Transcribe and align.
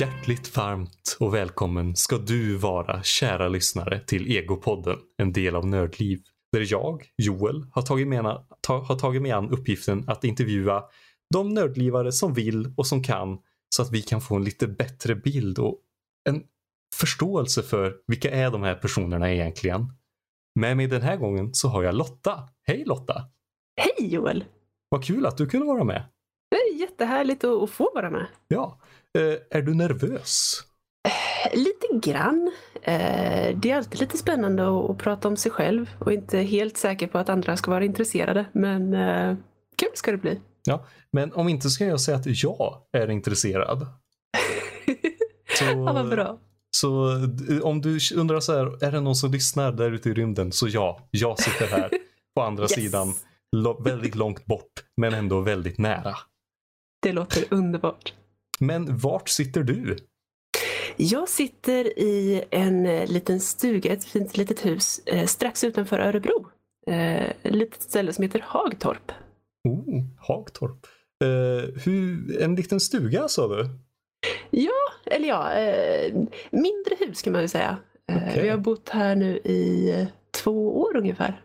Hjärtligt 0.00 0.56
varmt 0.56 1.16
och 1.20 1.34
välkommen 1.34 1.96
ska 1.96 2.18
du 2.18 2.56
vara 2.56 3.02
kära 3.02 3.48
lyssnare 3.48 4.00
till 4.00 4.36
Egopodden, 4.36 4.98
en 5.16 5.32
del 5.32 5.56
av 5.56 5.66
Nördliv. 5.66 6.22
Där 6.52 6.66
jag, 6.72 7.10
Joel, 7.16 7.66
har 7.72 7.82
tagit, 7.82 8.08
mena, 8.08 8.46
ta, 8.60 8.78
har 8.78 8.98
tagit 8.98 9.22
mig 9.22 9.30
an 9.30 9.50
uppgiften 9.50 10.04
att 10.06 10.24
intervjua 10.24 10.84
de 11.34 11.54
nördlivare 11.54 12.12
som 12.12 12.34
vill 12.34 12.74
och 12.76 12.86
som 12.86 13.02
kan 13.02 13.38
så 13.76 13.82
att 13.82 13.92
vi 13.92 14.02
kan 14.02 14.20
få 14.20 14.36
en 14.36 14.44
lite 14.44 14.68
bättre 14.68 15.14
bild 15.14 15.58
och 15.58 15.80
en 16.28 16.42
förståelse 16.94 17.62
för 17.62 17.96
vilka 18.06 18.30
är 18.30 18.50
de 18.50 18.62
här 18.62 18.74
personerna 18.74 19.32
egentligen. 19.32 19.92
Med 20.60 20.76
mig 20.76 20.86
den 20.86 21.02
här 21.02 21.16
gången 21.16 21.54
så 21.54 21.68
har 21.68 21.82
jag 21.82 21.94
Lotta. 21.94 22.48
Hej 22.66 22.84
Lotta! 22.84 23.24
Hej 23.80 24.14
Joel! 24.14 24.44
Vad 24.88 25.04
kul 25.04 25.26
att 25.26 25.36
du 25.36 25.46
kunde 25.46 25.66
vara 25.66 25.84
med. 25.84 26.04
Det 26.50 26.56
är 26.56 26.80
jättehärligt 26.80 27.44
att 27.44 27.70
få 27.70 27.90
vara 27.94 28.10
med. 28.10 28.26
Ja. 28.48 28.80
Eh, 29.18 29.58
är 29.58 29.62
du 29.62 29.74
nervös? 29.74 30.62
Lite 31.52 32.08
grann. 32.10 32.52
Eh, 32.82 33.58
det 33.58 33.70
är 33.70 33.76
alltid 33.76 34.00
lite 34.00 34.18
spännande 34.18 34.90
att, 34.90 34.98
prata 34.98 35.28
om 35.28 35.36
sig 35.36 35.52
själv 35.52 35.90
och 35.98 36.12
inte 36.12 36.38
helt 36.38 36.76
säker 36.76 37.06
på 37.06 37.18
att 37.18 37.28
andra 37.28 37.56
ska 37.56 37.70
vara 37.70 37.84
intresserade. 37.84 38.44
Men 38.52 38.94
eh, 38.94 39.36
kul 39.76 39.90
ska 39.94 40.10
det 40.10 40.16
bli. 40.16 40.40
Ja, 40.64 40.86
men 41.12 41.32
om 41.32 41.48
inte 41.48 41.70
ska 41.70 41.84
jag 41.84 42.00
säga 42.00 42.16
att 42.16 42.42
jag 42.42 42.82
är 42.92 43.10
intresserad. 43.10 43.86
så, 45.58 45.64
ja, 45.64 45.92
vad 45.92 46.08
bra. 46.08 46.38
Så 46.70 47.10
om 47.62 47.80
du 47.80 47.98
undrar 48.14 48.40
så 48.40 48.52
här, 48.52 48.84
är 48.84 48.92
det 48.92 49.00
någon 49.00 49.16
som 49.16 49.30
lyssnar 49.30 49.72
där 49.72 49.92
ute 49.92 50.10
i 50.10 50.14
rymden? 50.14 50.52
Så 50.52 50.68
ja, 50.68 51.08
jag 51.10 51.38
sitter 51.38 51.66
här 51.66 51.90
på 52.34 52.42
andra 52.42 52.62
yes. 52.62 52.72
sidan. 52.72 53.14
Väldigt 53.84 54.14
långt 54.14 54.46
bort, 54.46 54.72
men 54.96 55.14
ändå 55.14 55.40
väldigt 55.40 55.78
nära. 55.78 56.16
Det 57.02 57.12
låter 57.12 57.44
underbart. 57.50 58.14
Men 58.60 58.98
vart 58.98 59.28
sitter 59.28 59.62
du? 59.62 59.96
Jag 60.96 61.28
sitter 61.28 61.98
i 61.98 62.44
en 62.50 62.86
eh, 62.86 63.10
liten 63.10 63.40
stuga, 63.40 63.92
ett 63.92 64.04
fint 64.04 64.36
litet 64.36 64.66
hus 64.66 65.00
eh, 65.06 65.26
strax 65.26 65.64
utanför 65.64 65.98
Örebro. 65.98 66.46
Eh, 66.86 67.30
ett 67.30 67.54
litet 67.54 67.82
ställe 67.82 68.12
som 68.12 68.22
heter 68.22 68.44
Hagtorp. 68.46 69.12
Oh, 69.68 70.04
Hagtorp. 70.18 70.86
Eh, 71.24 71.82
hur, 71.84 72.42
en 72.42 72.54
liten 72.54 72.80
stuga 72.80 73.28
sa 73.28 73.48
du? 73.48 73.68
Ja, 74.50 74.92
eller 75.06 75.28
ja, 75.28 75.52
eh, 75.52 76.12
mindre 76.50 76.96
hus 76.98 77.22
kan 77.22 77.32
man 77.32 77.42
väl 77.42 77.48
säga. 77.48 77.78
Eh, 78.12 78.16
okay. 78.16 78.42
Vi 78.42 78.48
har 78.48 78.58
bott 78.58 78.88
här 78.88 79.16
nu 79.16 79.36
i 79.36 80.06
två 80.30 80.80
år 80.80 80.96
ungefär. 80.96 81.42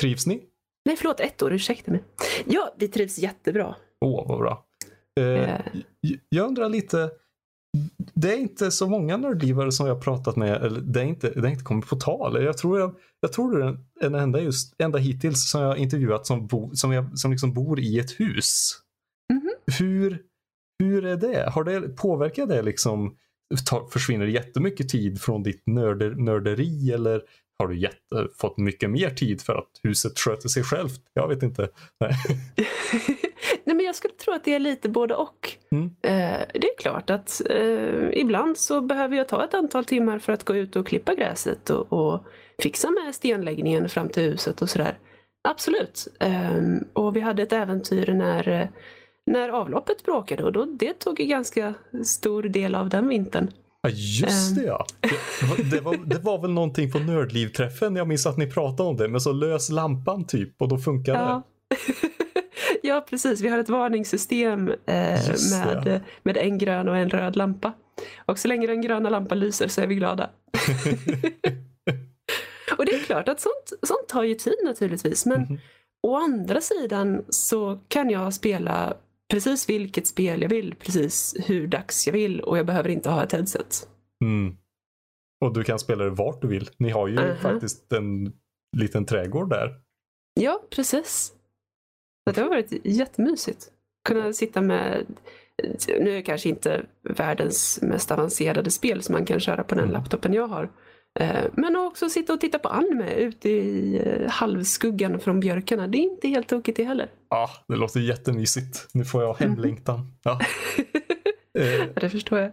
Trivs 0.00 0.26
ni? 0.26 0.42
Nej, 0.84 0.96
förlåt, 0.96 1.20
ett 1.20 1.42
år, 1.42 1.52
ursäkta 1.52 1.90
mig. 1.90 2.04
Ja, 2.44 2.74
vi 2.78 2.88
trivs 2.88 3.18
jättebra. 3.18 3.76
Åh, 4.00 4.22
oh, 4.22 4.28
vad 4.28 4.38
bra. 4.38 4.67
Eh, 5.18 5.60
jag 6.28 6.46
undrar 6.46 6.68
lite, 6.68 7.10
det 8.14 8.32
är 8.32 8.36
inte 8.36 8.70
så 8.70 8.88
många 8.88 9.16
nördlivare 9.16 9.72
som 9.72 9.86
jag 9.86 9.94
har 9.94 10.02
pratat 10.02 10.36
med, 10.36 10.62
eller 10.62 10.80
det 10.80 11.00
är 11.00 11.04
inte, 11.04 11.30
det 11.30 11.48
är 11.48 11.50
inte 11.50 11.64
kommit 11.64 11.88
på 11.88 11.96
tal. 11.96 12.44
Jag 12.44 12.58
tror, 12.58 12.80
jag, 12.80 12.94
jag 13.20 13.32
tror 13.32 13.58
det 13.58 13.64
är 13.64 13.76
den 14.00 14.14
enda, 14.14 14.40
just, 14.40 14.74
enda 14.78 14.98
hittills 14.98 15.50
som 15.50 15.60
jag 15.60 15.68
har 15.68 15.76
intervjuat 15.76 16.26
som, 16.26 16.46
bo, 16.46 16.70
som, 16.74 16.92
jag, 16.92 17.18
som 17.18 17.30
liksom 17.30 17.54
bor 17.54 17.80
i 17.80 17.98
ett 17.98 18.20
hus. 18.20 18.70
Mm 19.32 19.42
-hmm. 19.42 19.78
Hur, 19.78 20.22
hur 20.78 21.04
är 21.04 21.16
det? 21.16 21.50
Har 21.50 21.64
det 21.64 21.80
påverkat 21.80 22.48
det 22.48 22.62
liksom? 22.62 23.16
Försvinner 23.92 24.26
det 24.26 24.32
jättemycket 24.32 24.88
tid 24.88 25.20
från 25.20 25.42
ditt 25.42 25.62
nörder, 25.66 26.10
nörderi 26.10 26.90
eller 26.90 27.22
har 27.58 27.68
du 27.68 27.78
gett, 27.78 28.02
fått 28.36 28.58
mycket 28.58 28.90
mer 28.90 29.10
tid 29.10 29.42
för 29.42 29.54
att 29.54 29.70
huset 29.82 30.18
sköter 30.18 30.48
sig 30.48 30.62
självt? 30.62 31.00
Jag 31.14 31.28
vet 31.28 31.42
inte. 31.42 31.68
Nej. 32.00 32.12
Nej, 33.64 33.76
men 33.76 33.86
jag 33.86 33.94
skulle 33.94 34.14
tro 34.14 34.34
att 34.34 34.44
det 34.44 34.54
är 34.54 34.58
lite 34.58 34.88
både 34.88 35.14
och. 35.14 35.52
Mm. 35.70 35.84
Eh, 36.02 36.46
det 36.54 36.66
är 36.66 36.78
klart 36.78 37.10
att 37.10 37.42
eh, 37.50 38.08
ibland 38.12 38.58
så 38.58 38.80
behöver 38.80 39.16
jag 39.16 39.28
ta 39.28 39.44
ett 39.44 39.54
antal 39.54 39.84
timmar 39.84 40.18
för 40.18 40.32
att 40.32 40.44
gå 40.44 40.56
ut 40.56 40.76
och 40.76 40.86
klippa 40.86 41.14
gräset 41.14 41.70
och, 41.70 41.92
och 41.92 42.24
fixa 42.62 42.90
med 42.90 43.14
stenläggningen 43.14 43.88
fram 43.88 44.08
till 44.08 44.22
huset 44.22 44.62
och 44.62 44.70
sådär. 44.70 44.98
Absolut. 45.48 46.08
Eh, 46.20 46.62
och 46.92 47.16
vi 47.16 47.20
hade 47.20 47.42
ett 47.42 47.52
äventyr 47.52 48.12
när, 48.12 48.70
när 49.26 49.48
avloppet 49.48 50.04
bråkade 50.04 50.44
och 50.44 50.52
då, 50.52 50.64
det 50.64 50.92
tog 50.92 51.20
en 51.20 51.28
ganska 51.28 51.74
stor 52.04 52.42
del 52.42 52.74
av 52.74 52.88
den 52.88 53.08
vintern. 53.08 53.50
Ja, 53.90 54.26
just 54.26 54.54
det 54.54 54.62
ja. 54.62 54.86
Det, 55.56 55.62
det, 55.70 55.80
var, 55.80 55.96
det 56.06 56.18
var 56.18 56.38
väl 56.38 56.50
någonting 56.50 56.90
på 56.90 56.98
Nördliv-träffen, 56.98 57.96
jag 57.96 58.08
minns 58.08 58.26
att 58.26 58.36
ni 58.36 58.46
pratade 58.46 58.88
om 58.88 58.96
det, 58.96 59.08
men 59.08 59.20
så 59.20 59.32
lös 59.32 59.70
lampan 59.70 60.26
typ 60.26 60.62
och 60.62 60.68
då 60.68 60.78
funkar 60.78 61.14
ja. 61.14 61.42
det. 61.68 61.76
ja, 62.88 63.06
precis. 63.10 63.40
Vi 63.40 63.48
har 63.48 63.58
ett 63.58 63.68
varningssystem 63.68 64.68
eh, 64.68 65.20
med, 65.50 66.00
med 66.22 66.36
en 66.36 66.58
grön 66.58 66.88
och 66.88 66.96
en 66.96 67.10
röd 67.10 67.36
lampa. 67.36 67.72
Och 68.26 68.38
så 68.38 68.48
länge 68.48 68.66
den 68.66 68.82
gröna 68.82 69.10
lampan 69.10 69.40
lyser 69.40 69.68
så 69.68 69.80
är 69.80 69.86
vi 69.86 69.94
glada. 69.94 70.30
och 72.78 72.86
det 72.86 72.94
är 72.94 72.98
klart 72.98 73.28
att 73.28 73.40
sånt, 73.40 73.72
sånt 73.82 74.08
tar 74.08 74.22
ju 74.22 74.34
tid 74.34 74.58
naturligtvis. 74.64 75.26
Men 75.26 75.44
mm 75.44 75.58
å 76.02 76.16
andra 76.16 76.60
sidan 76.60 77.24
så 77.28 77.78
kan 77.88 78.10
jag 78.10 78.34
spela 78.34 78.96
precis 79.28 79.68
vilket 79.68 80.06
spel 80.06 80.42
jag 80.42 80.48
vill, 80.48 80.74
precis 80.74 81.36
hur 81.46 81.66
dags 81.66 82.06
jag 82.06 82.12
vill 82.12 82.40
och 82.40 82.58
jag 82.58 82.66
behöver 82.66 82.88
inte 82.88 83.10
ha 83.10 83.24
ett 83.24 83.32
headset. 83.32 83.88
Mm. 84.24 84.56
Och 85.44 85.54
du 85.54 85.64
kan 85.64 85.78
spela 85.78 86.04
det 86.04 86.10
vart 86.10 86.42
du 86.42 86.48
vill. 86.48 86.70
Ni 86.76 86.90
har 86.90 87.08
ju 87.08 87.14
uh 87.14 87.20
-huh. 87.20 87.36
faktiskt 87.36 87.92
en 87.92 88.32
liten 88.76 89.06
trädgård 89.06 89.50
där. 89.50 89.80
Ja, 90.40 90.62
precis. 90.70 91.32
det 92.34 92.40
har 92.40 92.48
varit 92.48 92.72
jättemysigt. 92.84 93.72
Kunna 94.08 94.32
sitta 94.32 94.60
med, 94.60 95.06
nu 95.86 96.10
är 96.10 96.14
det 96.14 96.22
kanske 96.22 96.48
inte 96.48 96.86
världens 97.02 97.78
mest 97.82 98.10
avancerade 98.10 98.70
spel 98.70 99.02
som 99.02 99.12
man 99.12 99.24
kan 99.24 99.40
köra 99.40 99.64
på 99.64 99.74
den 99.74 99.84
mm. 99.84 99.92
laptopen 99.92 100.32
jag 100.32 100.48
har. 100.48 100.70
Eh, 101.20 101.44
men 101.52 101.76
också 101.76 102.08
sitta 102.08 102.32
och 102.32 102.40
titta 102.40 102.58
på 102.58 102.68
anime 102.68 103.14
ute 103.14 103.48
i 103.48 104.02
eh, 104.06 104.30
halvskuggan 104.30 105.20
från 105.20 105.40
björkarna. 105.40 105.86
Det 105.86 105.98
är 105.98 106.02
inte 106.02 106.28
helt 106.28 106.48
tokigt 106.48 106.76
det 106.76 106.84
heller. 106.84 107.10
Ja, 107.28 107.50
det 107.68 107.76
låter 107.76 108.00
jättemysigt. 108.00 108.88
Nu 108.92 109.04
får 109.04 109.22
jag 109.22 109.40
mm. 109.42 109.52
hemlängtan. 109.52 110.12
Ja. 110.22 110.40
Eh, 111.58 111.86
det 111.94 112.10
förstår 112.10 112.38
jag. 112.38 112.52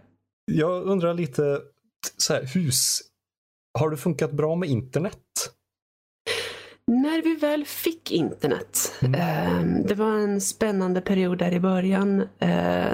Jag 0.52 0.82
undrar 0.82 1.14
lite, 1.14 1.60
så 2.16 2.34
här, 2.34 2.44
hus. 2.54 3.00
Har 3.78 3.90
det 3.90 3.96
funkat 3.96 4.32
bra 4.32 4.56
med 4.56 4.68
internet? 4.68 5.18
När 6.86 7.22
vi 7.22 7.34
väl 7.34 7.64
fick 7.64 8.12
internet. 8.12 8.94
Mm. 9.02 9.86
det 9.86 9.94
var 9.94 10.18
en 10.18 10.40
spännande 10.40 11.00
period 11.00 11.38
där 11.38 11.52
i 11.52 11.60
början 11.60 12.28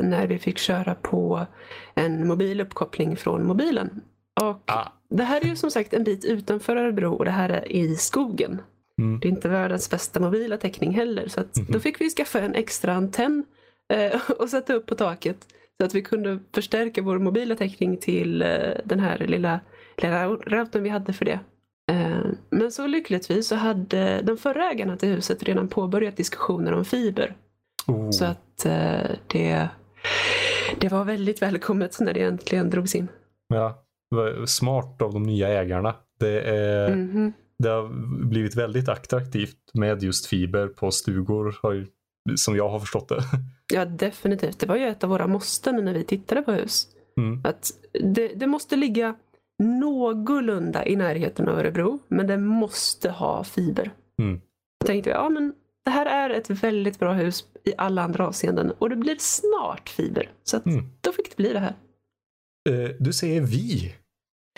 när 0.02 0.26
vi 0.26 0.38
fick 0.38 0.58
köra 0.58 0.94
på 0.94 1.46
en 1.94 2.26
mobil 2.26 2.60
uppkoppling 2.60 3.16
från 3.16 3.46
mobilen. 3.46 4.00
Och 4.50 4.62
ah. 4.66 4.88
Det 5.08 5.22
här 5.22 5.40
är 5.40 5.44
ju 5.44 5.56
som 5.56 5.70
sagt 5.70 5.94
en 5.94 6.04
bit 6.04 6.24
utanför 6.24 6.76
Örebro 6.76 7.14
och 7.14 7.24
det 7.24 7.30
här 7.30 7.48
är 7.48 7.66
i 7.68 7.96
skogen. 7.96 8.62
Mm. 8.98 9.20
Det 9.20 9.28
är 9.28 9.30
inte 9.30 9.48
världens 9.48 9.90
bästa 9.90 10.20
mobila 10.20 10.56
täckning 10.56 10.94
heller. 10.94 11.28
Så 11.28 11.40
att 11.40 11.56
mm. 11.56 11.72
då 11.72 11.80
fick 11.80 12.00
vi 12.00 12.10
skaffa 12.10 12.40
en 12.40 12.54
extra 12.54 12.92
antenn 12.92 13.44
eh, 13.92 14.20
och 14.38 14.48
sätta 14.48 14.74
upp 14.74 14.86
på 14.86 14.94
taket. 14.94 15.46
Så 15.80 15.86
att 15.86 15.94
vi 15.94 16.02
kunde 16.02 16.38
förstärka 16.54 17.02
vår 17.02 17.18
mobila 17.18 17.56
täckning 17.56 17.96
till 17.96 18.42
eh, 18.42 18.48
den 18.84 19.00
här 19.00 19.18
lilla, 19.18 19.60
lilla 19.96 20.26
routern 20.28 20.82
vi 20.82 20.88
hade 20.88 21.12
för 21.12 21.24
det. 21.24 21.40
Eh, 21.90 22.24
men 22.50 22.72
så 22.72 22.86
lyckligtvis 22.86 23.48
så 23.48 23.54
hade 23.54 24.22
de 24.22 24.36
förra 24.36 24.70
ägarna 24.70 24.96
till 24.96 25.08
huset 25.08 25.42
redan 25.42 25.68
påbörjat 25.68 26.16
diskussioner 26.16 26.72
om 26.72 26.84
fiber. 26.84 27.36
Oh. 27.86 28.10
Så 28.10 28.24
att 28.24 28.66
det, 29.26 29.68
det 30.78 30.88
var 30.88 31.04
väldigt 31.04 31.42
välkommet 31.42 32.00
när 32.00 32.14
det 32.14 32.22
äntligen 32.22 32.70
drogs 32.70 32.94
in. 32.94 33.08
Ja, 33.48 33.82
smart 34.46 35.02
av 35.02 35.12
de 35.12 35.22
nya 35.22 35.48
ägarna. 35.48 35.94
Det, 36.18 36.40
är, 36.40 36.92
mm 36.92 37.12
-hmm. 37.12 37.32
det 37.58 37.68
har 37.68 37.88
blivit 38.28 38.56
väldigt 38.56 38.88
attraktivt 38.88 39.58
med 39.74 40.02
just 40.02 40.26
fiber 40.26 40.66
på 40.66 40.90
stugor 40.90 41.54
som 42.36 42.56
jag 42.56 42.68
har 42.68 42.80
förstått 42.80 43.08
det. 43.08 43.22
Ja 43.72 43.84
definitivt. 43.84 44.60
Det 44.60 44.66
var 44.66 44.76
ju 44.76 44.88
ett 44.88 45.04
av 45.04 45.10
våra 45.10 45.26
måsten 45.26 45.84
när 45.84 45.94
vi 45.94 46.04
tittade 46.04 46.42
på 46.42 46.52
hus. 46.52 46.88
Mm. 47.16 47.40
Att 47.44 47.70
det, 47.92 48.28
det, 48.28 48.46
måste 48.46 48.76
ligga 48.76 49.14
någorlunda 49.62 50.86
i 50.86 50.96
närheten 50.96 51.48
av 51.48 51.58
Örebro 51.58 51.98
men 52.08 52.26
det 52.26 52.38
måste 52.38 53.10
ha 53.10 53.44
fiber. 53.44 53.90
Mm. 54.22 54.40
Då 54.80 54.86
tänkte 54.86 55.10
vi, 55.10 55.14
ja 55.14 55.28
men 55.28 55.54
det 55.84 55.90
här 55.90 56.06
är 56.06 56.30
ett 56.30 56.50
väldigt 56.50 56.98
bra 56.98 57.12
hus 57.12 57.44
i 57.64 57.72
alla 57.78 58.02
andra 58.02 58.26
avseenden 58.26 58.70
och 58.70 58.90
det 58.90 58.96
blir 58.96 59.16
snart 59.18 59.88
fiber. 59.88 60.30
Så 60.44 60.60
mm. 60.66 60.84
då 61.00 61.12
fick 61.12 61.30
det 61.30 61.36
bli 61.36 61.52
det 61.52 61.58
här. 61.58 61.74
Uh, 62.70 62.90
du 63.00 63.12
säger 63.12 63.40
vi. 63.40 63.94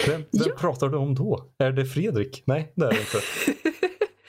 Vem, 0.06 0.25
vem 0.32 0.43
ja. 0.46 0.55
pratar 0.58 0.88
du 0.88 0.96
om 0.96 1.14
då? 1.14 1.52
Är 1.58 1.73
det 1.73 1.85
Fredrik? 1.85 2.43
Nej, 2.46 2.73
det 2.76 2.87
är 2.87 2.91
det 2.91 3.00
inte. 3.00 3.20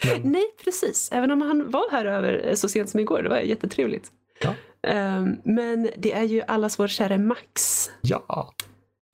Men... 0.22 0.32
Nej, 0.32 0.46
precis. 0.64 1.10
Även 1.12 1.32
om 1.32 1.42
han 1.42 1.72
var 1.72 1.92
här 1.92 2.06
över 2.06 2.56
så 2.56 2.70
sent 2.70 2.90
som 2.90 3.00
igår. 3.00 3.24
Det 3.24 3.30
var 3.30 3.40
jättetrevligt. 3.40 4.12
Ja. 4.42 4.54
Um, 5.18 5.42
men 5.44 5.90
det 5.98 6.14
är 6.14 6.24
ju 6.24 6.42
allas 6.42 6.80
vår 6.80 6.88
käre 6.88 7.18
Max. 7.18 7.90
Ja. 8.02 8.54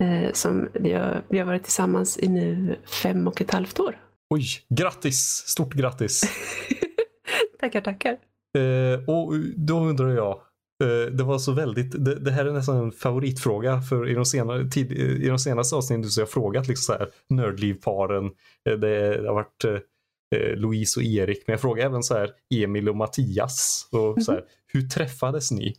Uh, 0.03 0.31
som 0.33 0.69
vi 0.73 0.93
har, 0.93 1.23
vi 1.29 1.39
har 1.39 1.45
varit 1.45 1.63
tillsammans 1.63 2.19
i 2.19 2.27
nu 2.27 2.75
fem 3.03 3.27
och 3.27 3.41
ett 3.41 3.51
halvt 3.51 3.79
år. 3.79 3.99
Oj, 4.29 4.45
grattis! 4.69 5.43
Stort 5.47 5.73
grattis! 5.73 6.21
tackar, 7.59 7.81
tackar. 7.81 8.17
Uh, 8.57 9.09
och 9.09 9.33
då 9.55 9.79
undrar 9.79 10.09
jag, 10.09 10.41
Eh, 10.41 10.50
det 10.85 11.23
var 11.23 11.39
så 11.39 11.51
väldigt, 11.51 12.05
det, 12.05 12.15
det, 12.15 12.31
här 12.31 12.45
är 12.45 12.51
nästan 12.51 12.77
en 12.77 12.91
favoritfråga 12.91 13.81
för 13.81 14.09
i 14.09 14.13
de, 14.13 14.25
senare, 14.25 14.69
tid, 14.69 14.91
i 14.91 15.27
de 15.27 15.39
senaste 15.39 15.75
avsnitten 15.75 16.09
så 16.09 16.21
har 16.21 16.23
jag 16.23 16.29
frågat 16.29 16.67
liksom 16.67 16.83
så 16.83 16.99
här 16.99 17.09
nördlivparen. 17.29 18.25
Eh, 18.69 18.73
det, 18.77 19.23
har 19.27 19.33
varit 19.33 19.63
eh, 19.63 20.55
Louise 20.55 20.99
och 20.99 21.03
Erik, 21.03 21.43
men 21.47 21.53
jag 21.53 21.61
frågar 21.61 21.85
även 21.85 22.03
så 22.03 22.13
här 22.13 22.31
Emil 22.55 22.89
och 22.89 22.95
Mattias. 22.95 23.89
Och 23.91 24.23
så 24.23 24.31
här, 24.31 24.43
hur 24.67 24.81
träffades 24.81 25.51
ni? 25.51 25.75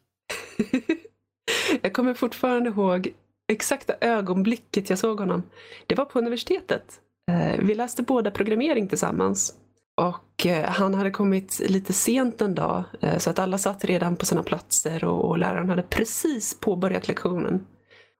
jag 1.82 1.92
kommer 1.92 2.14
fortfarande 2.14 2.70
ihåg 2.70 3.12
exakta 3.52 3.94
ögonblicket 4.00 4.90
jag 4.90 4.98
såg 4.98 5.18
honom. 5.18 5.42
Det 5.86 5.94
var 5.94 6.04
på 6.04 6.18
universitetet. 6.18 7.00
Vi 7.58 7.74
läste 7.74 8.02
båda 8.02 8.30
programmering 8.30 8.88
tillsammans. 8.88 9.54
Och 9.96 10.46
eh, 10.46 10.70
han 10.70 10.94
hade 10.94 11.10
kommit 11.10 11.60
lite 11.68 11.92
sent 11.92 12.40
en 12.40 12.54
dag 12.54 12.84
eh, 13.00 13.18
så 13.18 13.30
att 13.30 13.38
alla 13.38 13.58
satt 13.58 13.84
redan 13.84 14.16
på 14.16 14.26
sina 14.26 14.42
platser 14.42 15.04
och 15.04 15.38
läraren 15.38 15.68
hade 15.68 15.82
precis 15.82 16.60
påbörjat 16.60 17.08
lektionen. 17.08 17.66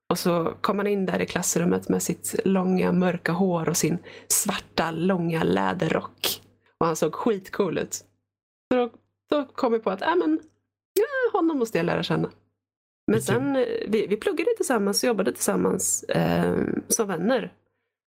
Och 0.09 0.19
så 0.19 0.53
kom 0.61 0.77
han 0.77 0.87
in 0.87 1.05
där 1.05 1.21
i 1.21 1.25
klassrummet 1.25 1.89
med 1.89 2.03
sitt 2.03 2.35
långa 2.45 2.91
mörka 2.91 3.31
hår 3.31 3.69
och 3.69 3.77
sin 3.77 3.97
svarta 4.27 4.91
långa 4.91 5.43
läderrock. 5.43 6.41
Och 6.77 6.85
han 6.85 6.95
såg 6.95 7.15
skitcool 7.15 7.77
ut. 7.77 7.93
Så 7.93 8.77
då, 8.77 8.89
då 9.29 9.45
kom 9.45 9.71
vi 9.71 9.79
på 9.79 9.89
att 9.89 10.01
äh, 10.01 10.15
men, 10.15 10.39
ja, 10.93 11.39
honom 11.39 11.59
måste 11.59 11.77
jag 11.77 11.85
lära 11.85 12.03
känna. 12.03 12.29
Men 13.11 13.21
sen, 13.21 13.55
eh, 13.55 13.63
vi, 13.87 14.07
vi 14.07 14.17
pluggade 14.17 14.49
tillsammans 14.57 15.03
och 15.03 15.07
jobbade 15.07 15.33
tillsammans 15.33 16.03
eh, 16.03 16.57
som 16.87 17.07
vänner. 17.07 17.53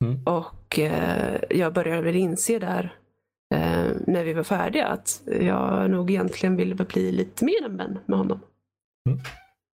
Mm. 0.06 0.24
Och 0.24 0.80
eh, 0.80 1.42
jag 1.50 1.74
började 1.74 2.01
väl 2.01 2.15
inse 2.15 2.60
där 2.60 2.95
eh, 3.53 3.91
när 4.07 4.23
vi 4.23 4.33
var 4.33 4.44
färdiga 4.44 4.88
att 4.88 5.21
jag 5.25 5.91
nog 5.91 6.11
egentligen 6.11 6.55
ville 6.55 6.75
bli 6.75 7.11
lite 7.11 7.45
mer 7.45 7.65
än 7.65 7.77
vän 7.77 8.00
med 8.05 8.17
honom. 8.17 8.39
Mm. 9.09 9.19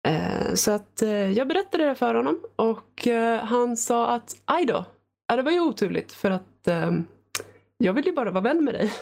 Eh, 0.07 0.55
så 0.55 0.71
att 0.71 1.03
eh, 1.03 1.31
jag 1.31 1.49
berättade 1.49 1.85
det 1.85 1.95
för 1.95 2.15
honom 2.15 2.41
och 2.57 3.07
eh, 3.07 3.45
han 3.45 3.77
sa 3.77 4.15
att 4.15 4.37
aj 4.45 4.67
då, 4.67 4.85
det 5.29 5.43
var 5.43 5.51
ju 5.51 5.61
oturligt 5.61 6.13
för 6.13 6.31
att 6.31 6.69
eh, 6.69 6.93
jag 7.79 7.93
vill 7.93 8.07
ju 8.07 8.13
bara 8.13 8.31
vara 8.31 8.45
vän 8.45 8.65
med 8.65 8.75
dig. 8.75 8.93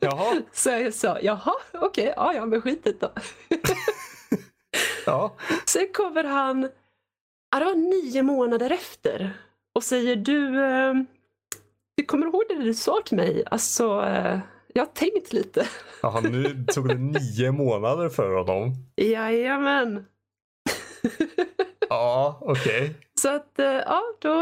Jaha. 0.00 0.42
så 0.52 0.70
jag 0.70 0.94
sa, 0.94 1.18
jaha, 1.20 1.54
okej, 1.72 1.86
okay, 1.88 2.12
ja, 2.16 2.34
ja, 2.34 2.46
men 2.46 2.62
skit 2.62 3.00
då. 3.00 3.10
ja. 5.06 5.36
Sen 5.66 5.88
kommer 5.92 6.24
han, 6.24 6.60
det 7.50 7.64
var 7.64 7.74
nio 7.74 8.22
månader 8.22 8.70
efter 8.70 9.32
och 9.74 9.84
säger 9.84 10.16
du, 10.16 10.64
eh, 10.64 10.94
du 11.98 12.04
kommer 12.04 12.26
ihåg 12.26 12.42
det 12.48 12.64
du 12.64 12.74
sa 12.74 13.02
till 13.06 13.16
mig? 13.16 13.42
Alltså, 13.46 14.02
eh, 14.02 14.38
jag 14.74 14.82
har 14.82 14.92
tänkt 14.92 15.32
lite. 15.32 15.66
Jaha, 16.02 16.20
nu 16.20 16.64
tog 16.74 16.88
det 16.88 16.94
nio 16.94 17.52
månader 17.52 18.08
för 18.08 18.34
honom. 18.34 18.72
Jajamän. 18.96 20.04
ja, 21.88 22.38
okej. 22.40 22.82
Okay. 22.82 22.94
Så 23.20 23.36
att, 23.36 23.58
eh, 23.58 23.66
ja, 23.66 24.02
då, 24.20 24.34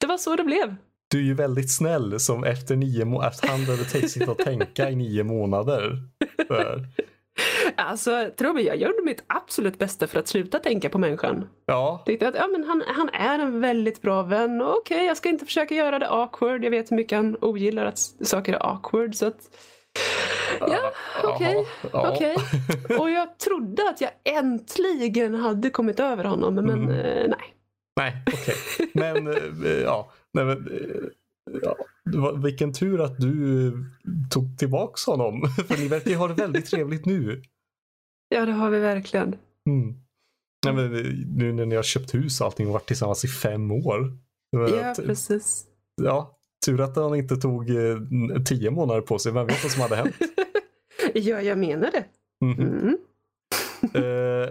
det 0.00 0.06
var 0.06 0.18
så 0.18 0.36
det 0.36 0.44
blev. 0.44 0.76
Du 1.08 1.18
är 1.18 1.22
ju 1.22 1.34
väldigt 1.34 1.72
snäll 1.72 2.20
som 2.20 2.44
efter 2.44 2.76
nio 2.76 3.04
månader, 3.04 3.30
efter 3.30 3.48
han 3.48 3.64
behövde 3.64 4.08
sitta 4.08 4.30
och 4.30 4.38
tänka 4.38 4.90
i 4.90 4.96
nio 4.96 5.24
månader. 5.24 5.98
För. 6.48 6.86
Alltså, 7.76 8.30
tro 8.36 8.52
mig, 8.52 8.64
jag 8.64 8.76
gjorde 8.76 9.02
mitt 9.04 9.24
absolut 9.26 9.78
bästa 9.78 10.06
för 10.06 10.18
att 10.18 10.28
sluta 10.28 10.58
tänka 10.58 10.88
på 10.88 10.98
människan. 10.98 11.48
Ja. 11.66 12.02
Tyckte 12.06 12.28
att 12.28 12.34
ja, 12.34 12.48
men 12.48 12.64
han, 12.64 12.82
han 12.86 13.08
är 13.08 13.38
en 13.38 13.60
väldigt 13.60 14.02
bra 14.02 14.22
vän 14.22 14.60
och 14.60 14.76
okej, 14.76 14.94
okay, 14.94 15.06
jag 15.06 15.16
ska 15.16 15.28
inte 15.28 15.44
försöka 15.44 15.74
göra 15.74 15.98
det 15.98 16.08
awkward. 16.10 16.64
Jag 16.64 16.70
vet 16.70 16.90
hur 16.90 16.96
mycket 16.96 17.16
han 17.16 17.36
ogillar 17.40 17.84
att 17.84 17.98
saker 17.98 18.52
är 18.52 18.66
awkward. 18.66 19.14
Så 19.14 19.26
att, 19.26 19.40
ja, 20.60 20.92
okej. 21.24 21.56
Okay, 21.56 21.90
ja. 21.92 22.12
okay. 22.12 22.36
Och 22.98 23.10
jag 23.10 23.38
trodde 23.38 23.88
att 23.90 24.00
jag 24.00 24.10
äntligen 24.24 25.34
hade 25.34 25.70
kommit 25.70 26.00
över 26.00 26.24
honom, 26.24 26.54
men 26.54 26.70
mm. 26.70 26.90
eh, 26.90 27.28
nej. 27.28 27.54
Nej, 27.96 28.22
okej. 28.26 28.54
Okay. 28.78 28.86
Men, 28.94 29.26
eh, 29.26 29.82
ja. 29.82 30.12
Nej, 30.32 30.44
men, 30.44 30.56
eh, 30.56 31.60
ja. 31.62 31.76
Vilken 32.42 32.72
tur 32.72 33.00
att 33.00 33.18
du 33.18 33.72
tog 34.30 34.58
tillbaks 34.58 35.06
honom. 35.06 35.42
För 35.68 35.76
ni 35.76 35.88
verkar 35.88 36.10
ju 36.10 36.16
ha 36.16 36.28
det 36.28 36.34
väldigt 36.34 36.66
trevligt 36.66 37.06
nu. 37.06 37.42
Ja, 38.32 38.46
det 38.46 38.52
har 38.52 38.70
vi 38.70 38.78
verkligen. 38.78 39.36
Mm. 39.68 39.94
Nej, 40.64 40.74
men 40.74 40.92
nu 41.36 41.52
när 41.52 41.66
ni 41.66 41.76
har 41.76 41.82
köpt 41.82 42.14
hus 42.14 42.40
och 42.40 42.46
allting 42.46 42.66
och 42.66 42.72
varit 42.72 42.86
tillsammans 42.86 43.24
i 43.24 43.28
fem 43.28 43.70
år. 43.70 44.18
Ja, 44.50 44.90
att, 44.90 44.96
precis. 44.96 45.64
Ja, 46.02 46.38
tur 46.66 46.80
att 46.80 46.96
han 46.96 47.14
inte 47.14 47.36
tog 47.36 47.70
eh, 47.70 47.98
tio 48.48 48.70
månader 48.70 49.00
på 49.00 49.18
sig. 49.18 49.32
Vem 49.32 49.46
vet 49.46 49.62
vad 49.62 49.72
som 49.72 49.82
hade 49.82 49.96
hänt? 49.96 50.14
ja, 51.14 51.40
jag 51.40 51.58
menar 51.58 51.90
det. 51.90 52.04
Mm. 52.44 52.60
Mm. 52.60 52.98
eh, 53.94 54.48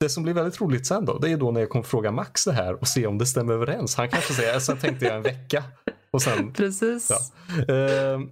det 0.00 0.08
som 0.08 0.22
blir 0.22 0.34
väldigt 0.34 0.60
roligt 0.60 0.86
sen 0.86 1.04
då, 1.04 1.18
det 1.18 1.30
är 1.30 1.36
då 1.36 1.50
när 1.50 1.60
jag 1.60 1.70
kommer 1.70 1.82
fråga 1.82 2.12
Max 2.12 2.44
det 2.44 2.52
här 2.52 2.74
och 2.74 2.88
se 2.88 3.06
om 3.06 3.18
det 3.18 3.26
stämmer 3.26 3.52
överens. 3.52 3.94
Han 3.94 4.08
kanske 4.08 4.32
säger, 4.34 4.58
så 4.58 4.76
tänkte 4.76 5.04
jag 5.04 5.16
en 5.16 5.22
vecka. 5.22 5.64
Och 6.10 6.22
sen, 6.22 6.52
Precis. 6.56 7.10
Ja. 7.68 7.74
Uh, 7.74 8.26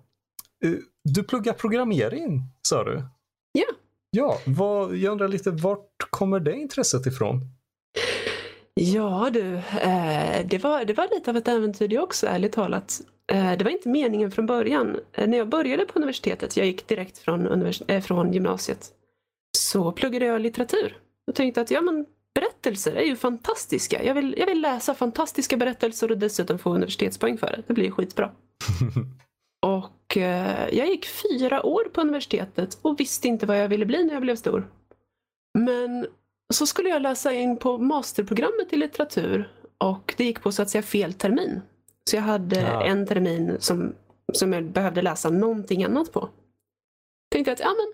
du 1.05 1.23
pluggar 1.23 1.53
programmering, 1.53 2.43
sa 2.63 2.85
du? 2.85 3.03
Ja. 3.53 3.65
Ja, 4.17 4.39
vad, 4.45 4.97
jag 4.97 5.13
undrar 5.13 5.29
lite, 5.29 5.51
vart 5.51 6.11
kommer 6.11 6.41
det 6.41 6.57
intresset 6.57 7.07
ifrån? 7.07 7.41
Ja 8.75 9.31
du, 9.33 9.55
eh, 9.57 10.47
det, 10.47 10.59
var, 10.59 10.85
det 10.85 10.93
var 10.95 11.09
lite 11.15 11.31
av 11.31 11.37
ett 11.37 11.49
äventyr 11.49 11.89
det 11.89 11.99
också, 11.99 12.27
ärligt 12.27 12.53
talat. 12.53 13.01
Eh, 13.33 13.53
det 13.53 13.65
var 13.65 13.71
inte 13.71 13.89
meningen 13.89 14.31
från 14.31 14.47
början. 14.47 14.97
Eh, 15.13 15.29
när 15.29 15.39
jag 15.39 15.49
började 15.49 15.87
på 15.87 15.99
universitetet, 15.99 16.57
jag 16.57 16.67
gick 16.67 16.89
direkt 16.89 17.19
från, 17.19 17.49
univers- 17.49 17.83
eh, 17.89 18.01
från 18.01 18.33
gymnasiet, 18.33 18.91
så 19.57 19.93
pluggade 19.93 20.25
jag 20.25 20.41
litteratur. 20.41 20.99
Och 21.27 21.35
tänkte 21.35 21.61
att 21.61 21.71
ja, 21.71 21.81
men 21.81 22.07
berättelser 22.35 22.93
är 22.93 23.05
ju 23.05 23.17
fantastiska. 23.17 24.05
Jag 24.05 24.15
vill, 24.15 24.35
jag 24.39 24.47
vill 24.47 24.61
läsa 24.61 24.95
fantastiska 24.95 25.57
berättelser 25.57 26.11
och 26.11 26.19
dessutom 26.19 26.59
få 26.59 26.75
universitetspoäng 26.75 27.39
för 27.39 27.47
det. 27.47 27.63
Det 27.67 27.75
blir 27.75 27.91
skitbra. 27.91 28.31
och 29.67 30.04
eh, 30.17 30.69
jag 30.75 30.89
gick 30.89 31.07
fyra 31.07 31.67
år 31.67 31.85
på 31.85 32.01
universitetet 32.01 32.79
och 32.83 33.01
visste 33.01 33.29
inte 33.29 33.47
vad 33.47 33.59
jag 33.59 33.69
ville 33.69 33.87
bli 33.87 34.05
när 34.05 34.13
jag 34.13 34.23
blev 34.23 34.37
stor. 34.37 34.71
Men 35.59 36.07
så 36.53 36.67
skulle 36.67 36.89
jag 36.89 37.03
läsa 37.03 37.33
in 37.33 37.57
på 37.57 37.79
masterprogrammet 37.79 38.73
i 38.73 38.77
litteratur 38.77 39.53
och 39.79 40.15
det 40.17 40.25
gick 40.25 40.43
på 40.43 40.53
så 40.53 40.63
att 40.63 40.71
säga 40.71 40.83
fel 40.83 41.13
termin. 41.13 41.61
Så 42.11 42.17
jag 42.17 42.23
hade 42.23 42.61
ja. 42.61 42.85
en 42.85 43.07
termin 43.07 43.57
som, 43.61 43.95
som 44.33 44.53
jag 44.53 44.65
behövde 44.65 45.03
läsa 45.03 45.31
någonting 45.31 45.85
annat 45.85 46.13
på. 46.13 46.29
Tänkte 47.31 47.53
att 47.53 47.61
ja, 47.61 47.75
men, 47.77 47.93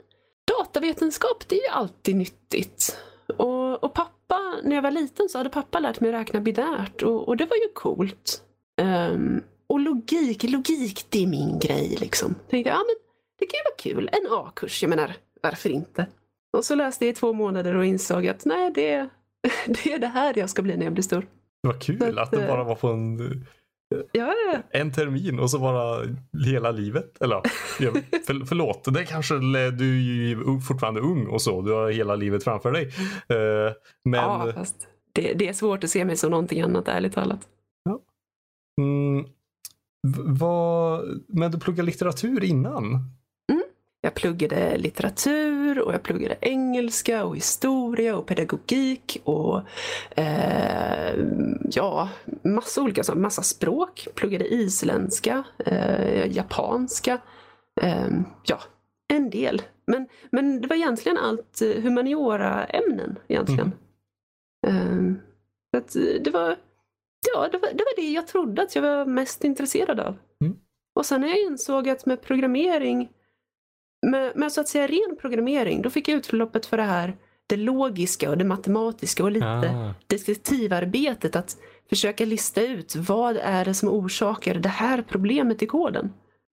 datavetenskap 0.56 1.48
det 1.48 1.56
är 1.56 1.62
ju 1.62 1.68
alltid 1.68 2.16
nyttigt. 2.16 2.98
Och, 3.36 3.84
och 3.84 3.94
pappa, 3.94 4.56
när 4.62 4.74
jag 4.74 4.82
var 4.82 4.90
liten 4.90 5.28
så 5.28 5.38
hade 5.38 5.50
pappa 5.50 5.78
lärt 5.78 6.00
mig 6.00 6.12
räkna 6.12 6.40
binärt 6.40 7.02
och, 7.02 7.28
och 7.28 7.36
det 7.36 7.46
var 7.46 7.56
ju 7.56 7.68
coolt. 7.74 8.42
Um, 8.82 9.42
och 9.70 9.80
logik, 9.80 10.42
logik 10.42 11.06
det 11.08 11.22
är 11.22 11.26
min 11.26 11.58
grej 11.58 11.96
liksom. 12.00 12.34
Tänkte, 12.50 12.70
ja 12.70 12.76
men 12.76 12.96
det 13.38 13.46
kan 13.46 13.58
ju 13.58 13.64
vara 13.64 13.76
kul. 13.78 14.10
En 14.12 14.32
A-kurs, 14.32 14.82
jag 14.82 14.90
menar, 14.90 15.16
varför 15.42 15.70
inte? 15.70 16.06
Och 16.52 16.64
så 16.64 16.74
läste 16.74 17.04
jag 17.04 17.12
i 17.12 17.14
två 17.14 17.32
månader 17.32 17.74
och 17.74 17.84
insåg 17.84 18.26
att 18.26 18.44
nej, 18.44 18.70
det, 18.74 19.08
det 19.66 19.92
är 19.92 19.98
det 19.98 20.06
här 20.06 20.38
jag 20.38 20.50
ska 20.50 20.62
bli 20.62 20.76
när 20.76 20.84
jag 20.84 20.92
blir 20.92 21.02
stor. 21.02 21.26
Var 21.60 21.80
kul 21.80 22.18
att, 22.18 22.24
att 22.24 22.30
det 22.30 22.46
bara 22.46 22.64
var 22.64 22.74
på 22.74 22.88
en 22.88 23.46
Ja, 24.12 24.34
En 24.70 24.92
termin 24.92 25.38
och 25.38 25.50
så 25.50 25.58
bara 25.58 26.06
hela 26.46 26.70
livet. 26.70 27.22
Eller 27.22 27.40
för, 28.26 28.46
förlåt, 28.46 28.94
det 28.94 29.04
kanske 29.04 29.34
du 29.70 29.96
är 29.96 30.28
ju 30.28 30.60
fortfarande 30.60 31.00
ung 31.00 31.26
och 31.26 31.42
så. 31.42 31.62
Du 31.62 31.72
har 31.72 31.90
hela 31.90 32.16
livet 32.16 32.44
framför 32.44 32.72
dig. 32.72 32.84
Eh, 33.28 33.72
men... 34.04 34.20
Ja, 34.20 34.52
fast 34.54 34.88
det, 35.12 35.32
det 35.32 35.48
är 35.48 35.52
svårt 35.52 35.84
att 35.84 35.90
se 35.90 36.04
mig 36.04 36.16
som 36.16 36.30
någonting 36.30 36.60
annat, 36.60 36.88
ärligt 36.88 37.14
talat. 37.14 37.48
Ja. 37.84 38.00
Mm, 38.80 39.26
vad, 40.24 41.04
men 41.28 41.50
du 41.50 41.58
pluggade 41.58 41.86
litteratur 41.86 42.44
innan? 42.44 43.10
Jag 44.02 44.14
pluggade 44.14 44.78
litteratur 44.78 45.80
och 45.80 45.94
jag 45.94 46.02
pluggade 46.02 46.36
engelska 46.40 47.24
och 47.24 47.36
historia 47.36 48.16
och 48.16 48.26
pedagogik 48.26 49.20
och 49.24 49.62
eh, 50.10 51.14
ja, 51.70 52.08
massa 52.42 52.82
olika 52.82 53.04
saker. 53.04 53.20
Massa 53.20 53.42
språk. 53.42 54.08
Pluggade 54.14 54.54
isländska, 54.54 55.44
eh, 55.58 56.36
japanska. 56.36 57.18
Eh, 57.80 58.08
ja, 58.44 58.60
en 59.08 59.30
del. 59.30 59.62
Men, 59.86 60.08
men 60.30 60.60
det 60.60 60.68
var 60.68 60.76
egentligen 60.76 61.18
allt 61.18 61.62
humaniora-ämnen 61.82 63.18
egentligen. 63.28 63.72
Mm. 64.66 65.20
att 65.76 65.92
det 66.24 66.30
var 66.30 66.56
Ja, 67.26 67.48
det 67.52 67.58
var, 67.58 67.68
det 67.68 67.84
var 67.84 67.96
det 67.96 68.10
jag 68.10 68.26
trodde 68.26 68.62
att 68.62 68.74
jag 68.74 68.82
var 68.82 69.04
mest 69.04 69.44
intresserad 69.44 70.00
av. 70.00 70.16
Mm. 70.44 70.56
Och 70.94 71.06
sen 71.06 71.20
när 71.20 71.28
jag 71.28 71.38
insåg 71.38 71.88
att 71.88 72.06
med 72.06 72.22
programmering 72.22 73.08
med, 74.06 74.36
med 74.36 74.52
så 74.52 74.60
att 74.60 74.68
säga 74.68 74.86
ren 74.86 75.16
programmering, 75.20 75.82
då 75.82 75.90
fick 75.90 76.08
jag 76.08 76.16
utloppet 76.16 76.66
för 76.66 76.76
det 76.76 76.82
här 76.82 77.16
det 77.50 77.56
logiska 77.56 78.30
och 78.30 78.38
det 78.38 78.44
matematiska 78.44 79.24
och 79.24 79.30
lite 79.30 79.46
ah. 79.46 79.94
detektivarbetet. 80.06 81.36
Att 81.36 81.56
försöka 81.88 82.24
lista 82.24 82.62
ut 82.62 82.96
vad 82.96 83.36
är 83.36 83.64
det 83.64 83.74
som 83.74 83.88
orsakar 83.88 84.54
det 84.54 84.68
här 84.68 85.02
problemet 85.08 85.62
i 85.62 85.66
koden. 85.66 86.12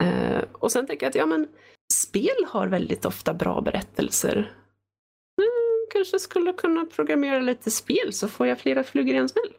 Uh, 0.03 0.41
och 0.53 0.73
sen 0.73 0.87
tänker 0.87 1.07
jag 1.07 1.11
att 1.11 1.15
ja, 1.15 1.27
men, 1.27 1.49
spel 1.93 2.45
har 2.47 2.67
väldigt 2.67 3.05
ofta 3.05 3.35
bra 3.35 3.61
berättelser. 3.61 4.53
kanske 5.93 6.19
skulle 6.19 6.53
kunna 6.53 6.85
programmera 6.85 7.41
lite 7.41 7.71
spel 7.71 8.13
så 8.13 8.29
får 8.29 8.47
jag 8.47 8.59
flera 8.59 8.85
flugor 8.85 9.15
i 9.15 9.19
en 9.19 9.29
smäll. 9.29 9.55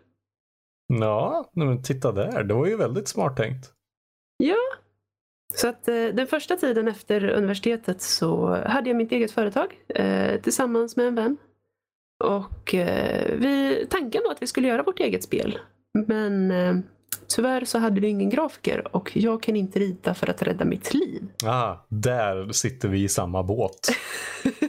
Ja, 1.00 1.50
men 1.54 1.84
titta 1.84 2.12
där. 2.12 2.44
Det 2.44 2.54
var 2.54 2.66
ju 2.66 2.76
väldigt 2.76 3.08
smart 3.08 3.38
tänkt. 3.38 3.72
Ja. 4.38 4.56
Så 5.54 5.68
att 5.68 5.88
eh, 5.88 6.06
den 6.06 6.28
första 6.28 6.56
tiden 6.56 6.88
efter 6.88 7.30
universitetet 7.30 8.02
så 8.02 8.56
hade 8.66 8.90
jag 8.90 8.98
mitt 8.98 9.12
eget 9.12 9.32
företag 9.32 9.80
eh, 9.88 10.42
tillsammans 10.42 10.96
med 10.96 11.08
en 11.08 11.16
vän. 11.16 11.38
Och 12.24 12.76
eh, 12.76 13.36
vi, 13.38 13.86
tanken 13.90 14.22
var 14.26 14.32
att 14.32 14.42
vi 14.42 14.48
skulle 14.48 14.68
göra 14.68 14.84
vårt 14.84 15.00
eget 15.00 15.24
spel. 15.24 15.60
Men 16.08 16.52
eh, 16.52 16.76
tyvärr 17.28 17.66
så 17.66 17.80
hade 17.80 18.02
vi 18.02 18.08
ingen 18.08 18.30
grafiker 18.30 18.96
och 18.96 19.18
jag 19.18 19.44
kan 19.44 19.56
inte 19.56 19.80
rita 19.80 20.14
för 20.14 20.30
att 20.30 20.42
rädda 20.42 20.66
mitt 20.66 20.94
liv. 20.94 21.28
Ah, 21.46 21.76
där 21.88 22.52
sitter 22.52 22.88
vi 22.88 23.04
i 23.04 23.10
samma 23.10 23.44
båt. 23.44 23.90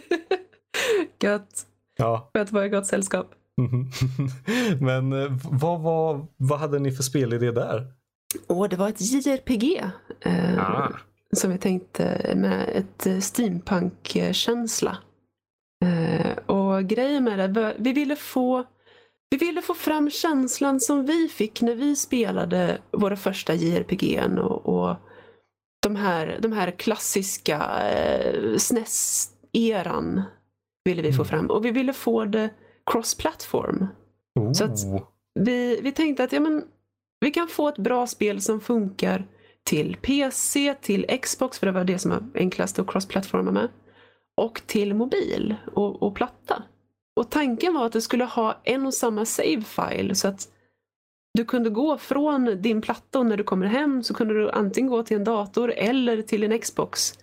Gött. 1.23 1.67
Ja. 1.97 2.31
För 2.33 2.41
att 2.41 2.53
vara 2.53 2.67
i 2.67 2.69
gott 2.69 2.87
sällskap. 2.87 3.35
Men 4.81 5.13
eh, 5.13 5.33
vad, 5.51 5.81
vad, 5.81 6.27
vad 6.37 6.59
hade 6.59 6.79
ni 6.79 6.93
för 6.93 7.03
spelidé 7.03 7.51
där? 7.51 7.87
Och 8.47 8.69
det 8.69 8.77
var 8.77 8.89
ett 8.89 9.01
JRPG. 9.01 9.83
Eh, 10.21 10.59
Ah. 10.59 10.93
Som 11.37 11.51
vi 11.51 11.59
tänkte 11.59 12.33
med 12.37 12.69
ett 12.75 13.07
eh, 13.07 13.19
steampunk-känsla. 13.19 14.97
Eh, 15.85 16.37
och 16.47 16.85
grejen 16.85 17.25
med 17.25 17.39
det, 17.39 17.61
var- 17.61 17.75
vi 17.79 17.93
ville 17.93 18.17
få 18.17 18.65
vi 19.31 19.37
ville 19.39 19.63
få 19.63 19.75
fram 19.75 20.11
känslan 20.11 20.81
som 20.81 21.07
vi 21.07 21.29
fick 21.29 21.63
när 21.63 21.75
vi 21.75 21.97
spelade 21.97 22.79
våra 22.91 23.17
första 23.17 23.55
JRPG 23.55 24.21
och, 24.39 24.67
och 24.67 24.97
de, 25.83 25.97
här, 25.97 26.39
de 26.43 26.53
här 26.53 26.71
klassiska 26.71 27.81
eh, 27.91 28.57
SNES-eran 28.59 30.23
ville 30.85 31.03
vi 31.03 31.13
få 31.13 31.23
Mm. 31.23 31.29
fram. 31.29 31.51
Och 31.51 31.65
vi 31.65 31.71
ville 31.71 31.93
få 31.93 32.25
det 32.25 32.51
cross-platform. 32.91 33.87
Oh. 34.41 34.53
Så 34.53 34.69
Vi, 35.35 35.81
vi 35.83 35.93
tänkte 35.93 36.25
att 36.25 36.33
ja, 36.33 36.41
men, 36.41 36.65
vi 37.21 37.31
kan 37.31 37.49
få 37.49 37.69
ett 37.69 37.79
bra 37.79 38.07
spel 38.07 38.41
som 38.41 38.61
funkar 38.61 39.27
till 39.65 39.97
PC, 40.03 40.75
till 40.81 41.19
Xbox, 41.23 41.59
för 41.59 41.67
det 41.67 41.73
var 41.73 41.85
det 41.85 41.99
som 41.99 42.11
var 42.11 42.23
enklast 42.35 42.79
att 42.79 42.87
cross-plattforma 42.87 43.51
med. 43.51 43.69
Och 44.37 44.63
till 44.67 44.95
mobil 44.95 45.55
och, 45.73 46.03
och 46.03 46.15
platta. 46.15 46.63
Och 47.17 47.31
tanken 47.31 47.75
var 47.75 47.87
att 47.87 47.93
det 47.93 48.01
skulle 48.01 48.25
ha 48.25 48.61
en 48.65 48.87
och 48.87 48.95
samma 48.95 49.25
save-file 49.25 50.15
så 50.15 50.29
att 50.29 50.49
du 51.35 51.45
kunde 51.45 51.71
gå 51.71 51.99
från 51.99 52.63
din 52.63 52.83
platta 52.83 53.19
och 53.19 53.27
när 53.27 53.37
du 53.37 53.45
kommer 53.45 53.67
hem 53.67 54.03
så 54.03 54.15
kunde 54.15 54.35
du 54.35 54.51
antingen 54.51 54.91
gå 54.91 55.03
till 55.03 55.17
en 55.17 55.25
dator 55.25 55.73
eller 55.73 56.23
till 56.23 56.45
en 56.45 56.59
Xbox 56.59 57.15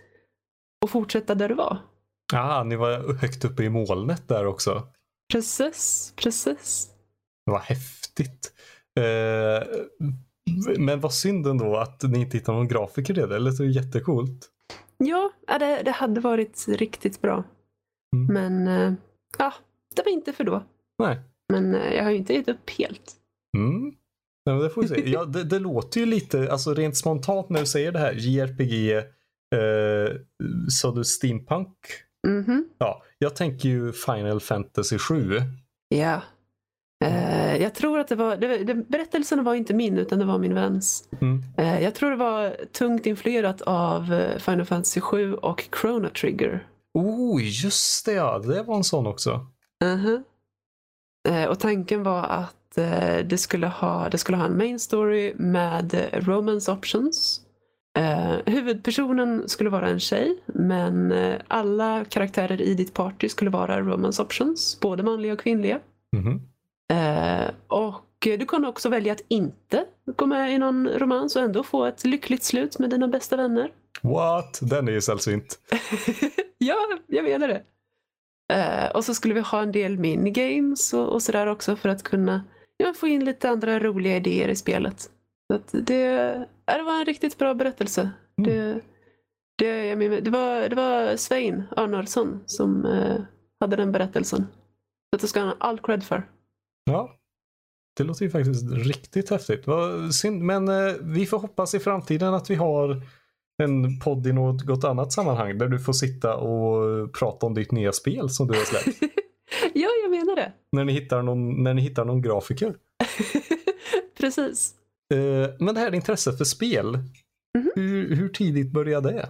och 0.82 0.89
fortsätta 0.89 1.36
där 1.36 1.50
du 1.50 1.56
var. 1.56 1.78
ah, 2.34 2.63
ni 2.63 2.75
var 2.75 3.18
högt 3.22 3.46
uppe 3.46 3.63
i 3.63 3.70
molnet 3.70 4.28
där 4.28 4.46
också. 4.46 4.84
Precis, 5.32 6.14
precis. 6.16 6.90
Vad 7.46 7.62
häftigt. 7.62 8.54
Eh, 9.00 9.68
men 10.78 11.00
vad 11.00 11.14
synd 11.14 11.48
ändå 11.48 11.78
att 11.78 12.04
ni 12.04 12.20
inte 12.20 12.38
hittade 12.38 12.58
någon 12.58 12.68
grafiker 12.68 13.14
i 13.14 13.22
det. 13.22 13.28
Det 13.28 13.40
låter 13.40 13.64
jättecoolt. 13.64 14.50
Ja, 14.98 15.32
det, 15.60 15.82
det 15.86 15.92
hade 15.92 16.22
varit 16.22 16.66
riktigt 16.68 17.22
bra. 17.22 17.44
Mm. 18.16 18.34
Men 18.34 18.68
eh, 18.68 18.94
ja, 19.38 19.54
det 19.96 20.02
var 20.06 20.12
inte 20.12 20.34
för 20.34 20.44
då. 20.44 20.64
Nej. 21.00 21.20
Men 21.54 21.76
eh, 21.76 21.94
jag 21.94 22.04
har 22.04 22.12
ju 22.12 22.18
inte 22.18 22.34
gett 22.34 22.48
upp 22.48 22.70
helt. 22.70 23.14
Mm. 23.58 23.82
Nej, 24.46 24.56
men 24.56 24.60
det 24.60 24.70
får 24.70 24.82
vi 24.82 24.88
se. 24.88 25.04
Ja, 25.10 25.26
det, 25.26 25.44
det 25.44 25.60
låter 25.60 26.00
ju 26.00 26.06
lite, 26.06 26.52
alltså 26.52 26.74
rent 26.74 26.98
spontant 26.98 27.50
när 27.50 27.60
du 27.60 27.66
säger 27.66 27.92
det 27.92 28.00
här, 28.00 28.14
JRPG, 28.14 28.92
eh, 28.92 30.16
sa 30.70 30.92
du 30.92 31.04
steampunk? 31.04 31.78
Mhm. 32.28 32.70
Ja, 32.78 33.04
jag 33.20 33.36
tänker 33.36 33.70
ju 33.70 33.92
Final 33.92 34.40
Fantasy 34.40 34.98
7. 34.98 35.42
Ja. 35.90 36.22
Eh, 37.06 37.58
jag 37.62 37.76
tror 37.76 38.00
att 38.00 38.08
det 38.08 38.16
var, 38.16 38.38
det, 38.38 38.58
det, 38.58 38.76
berättelsen 38.76 39.44
var 39.44 39.56
inte 39.56 39.74
min 39.74 39.98
utan 39.98 40.20
det 40.20 40.26
var 40.26 40.38
min 40.38 40.54
väns. 40.54 41.10
Mm. 41.22 41.44
Eh, 41.58 41.84
jag 41.84 41.96
tror 41.96 42.10
det 42.10 42.16
var 42.16 42.66
tungt 42.72 43.06
influerat 43.06 43.62
av 43.62 44.14
eh, 44.14 44.38
Final 44.38 44.66
Fantasy 44.66 45.02
7 45.02 45.34
och 45.34 45.70
Chrono 45.82 46.10
Trigger. 46.10 46.68
Oh, 46.94 47.44
just 47.44 48.06
det 48.06 48.14
ja, 48.14 48.40
det 48.40 48.64
var 48.64 48.76
en 48.76 48.84
sån 48.84 49.08
också. 49.08 49.46
Mhm. 49.84 50.24
Eh, 51.30 51.46
och 51.46 51.60
tanken 51.60 52.04
var 52.04 52.24
att 52.24 52.56
det, 53.26 53.40
skulle 53.40 53.68
ha, 53.68 54.10
det 54.10 54.18
skulle 54.18 54.38
ha 54.38 54.46
en 54.46 54.58
main 54.58 54.80
story 54.80 55.34
med 55.36 56.10
romance 56.14 56.72
options. 56.72 57.42
Eh, 57.98 58.36
huvudpersonen 58.46 59.50
skulle 59.50 59.69
vara 59.69 59.89
en 59.89 60.00
tjej 60.00 60.38
men 60.46 61.12
eh, 61.12 61.41
alla 61.48 62.05
karaktärer 62.05 62.62
i 62.62 62.74
ditt 62.74 62.93
party 62.93 63.29
skulle 63.29 63.51
vara 63.51 63.81
romance 63.81 64.22
options, 64.22 64.79
både 64.79 65.03
manliga 65.03 65.34
och 65.34 65.39
kvinnliga. 65.39 65.79
Mhm. 66.15 66.41
Eh, 66.93 67.51
och 67.67 68.05
du 68.19 68.46
kunde 68.46 68.67
också 68.67 68.89
välja 68.89 69.13
att 69.13 69.22
inte 69.27 69.86
gå 70.15 70.25
med 70.25 70.53
i 70.53 70.58
någon 70.58 70.88
romans 70.88 71.36
och 71.36 71.41
ändå 71.41 71.63
få 71.63 71.86
ett 71.86 72.05
lyckligt 72.05 72.43
slut 72.43 72.79
med 72.79 72.89
dina 72.89 73.08
bästa 73.08 73.38
vänner. 73.38 73.72
What? 74.01 74.60
Den 74.62 74.88
är 74.88 74.91
ju 74.91 75.01
sällsynt. 75.01 75.60
ja, 76.58 76.77
jag 77.08 77.24
menar 77.24 77.48
det. 77.48 77.63
Eh, 78.53 78.91
och 78.91 79.05
så 79.05 79.13
skulle 79.13 79.34
vi 79.34 79.39
ha 79.39 79.62
en 79.62 79.72
del 79.72 79.98
minigames 79.98 80.93
och, 80.93 81.10
och 81.10 81.24
sådär 81.24 81.48
också 81.48 81.75
för 81.75 81.89
att 81.89 82.03
kunna 82.03 82.43
ja, 82.77 82.93
få 82.93 83.08
in 83.08 83.25
lite 83.25 83.50
andra 83.50 83.79
roliga 83.79 84.15
idéer 84.15 84.48
i 84.48 84.55
spelet. 84.55 85.10
Det, 85.50 86.48
det 86.65 86.84
var 86.84 87.00
en 87.00 87.06
riktigt 87.06 87.38
bra 87.38 87.53
berättelse. 87.53 88.12
Mm. 88.38 88.50
Det, 88.50 88.82
det, 89.58 89.86
jag 89.86 89.98
menar, 89.98 90.22
det, 90.22 90.29
var, 90.29 90.70
det 90.70 90.75
var 90.75 91.15
Svein 91.15 91.63
Arnoldsson 91.75 92.44
som 92.46 92.86
eh, 92.86 93.22
hade 93.60 93.75
den 93.75 93.91
berättelsen. 93.91 94.48
Så 95.10 95.15
att 95.15 95.22
det 95.22 95.27
ska 95.27 95.39
han 95.39 95.50
ha 95.50 95.56
all 95.60 95.79
cred 95.79 96.03
för. 96.03 96.29
Ja, 96.86 97.20
det 97.98 98.03
låter 98.03 98.25
ju 98.25 98.32
faktiskt 98.32 98.72
riktigt 98.72 99.29
häftigt. 99.29 99.65
Synd. 100.12 100.41
Men 100.41 100.68
eh, 100.68 100.94
vi 101.01 101.25
får 101.25 101.39
hoppas 101.39 101.74
i 101.74 101.79
framtiden 101.79 102.34
att 102.34 102.50
vi 102.50 102.56
har 102.56 103.01
en 103.63 104.00
podd 104.00 104.27
i 104.27 104.34
något 104.34 104.84
annat 104.84 105.13
sammanhang 105.13 105.58
där 105.58 105.68
du 105.68 105.79
får 105.79 105.94
sitta 105.94 106.36
och 106.36 107.13
prata 107.13 107.46
om 107.46 107.53
ditt 107.53 107.72
nya 107.72 107.91
spel 107.91 108.29
som 108.29 108.48
du 108.48 108.53
har 108.53 108.65
släppt. 108.65 108.98
ja, 109.74 109.89
jag 110.03 110.12
menar 110.12 110.36
det. 110.36 110.53
när, 110.72 110.86
ni 110.86 110.94
hittar 110.94 111.22
någon, 111.22 111.63
när 111.63 111.74
ni 111.74 111.82
hittar 111.82 112.06
någon 112.06 112.22
grafiker. 112.22 112.75
Precis. 114.20 114.79
Eh, 115.13 115.50
men 115.60 115.75
det 115.75 115.80
här 115.82 115.96
intresset 115.96 116.38
för 116.38 116.46
spel, 116.46 116.98
Mhm. 117.58 117.72
hur, 117.75 118.16
hur 118.16 118.30
tidigt 118.30 118.72
började 118.72 119.12
det? 119.12 119.30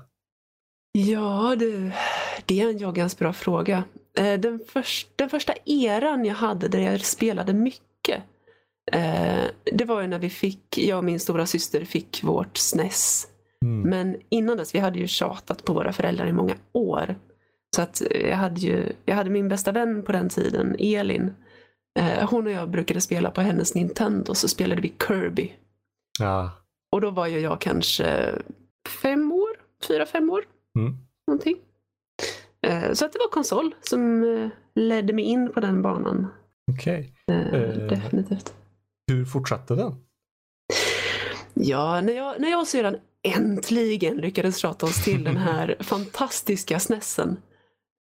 Ja 0.92 1.56
du, 1.60 1.92
det 2.46 2.62
är 2.62 2.70
en 2.70 2.78
joggans 2.78 3.18
bra 3.20 3.34
fråga. 3.34 3.84
Eh, 4.18 4.40
Den, 4.40 4.60
förs- 4.68 5.08
den 5.16 5.30
första 5.30 5.54
eran 5.66 6.26
jag 6.26 6.36
hade 6.36 6.68
där 6.68 6.80
jag 6.80 7.02
spelade 7.02 7.54
mycket. 7.54 8.24
eh, 8.92 9.44
Det 9.74 9.86
var 9.86 10.02
ju 10.02 10.08
när 10.08 10.20
vi 10.20 10.30
fick, 10.30 10.78
jag 10.78 10.98
och 10.98 11.04
min 11.04 11.20
stora 11.20 11.46
syster 11.46 11.86
fick 11.86 12.24
vårt 12.24 12.58
SNES. 12.58 13.28
Mm. 13.66 13.90
Men 13.90 14.18
innan 14.30 14.58
dess, 14.58 14.76
vi 14.76 14.80
hade 14.80 15.00
ju 15.00 15.08
tjatat 15.08 15.66
på 15.66 15.74
våra 15.74 15.94
föräldrar 15.94 16.28
i 16.28 16.34
många 16.34 16.56
år. 16.72 17.16
Så 17.76 17.82
att 17.82 18.02
jag 18.22 18.38
hade 18.38 18.60
ju, 18.62 18.94
jag 19.06 19.16
hade 19.16 19.30
min 19.30 19.50
bästa 19.50 19.72
vän 19.72 20.04
på 20.04 20.12
den 20.12 20.30
tiden, 20.30 20.76
Elin. 20.80 21.34
Hon 22.30 22.46
och 22.48 22.52
jag 22.54 22.70
brukade 22.70 23.02
spela 23.02 23.32
på 23.32 23.42
hennes 23.42 23.76
Nintendo, 23.76 24.34
så 24.36 24.48
spelade 24.48 24.82
vi 24.82 24.94
Kirby. 25.08 25.52
Ja. 26.20 26.52
Och 26.92 27.02
då 27.02 27.10
var 27.12 27.28
ju 27.28 27.40
jag 27.40 27.62
kanske 27.62 28.36
fem 29.02 29.32
år, 29.32 29.50
fyra, 29.88 30.06
fem 30.06 30.30
år. 30.30 30.44
Mm. 30.80 30.98
Någonting. 31.28 31.58
Eh, 32.68 32.94
Så 32.94 33.06
att 33.06 33.14
det 33.14 33.20
var 33.20 33.30
konsol 33.32 33.76
som 33.82 34.24
eh, 34.24 34.50
ledde 34.76 35.14
mig 35.14 35.26
in 35.26 35.52
på 35.54 35.60
den 35.60 35.82
banan. 35.82 36.28
Okej. 36.72 37.14
Eh, 37.32 37.54
Eh. 37.54 37.70
Definitivt. 37.88 38.54
Hur 39.12 39.26
fortsatte 39.26 39.76
den? 39.76 39.96
Ja, 41.54 42.02
när 42.02 42.14
jag, 42.14 42.40
när 42.42 42.50
jag 42.52 42.68
sedan 42.68 42.98
äntligen 43.24 44.18
lyckades 44.18 44.58
tjata 44.58 44.86
oss 44.86 45.04
till 45.04 45.24
den 45.24 45.38
här 45.38 45.76
fantastiska 45.84 46.80
snessen. 46.80 47.38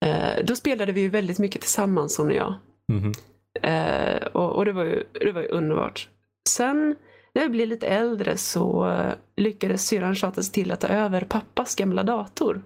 Eh, 0.05 0.45
då 0.45 0.55
spelade 0.55 0.91
vi 0.91 1.01
ju 1.01 1.09
väldigt 1.09 1.39
mycket 1.39 1.61
tillsammans 1.61 2.17
hon 2.17 2.27
och 2.27 2.33
jag. 2.33 2.53
Eh, 3.61 4.25
och 4.27 4.55
och 4.55 4.65
det, 4.65 4.71
var 4.71 4.83
ju, 4.83 5.03
det 5.13 5.31
var 5.31 5.41
ju 5.41 5.47
underbart. 5.47 6.09
Sen 6.49 6.95
när 7.33 7.41
jag 7.41 7.51
blev 7.51 7.67
lite 7.67 7.88
äldre 7.88 8.38
så 8.38 8.89
eh, 8.89 9.13
lyckades 9.38 9.88
syrran 9.88 10.15
tjata 10.15 10.43
sig 10.43 10.53
till 10.53 10.71
att 10.71 10.79
ta 10.79 10.88
över 10.88 11.21
pappas 11.21 11.75
gamla 11.75 12.03
dator. 12.03 12.62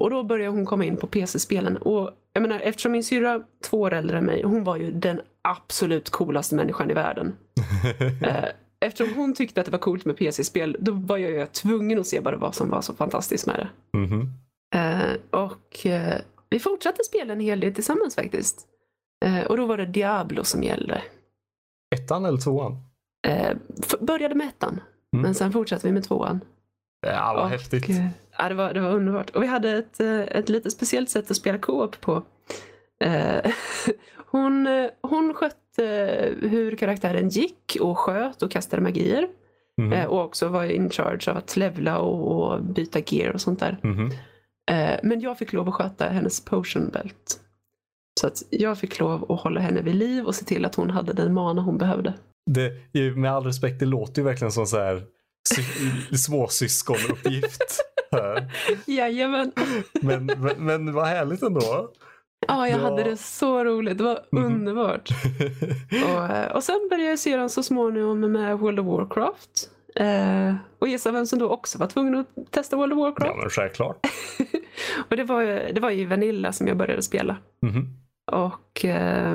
Och 0.00 0.10
då 0.10 0.22
började 0.22 0.50
hon 0.56 0.66
komma 0.66 0.84
in 0.84 0.96
på 0.96 1.06
PC-spelen. 1.06 1.76
Och 1.76 2.10
jag 2.32 2.42
menar, 2.42 2.60
eftersom 2.60 2.92
min 2.92 3.04
syrra 3.04 3.42
två 3.64 3.80
år 3.80 3.92
äldre 3.92 4.18
än 4.18 4.24
mig, 4.24 4.42
hon 4.42 4.64
var 4.64 4.76
ju 4.76 4.90
den 4.90 5.20
absolut 5.42 6.10
coolaste 6.10 6.54
människan 6.54 6.90
i 6.90 6.94
världen. 6.94 7.36
Eh, 8.22 8.44
Eftersom 8.80 9.14
hon 9.14 9.34
tyckte 9.34 9.60
att 9.60 9.64
det 9.64 9.72
var 9.72 9.78
coolt 9.78 10.04
med 10.04 10.16
PC-spel, 10.16 10.76
då 10.80 10.92
var 10.92 11.18
jag 11.18 11.30
ju 11.30 11.46
tvungen 11.46 12.00
att 12.00 12.06
se 12.06 12.20
bara 12.20 12.36
vad 12.36 12.54
som 12.54 12.70
var 12.70 12.80
så 12.80 12.94
fantastiskt 12.94 13.46
med 13.46 13.56
det. 13.56 13.98
Mhm. 13.98 14.32
Eh, 14.74 15.40
och 15.42 15.86
vi 16.50 16.58
fortsatte 16.58 17.04
spela 17.04 17.32
en 17.32 17.40
hel 17.40 17.60
del 17.60 17.74
tillsammans 17.74 18.14
faktiskt. 18.14 18.66
Och 19.48 19.56
då 19.56 19.66
var 19.66 19.76
det 19.76 19.86
Diablo 19.86 20.44
som 20.44 20.62
gällde. 20.62 21.02
Ettan 21.94 22.24
eller 22.24 22.38
tvåan? 22.38 22.76
Eh, 23.26 23.56
började 24.00 24.34
med 24.34 24.48
ettan, 24.48 24.80
Mm. 25.12 25.22
men 25.22 25.34
sen 25.34 25.52
fortsatte 25.52 25.86
vi 25.86 25.92
med 25.92 26.04
tvåan. 26.04 26.40
Ja, 27.06 27.32
vad 27.34 27.42
och, 27.44 27.50
häftigt. 27.50 27.88
eh, 27.88 28.06
Ja, 28.38 28.48
det, 28.48 28.54
var, 28.54 28.74
det 28.74 28.80
var 28.80 28.90
underbart. 28.90 29.30
Och 29.30 29.42
vi 29.42 29.46
hade 29.46 29.70
ett, 29.70 30.00
eh, 30.00 30.20
ett 30.20 30.48
lite 30.48 30.70
speciellt 30.70 31.10
sätt 31.10 31.30
att 31.30 31.36
spela 31.36 31.58
co-op 31.58 32.00
på. 32.00 32.22
Eh, 33.04 33.50
hon, 34.26 34.66
hon 35.02 35.34
skötte 35.34 35.84
hur 36.42 36.76
karaktären 36.76 37.28
gick 37.28 37.76
och 37.80 37.98
sköt 37.98 38.42
och 38.42 38.50
kastade 38.50 38.82
magier. 38.82 39.28
Eh, 39.92 40.04
och 40.04 40.24
också 40.24 40.48
var 40.48 40.64
in 40.64 40.90
charge 40.90 41.30
av 41.30 41.36
att 41.36 41.56
levla 41.56 41.98
och, 41.98 42.52
och 42.52 42.62
byta 42.64 42.98
gear 43.06 43.32
och 43.34 43.40
sånt 43.40 43.60
där. 43.60 43.78
Eh, 44.70 45.00
men 45.02 45.20
jag 45.20 45.38
fick 45.38 45.52
lov 45.52 45.68
att 45.68 45.74
sköta 45.74 46.08
hennes 46.08 46.44
potion 46.44 46.88
belt. 46.92 47.40
Så 48.20 48.26
att 48.26 48.42
jag 48.50 48.78
fick 48.78 48.98
lov 49.00 49.32
att 49.32 49.40
hålla 49.40 49.60
henne 49.60 49.82
vid 49.82 49.94
liv 49.94 50.26
och 50.26 50.34
se 50.34 50.44
till 50.44 50.64
att 50.64 50.74
hon 50.74 50.90
hade 50.90 51.12
den 51.12 51.34
mana 51.34 51.62
hon 51.62 51.78
behövde. 51.78 52.14
Det, 52.54 52.72
med 53.16 53.32
all 53.32 53.44
respekt, 53.44 53.80
det 53.80 53.86
låter 53.86 54.22
ju 54.22 54.24
verkligen 54.28 54.52
som 54.52 54.66
så 54.66 54.78
här 54.78 55.02
sy- 55.54 56.16
småsyskonuppgift. 56.16 57.80
här. 58.12 58.52
Jajamän. 58.86 59.52
Men, 60.02 60.26
men, 60.26 60.54
men 60.58 60.92
vad 60.92 61.06
härligt 61.06 61.42
ändå. 61.42 61.90
Ja, 62.48 62.68
jag 62.68 62.80
Ja. 62.80 62.84
hade 62.84 63.02
det 63.04 63.16
så 63.16 63.64
roligt. 63.64 63.98
Det 63.98 64.04
var 64.04 64.20
Mhm. 64.32 64.44
underbart. 64.44 65.08
Och, 66.04 66.24
eh, 66.36 66.52
och 66.52 66.64
sen 66.64 66.86
började 66.90 67.10
jag 67.10 67.18
sedan 67.18 67.50
så 67.50 67.62
småningom 67.62 68.20
med 68.32 68.58
World 68.58 68.78
of 68.80 68.86
Warcraft. 68.86 69.70
Eh, 69.96 70.54
och 70.78 70.88
gissa 70.88 71.10
vem 71.12 71.26
som 71.26 71.38
då 71.38 71.48
också 71.48 71.78
var 71.78 71.86
tvungen 71.86 72.14
att 72.14 72.26
testa 72.50 72.76
World 72.76 72.92
of 72.92 72.98
Warcraft? 72.98 73.30
ja, 73.34 73.40
men 73.40 73.50
självklart. 73.50 74.06
och 75.10 75.16
det 75.16 75.24
var, 75.24 75.40
ju- 75.42 75.72
det 75.72 75.80
var 75.80 75.90
ju 75.90 76.06
Vanilla 76.06 76.52
som 76.52 76.66
jag 76.66 76.76
började 76.76 77.02
spela. 77.02 77.36
Mhm. 77.62 77.86
Och 78.32 78.84
eh, 78.84 79.34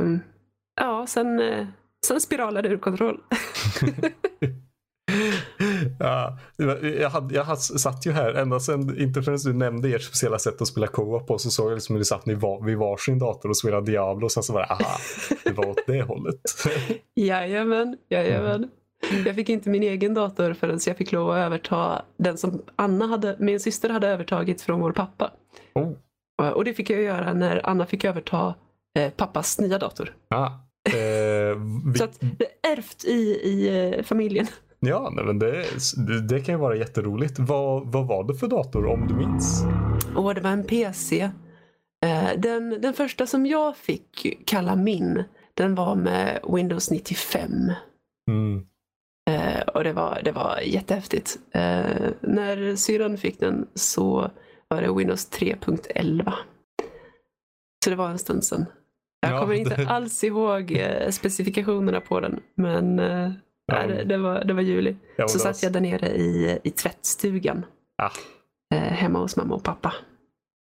ja, 0.82 1.08
sen, 1.08 1.40
sen 2.06 2.22
spiralade 2.22 2.68
det 2.70 2.74
ur 2.74 2.78
kontroll. 2.78 3.18
ja, 6.00 6.38
jag, 7.00 7.10
hade, 7.10 7.36
jag 7.36 7.58
satt 7.60 8.06
ju 8.06 8.12
här 8.12 8.34
ända 8.34 8.60
sedan, 8.60 8.98
inte 9.02 9.22
förrän 9.22 9.38
du 9.44 9.54
nämnde 9.54 9.90
ert 9.90 10.02
speciella 10.02 10.40
sätt 10.40 10.62
att 10.62 10.68
spela 10.68 10.88
co-op 10.88 11.28
på, 11.28 11.38
så 11.38 11.50
såg 11.52 11.72
jag 11.72 11.76
liksom 11.76 11.96
hur 11.96 12.00
ni 12.00 12.06
satt 12.06 12.28
vid, 12.28 12.38
var, 12.38 12.62
vid 12.66 12.78
varsin 12.78 13.20
dator 13.20 13.50
och 13.50 13.58
spelade 13.58 13.92
Diablo 13.92 14.26
och 14.26 14.32
sen 14.32 14.44
så 14.44 14.54
var 14.54 14.60
det, 14.60 14.66
aha, 14.68 14.98
det 15.44 15.52
var 15.52 15.70
åt 15.70 15.80
det 15.88 16.02
hållet. 16.02 16.42
Jajamän, 17.16 17.98
jajamän. 18.10 18.70
Jag 19.26 19.36
fick 19.36 19.50
inte 19.50 19.70
min 19.70 19.84
egen 19.84 20.14
dator 20.14 20.54
förrän 20.54 20.80
jag 20.86 20.98
fick 20.98 21.12
lov 21.12 21.30
att 21.32 21.38
överta 21.38 22.02
den 22.18 22.38
som 22.38 22.62
Anna 22.76 23.08
hade, 23.08 23.36
min 23.40 23.60
syster 23.60 23.90
hade 23.90 24.08
övertagit 24.08 24.62
från 24.62 24.80
vår 24.80 24.92
pappa. 24.92 25.32
Oh. 25.76 25.92
Och- 26.42 26.54
Och 26.56 26.66
det 26.66 26.74
fick 26.74 26.90
jag 26.90 27.02
göra 27.02 27.34
när 27.34 27.70
Anna 27.70 27.86
fick 27.86 28.04
överta 28.06 28.56
eh, 29.00 29.12
pappas 29.12 29.60
nya 29.60 29.78
dator. 29.80 30.16
Ah. 30.36 30.50
Eh, 30.90 31.58
vi, 31.86 31.98
Så 31.98 32.04
att 32.04 32.20
det 32.20 32.46
är 32.46 32.72
ärvt 32.72 33.06
i, 33.06 33.40
i 33.44 33.90
eh, 33.98 34.04
familjen. 34.04 34.48
ja, 34.80 35.12
nej, 35.16 35.26
men 35.26 35.40
det, 35.40 35.66
det, 36.30 36.40
kan 36.40 36.56
ju 36.56 36.60
vara 36.60 36.76
jätteroligt. 36.76 37.40
Vad, 37.40 37.92
vad 37.92 38.08
var 38.08 38.24
det 38.24 38.36
för 38.36 38.48
dator 38.48 38.86
om 38.86 39.08
du 39.08 39.14
minns? 39.14 39.64
Och 40.16 40.36
det 40.36 40.42
var 40.42 40.50
en 40.50 40.64
PC. 40.64 41.30
Eh, 42.06 42.30
den, 42.38 42.82
den 42.82 42.94
första 42.94 43.28
som 43.28 43.46
jag 43.46 43.78
fick 43.78 44.38
kalla 44.46 44.76
min, 44.76 45.24
den 45.54 45.76
var 45.76 45.96
med 45.96 46.40
Windows 46.56 46.92
95. 46.92 47.52
Mm. 48.32 48.66
Eh, 49.30 49.62
och 49.62 49.84
det 49.84 49.94
var, 49.94 50.22
det 50.24 50.32
var 50.32 50.60
jättehäftigt. 50.60 51.40
Eh, 51.52 52.12
när 52.22 52.76
syrran 52.76 53.18
fick 53.18 53.40
den 53.40 53.68
så 53.74 54.32
var 54.68 54.82
det 54.82 54.94
Windows 54.94 55.32
3.11. 55.32 56.34
Så 57.84 57.90
det 57.90 57.96
var 57.96 58.10
en 58.10 58.20
stund 58.20 58.44
sedan. 58.44 58.66
Jag 59.24 59.32
Ja, 59.34 59.40
kommer 59.42 59.54
inte 59.54 59.76
det- 59.76 59.88
alls 59.90 60.24
ihåg 60.24 60.72
eh, 60.72 61.10
specifikationerna 61.10 62.02
på 62.02 62.20
den. 62.20 62.40
Men 62.56 63.00
eh, 63.00 63.32
Ja, 63.66 63.86
nej, 63.88 64.06
det, 64.06 64.18
var, 64.18 64.44
det 64.44 64.54
var 64.54 64.62
juli. 64.62 64.96
ja, 65.16 65.28
Så 65.28 65.40
satt 65.40 65.64
jag 65.64 65.72
där 65.74 65.82
nere 65.82 66.08
i, 66.10 66.60
i 66.64 66.70
tvättstugan. 66.72 67.66
Ah. 68.02 68.10
Hemma 68.76 69.20
hos 69.20 69.36
mamma 69.36 69.56
och 69.56 69.64
pappa. 69.64 69.94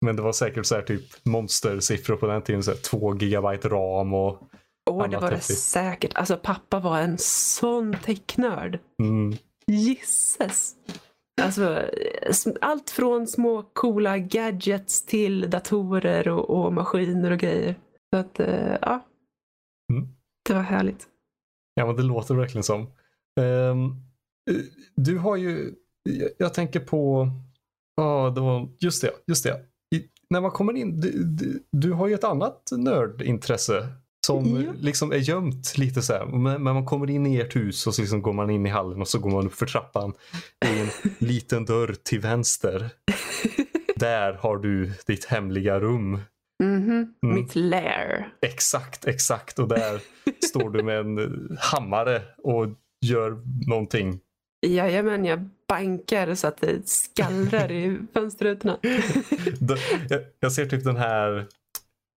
Men 0.07 0.17
det 0.17 0.23
var 0.23 0.33
säkert 0.33 0.67
så 0.67 0.75
här 0.75 0.83
typ 0.83 1.03
monstersiffror 1.25 2.17
på 2.17 2.27
den 2.27 2.43
tiden. 2.43 2.63
Så 2.63 2.71
här, 2.71 2.79
två 2.79 3.15
gigabyte 3.17 3.69
ram 3.69 4.15
och 4.15 4.43
Åh, 4.91 5.09
det 5.09 5.17
var 5.19 5.31
det 5.31 5.37
häftigt. 5.37 5.59
säkert. 5.59 6.11
Alltså 6.15 6.37
pappa 6.37 6.79
var 6.81 6.99
en 7.01 7.19
sån 7.19 7.97
technörd. 8.05 8.79
mm, 9.03 9.37
Gisses! 9.67 10.75
Alltså, 11.43 11.83
allt 12.61 12.91
från 12.91 13.27
små 13.27 13.63
coola 13.73 14.19
gadgets 14.19 15.07
till 15.07 15.51
datorer 15.51 16.29
och, 16.29 16.51
och 16.51 16.73
maskiner 16.73 17.31
och 17.31 17.39
grejer. 17.39 17.75
Så 18.17 18.21
att, 18.21 18.41
eh, 18.41 18.77
ja. 18.83 19.07
Mm. 19.93 20.09
Det 20.49 20.55
var 20.55 20.63
härligt. 20.63 21.07
Ja, 21.75 21.87
men 21.87 21.97
det 21.97 22.03
låter 22.03 22.35
verkligen 22.35 22.63
som. 22.63 22.81
Ehm, 23.41 23.85
eh, 24.51 24.57
du 24.97 25.19
har 25.19 25.37
ju, 25.37 25.75
jag, 26.03 26.31
jag 26.39 26.55
tänker 26.55 26.81
på, 26.81 27.31
ja, 27.97 28.33
det 28.35 28.41
var, 28.41 28.69
just 28.79 29.03
det, 29.03 29.11
just 29.27 29.45
det. 29.45 29.61
I, 29.97 30.05
när 30.31 30.41
man 30.41 30.51
kommer 30.51 30.73
in, 30.77 31.01
du, 31.01 31.25
du, 31.25 31.63
du 31.73 31.93
har 31.93 32.09
ju 32.09 32.15
ett 32.15 32.25
annat 32.25 32.63
nördintresse 32.77 33.89
som 34.27 34.63
Ja. 34.63 34.73
liksom 34.81 35.13
är 35.13 35.17
gömt 35.17 35.79
lite 35.79 36.03
så 36.03 36.13
här. 36.13 36.27
Men, 36.27 36.63
men 36.63 36.75
man 36.75 36.85
kommer 36.85 37.11
in 37.11 37.27
i 37.27 37.37
ert 37.37 37.57
hus 37.57 37.87
och 37.87 37.95
så 37.95 38.03
liksom 38.03 38.23
går 38.23 38.33
man 38.33 38.51
in 38.51 38.67
i 38.67 38.71
hallen 38.71 39.01
och 39.01 39.09
så 39.09 39.19
går 39.19 39.31
man 39.31 39.47
upp 39.47 39.55
för 39.55 39.67
trappan. 39.67 40.13
I 40.67 40.81
en 40.81 40.89
liten 41.19 41.65
dörr 41.65 41.95
till 42.03 42.21
vänster. 42.21 42.91
Där 43.97 44.33
har 44.33 44.57
du 44.57 44.93
ditt 45.07 45.25
hemliga 45.25 45.81
rum. 45.81 46.21
Mhm, 46.63 47.15
Mm. 47.23 47.35
Mitt 47.35 47.55
lair. 47.57 48.29
Exakt, 48.43 49.07
exakt. 49.07 49.59
Och 49.59 49.69
där 49.69 50.01
står 50.49 50.71
du 50.71 50.83
med 50.83 50.99
en 50.99 51.57
hammare 51.61 52.23
och 52.39 52.67
gör 53.07 53.39
någonting. 53.69 54.21
Jajamän, 54.67 55.25
jag 55.25 55.49
bankar 55.69 56.35
så 56.35 56.47
att 56.47 56.61
det 56.61 56.89
skallrar 56.89 57.73
i 57.73 57.99
fönsterrutorna. 58.15 58.79
Jag, 60.11 60.21
jag 60.41 60.53
ser 60.53 60.67
typ 60.67 60.85
den 60.85 60.97
här 60.97 61.47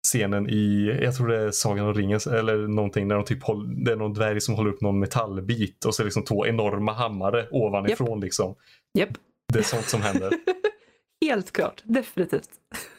scenen 0.06 0.48
i, 0.50 0.98
jag 1.02 1.16
tror 1.16 1.28
det 1.28 1.36
är 1.36 1.50
Sagan 1.50 1.86
om 1.86 1.94
ringen 1.94 2.20
eller 2.30 2.56
någonting, 2.68 3.08
där 3.08 3.16
de 3.16 3.24
typ 3.24 3.42
håll, 3.42 3.84
det 3.84 3.92
är 3.92 3.96
någon 3.96 4.14
dvärg 4.14 4.40
som 4.40 4.54
håller 4.54 4.70
upp 4.70 4.80
någon 4.80 4.98
metallbit 5.00 5.84
och 5.84 5.94
så 5.94 6.02
är 6.02 6.04
liksom 6.04 6.24
två 6.24 6.46
enorma 6.46 6.92
hammare 6.92 7.48
ovanifrån 7.50 8.20
liksom. 8.20 8.54
Japp, 8.98 9.08
Det 9.52 9.58
är 9.58 9.62
sånt 9.62 9.84
som 9.88 10.02
händer. 10.02 10.32
helt 11.26 11.52
klart. 11.52 11.82
Definitivt. 11.84 12.50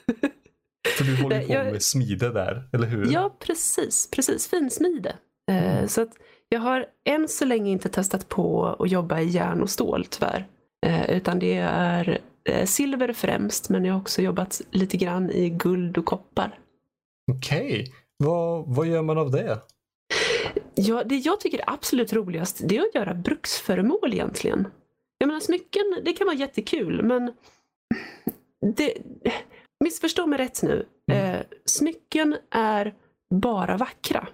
För 0.88 1.04
du 1.04 1.16
håller 1.24 1.42
ju 1.42 1.48
på 1.48 1.54
Jag- 1.54 1.72
med 1.72 1.84
smide 1.84 2.30
där, 2.30 2.70
eller 2.74 2.88
hur? 2.88 3.12
Ja, 3.12 3.36
precis. 3.40 4.10
Precis, 4.12 4.48
finsmide. 4.48 5.16
Eh, 5.52 5.88
så 5.88 6.02
att 6.02 6.10
jag 6.50 6.60
har 6.60 6.86
än 7.06 7.28
så 7.28 7.46
länge 7.46 7.72
inte 7.72 7.90
testat 7.90 8.30
på 8.30 8.66
att 8.80 8.92
jobba 8.92 9.20
i 9.20 9.26
järn 9.26 9.62
och 9.62 9.70
stål 9.70 10.06
tyvärr. 10.10 10.48
Eh, 10.86 11.10
utan 11.10 11.40
det 11.40 11.54
är 11.72 12.20
eh, 12.50 12.66
silver 12.66 13.14
främst, 13.14 13.70
men 13.70 13.86
jag 13.86 13.94
har 13.94 14.02
också 14.02 14.22
jobbat 14.22 14.62
lite 14.72 14.98
grann 14.98 15.30
i 15.32 15.50
guld 15.50 15.98
och 15.98 16.06
koppar. 16.06 16.60
Okej, 17.32 17.94
vad, 18.18 18.76
vad 18.76 18.88
gör 18.88 19.02
man 19.02 19.18
av 19.18 19.32
det? 19.32 19.60
Ja, 20.76 21.04
det 21.04 21.16
jag 21.18 21.40
tycker 21.40 21.58
är 21.60 21.70
absolut 21.70 22.14
roligast 22.14 22.62
det 22.70 22.78
är 22.78 22.82
att 22.82 22.96
göra 22.96 23.14
bruksföremål 23.14 24.14
egentligen. 24.14 24.68
Jag 25.18 25.28
menar 25.28 25.40
smycken, 25.40 25.84
det 26.06 26.14
kan 26.14 26.28
vara 26.28 26.36
jättekul 26.38 27.04
men 27.04 27.32
det, 28.76 28.94
missförstå 29.84 30.28
mig 30.28 30.40
rätt 30.40 30.64
nu. 30.64 30.86
Mm. 31.12 31.36
Eh, 31.36 31.42
smycken 31.66 32.38
är 32.52 32.96
bara 33.36 33.78
vackra. 33.78 34.28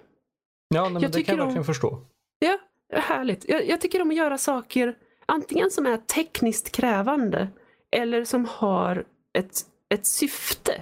Ja, 0.74 0.82
nej, 0.82 0.92
men 0.92 1.02
Jag 1.02 1.12
det 1.12 1.22
kan 1.22 1.36
jag 1.36 1.42
om- 1.42 1.46
verkligen 1.48 1.64
förstå. 1.64 2.00
Ja, 2.38 2.58
härligt. 2.92 3.48
Jag, 3.48 3.68
jag 3.68 3.80
tycker 3.80 4.02
om 4.02 4.10
att 4.10 4.16
göra 4.16 4.38
saker 4.38 4.96
antingen 5.26 5.70
som 5.70 5.86
är 5.86 5.96
tekniskt 5.96 6.72
krävande 6.72 7.48
eller 7.96 8.24
som 8.24 8.44
har 8.44 9.04
ett, 9.38 9.60
ett 9.94 10.06
syfte. 10.06 10.72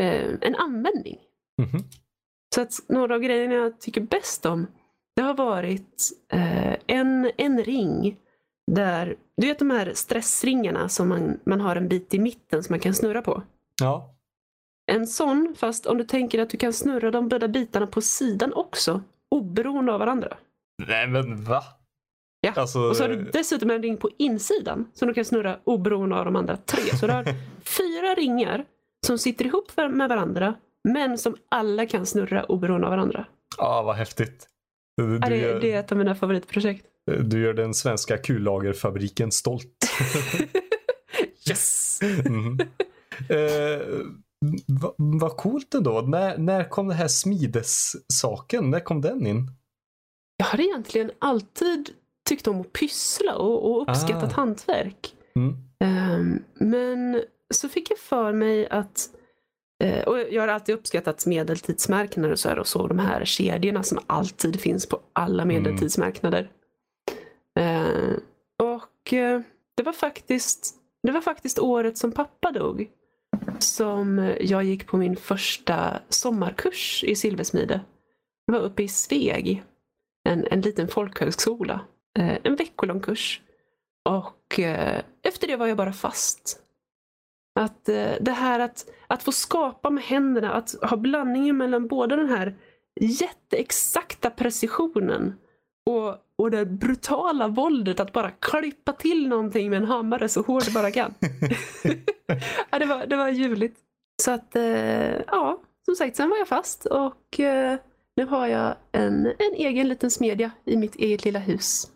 Eh, 0.00 0.30
en 0.40 0.54
användning. 0.54 1.18
Mhm. 1.62 1.82
Så 2.54 2.60
att 2.60 2.72
några 2.88 3.14
av 3.14 3.20
grejerna 3.20 3.54
jag 3.54 3.80
tycker 3.80 4.00
bäst 4.00 4.46
om 4.46 4.66
det 5.16 5.22
har 5.22 5.34
varit 5.34 6.10
eh, 6.32 6.76
en, 6.86 7.30
en 7.36 7.64
ring 7.64 8.16
där, 8.72 9.16
du 9.36 9.46
vet 9.46 9.58
de 9.58 9.70
här 9.70 9.92
stressringarna 9.94 10.88
som 10.88 11.08
man, 11.08 11.40
man 11.44 11.60
har 11.60 11.76
en 11.76 11.88
bit 11.88 12.14
i 12.14 12.18
mitten 12.18 12.62
som 12.62 12.72
man 12.72 12.80
kan 12.80 12.94
snurra 12.94 13.22
på. 13.22 13.42
Ja, 13.82 14.14
En 14.92 15.06
sån, 15.06 15.54
fast 15.58 15.86
om 15.86 15.98
du 15.98 16.04
tänker 16.04 16.38
att 16.38 16.50
du 16.50 16.56
kan 16.56 16.72
snurra 16.72 17.10
de 17.10 17.28
båda 17.28 17.48
bitarna 17.48 17.86
på 17.86 18.00
sidan 18.00 18.52
också, 18.54 19.02
oberoende 19.30 19.92
av 19.92 19.98
varandra. 20.00 20.36
nej 20.86 21.06
men 21.08 21.44
va? 21.44 21.62
Ja, 22.40 22.52
Alltså, 22.56 22.78
Och 22.80 22.96
så 22.96 23.02
har 23.04 23.08
du 23.08 23.30
dessutom 23.32 23.70
en 23.70 23.82
ring 23.82 23.96
på 23.96 24.10
insidan 24.18 24.90
som 24.94 25.08
du 25.08 25.14
kan 25.14 25.24
snurra 25.24 25.58
oberoende 25.64 26.16
av 26.16 26.24
de 26.24 26.36
andra 26.36 26.56
tre. 26.56 26.82
Så 26.96 27.06
du 27.06 27.12
har 27.12 27.24
fyra 27.64 28.14
ringar 28.14 28.64
som 29.06 29.18
sitter 29.18 29.44
ihop 29.46 29.76
med 29.76 30.08
varandra 30.08 30.54
men 30.88 31.18
som 31.18 31.36
alla 31.48 31.86
kan 31.86 32.06
snurra 32.06 32.44
oberoende 32.44 32.86
av 32.86 32.90
varandra. 32.90 33.26
Ja, 33.58 33.82
vad 33.82 33.96
häftigt. 33.96 34.48
Du, 34.96 35.14
Ja, 35.22 35.28
det, 35.28 35.36
gör, 35.36 35.60
det 35.60 35.72
är 35.72 35.80
ett 35.80 35.92
av 35.92 35.98
mina 35.98 36.14
favoritprojekt. 36.14 36.86
du 37.24 37.40
gör 37.42 37.54
den 37.54 37.74
svenska 37.74 38.18
kullagerfabriken 38.18 39.32
stolt. 39.32 39.90
yes! 41.48 42.00
Mhm. 42.28 42.58
Eh, 43.28 43.86
Vad 44.66 44.94
vad 44.98 45.36
coolt 45.36 45.74
ändå. 45.74 46.00
När, 46.00 46.38
när 46.38 46.68
kom 46.68 46.88
det 46.88 46.94
här 46.94 47.08
smides-saken? 47.08 48.70
När 48.70 48.80
kom 48.80 49.00
den 49.00 49.26
in? 49.26 49.50
Jag 50.36 50.46
har 50.46 50.60
egentligen 50.60 51.10
alltid 51.18 51.90
tyckt 52.28 52.46
om 52.46 52.60
att 52.60 52.72
pyssla 52.72 53.34
och, 53.34 53.70
och 53.70 53.82
uppskattat 53.82 54.32
Ah. 54.32 54.36
hantverk. 54.36 55.14
Mm. 55.36 55.56
Ehm, 55.80 56.42
men 56.54 57.22
så 57.54 57.68
fick 57.68 57.90
jag 57.90 57.98
för 57.98 58.32
mig 58.32 58.68
att 58.68 59.08
Eh, 59.84 60.04
och 60.04 60.18
jag 60.18 60.42
har 60.42 60.48
alltid 60.48 60.74
uppskattat 60.74 61.26
medeltidsmarknader 61.26 62.32
och 62.32 62.38
så, 62.38 62.48
här, 62.48 62.58
och 62.58 62.66
så 62.66 62.86
de 62.86 62.98
här 62.98 63.24
kedjorna 63.24 63.82
som 63.82 63.98
alltid 64.06 64.60
finns 64.60 64.86
på 64.86 65.00
alla 65.12 65.44
medeltidsmarknader. 65.44 66.50
Mm. 67.60 68.20
och 68.62 69.12
det 69.76 69.82
var 69.82 69.92
faktiskt 69.92 70.74
det 71.02 71.12
var 71.12 71.20
faktiskt 71.20 71.58
året 71.58 71.98
som 71.98 72.12
pappa 72.12 72.50
dog 72.52 72.90
som 73.68 74.34
jag 74.40 74.64
gick 74.64 74.86
på 74.86 74.96
min 74.96 75.16
första 75.16 76.00
sommarkurs 76.08 77.04
i 77.04 77.16
silversmide. 77.16 77.80
Det 78.46 78.52
var 78.52 78.60
uppe 78.60 78.82
i 78.82 78.88
Sveg, 78.88 79.62
en, 80.28 80.46
en 80.50 80.60
liten 80.60 80.88
folkhögskola. 80.88 81.80
Eh, 82.18 82.38
en 82.42 82.56
veckolång 82.56 83.00
kurs. 83.00 83.40
Och 84.08 84.60
eh, 84.60 85.02
efter 85.22 85.46
det 85.46 85.56
var 85.56 85.66
jag 85.66 85.76
bara 85.76 85.92
fast. 85.92 86.60
Att 87.60 87.88
eh, 87.88 88.12
det 88.20 88.32
här 88.32 88.60
att, 88.60 88.86
att 89.06 89.22
få 89.22 89.32
skapa 89.32 89.90
med 89.90 90.04
händerna, 90.04 90.52
att 90.52 90.74
ha 90.82 90.96
blandningen 90.96 91.56
mellan 91.56 91.88
både 91.88 92.16
den 92.16 92.28
här 92.28 92.56
jätteexakta 93.00 94.30
precisionen 94.30 95.38
och, 95.86 96.16
och 96.38 96.50
det 96.50 96.66
brutala 96.66 97.48
våldet 97.48 98.00
att 98.00 98.12
bara 98.12 98.30
klippa 98.30 98.92
till 98.92 99.28
någonting 99.28 99.70
med 99.70 99.76
en 99.76 99.88
hammare 99.88 100.28
så 100.28 100.42
hårt 100.42 100.64
det 100.64 100.72
bara 100.72 100.90
kan. 100.90 101.14
ja, 102.70 102.78
det, 102.78 102.86
var, 102.86 103.06
det 103.06 103.16
var 103.16 103.28
ljuvligt. 103.28 103.78
Så 104.22 104.30
att, 104.30 104.56
eh, 104.56 105.20
ja, 105.26 105.60
som 105.84 105.94
sagt, 105.94 106.16
sen 106.16 106.30
var 106.30 106.36
jag 106.36 106.48
fast 106.48 106.86
och 106.86 107.40
eh, 107.40 107.78
nu 108.16 108.26
har 108.26 108.46
jag 108.46 108.74
en, 108.92 109.26
en 109.26 109.54
egen 109.54 109.88
liten 109.88 110.10
smedja 110.10 110.50
i 110.64 110.76
mitt 110.76 110.96
eget 110.96 111.24
lilla 111.24 111.38
hus. 111.38 111.90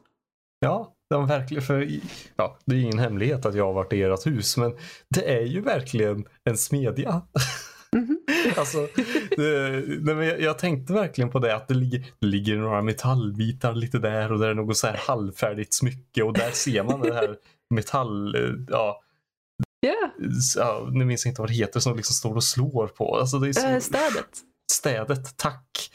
Ja, 0.61 0.95
det 1.11 1.17
var 1.17 1.27
verkligen 1.27 1.63
för, 1.63 1.89
ja, 2.37 2.59
det 2.65 2.77
är 2.77 2.81
ingen 2.81 2.99
hemlighet 2.99 3.47
att 3.47 3.55
jag 3.55 3.65
har 3.65 3.73
varit 3.73 3.93
i 3.93 4.03
ert 4.03 4.27
hus, 4.27 4.57
men 4.57 4.77
det 5.09 5.35
är 5.39 5.43
ju 5.43 5.61
verkligen 5.61 6.25
en 6.45 6.57
smedja. 6.57 7.23
Mm 7.97 8.07
-hmm. 8.07 8.19
alltså, 8.59 8.89
det, 9.37 10.15
nej, 10.15 10.43
jag, 10.43 10.59
tänkte 10.59 10.93
verkligen 10.93 11.31
på 11.31 11.39
det 11.39 11.57
att 11.57 11.69
det 11.69 11.75
ligger, 11.75 12.07
det 12.19 12.27
ligger 12.27 12.57
några 12.57 12.83
metallbitar 12.83 13.75
lite 13.75 13.99
där 13.99 14.33
och 14.33 14.39
där 14.39 14.49
är 14.49 14.55
något 14.55 14.77
så 14.77 14.87
här 14.87 14.97
halvfärdigt 14.97 15.75
smycke 15.75 16.23
och 16.23 16.33
där 16.33 16.51
ser 16.51 16.83
man 16.83 17.01
det 17.01 17.15
här 17.15 17.37
metall, 17.75 18.37
ja, 18.69 19.03
Yeah. 19.87 20.11
Ja, 20.57 20.89
nu 20.93 21.05
minns 21.05 21.25
jag 21.25 21.31
inte 21.31 21.41
vad 21.41 21.51
det 21.51 21.55
heter 21.55 21.81
som 21.81 21.97
liksom 21.97 22.15
står 22.15 22.35
och 22.35 22.45
slår 22.45 22.87
på. 22.87 23.17
Alltså 23.17 23.39
det 23.39 23.49
är 23.49 23.53
så... 23.53 23.67
Äh, 23.67 23.79
städet. 23.79 24.29
Städet, 24.73 25.37
tack. 25.37 25.91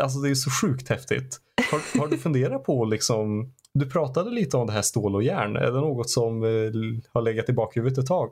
Alltså 0.00 0.18
det 0.18 0.30
är 0.30 0.34
så 0.34 0.50
sjukt 0.50 0.88
häftigt. 0.88 1.40
Har, 1.70 2.00
har 2.00 2.08
du 2.08 2.18
funderat 2.18 2.64
på 2.64 2.84
liksom, 2.84 3.52
du 3.74 3.90
pratade 3.90 4.30
lite 4.30 4.56
om 4.56 4.66
det 4.66 4.72
här 4.72 4.82
stål 4.82 5.14
och 5.14 5.22
järn. 5.22 5.56
Är 5.56 5.72
det 5.72 5.80
något 5.80 6.10
som 6.10 6.44
eh, 6.44 6.72
har 7.12 7.22
legat 7.22 7.48
i 7.48 7.52
bakhuvudet 7.52 7.98
ett 7.98 8.06
tag? 8.06 8.30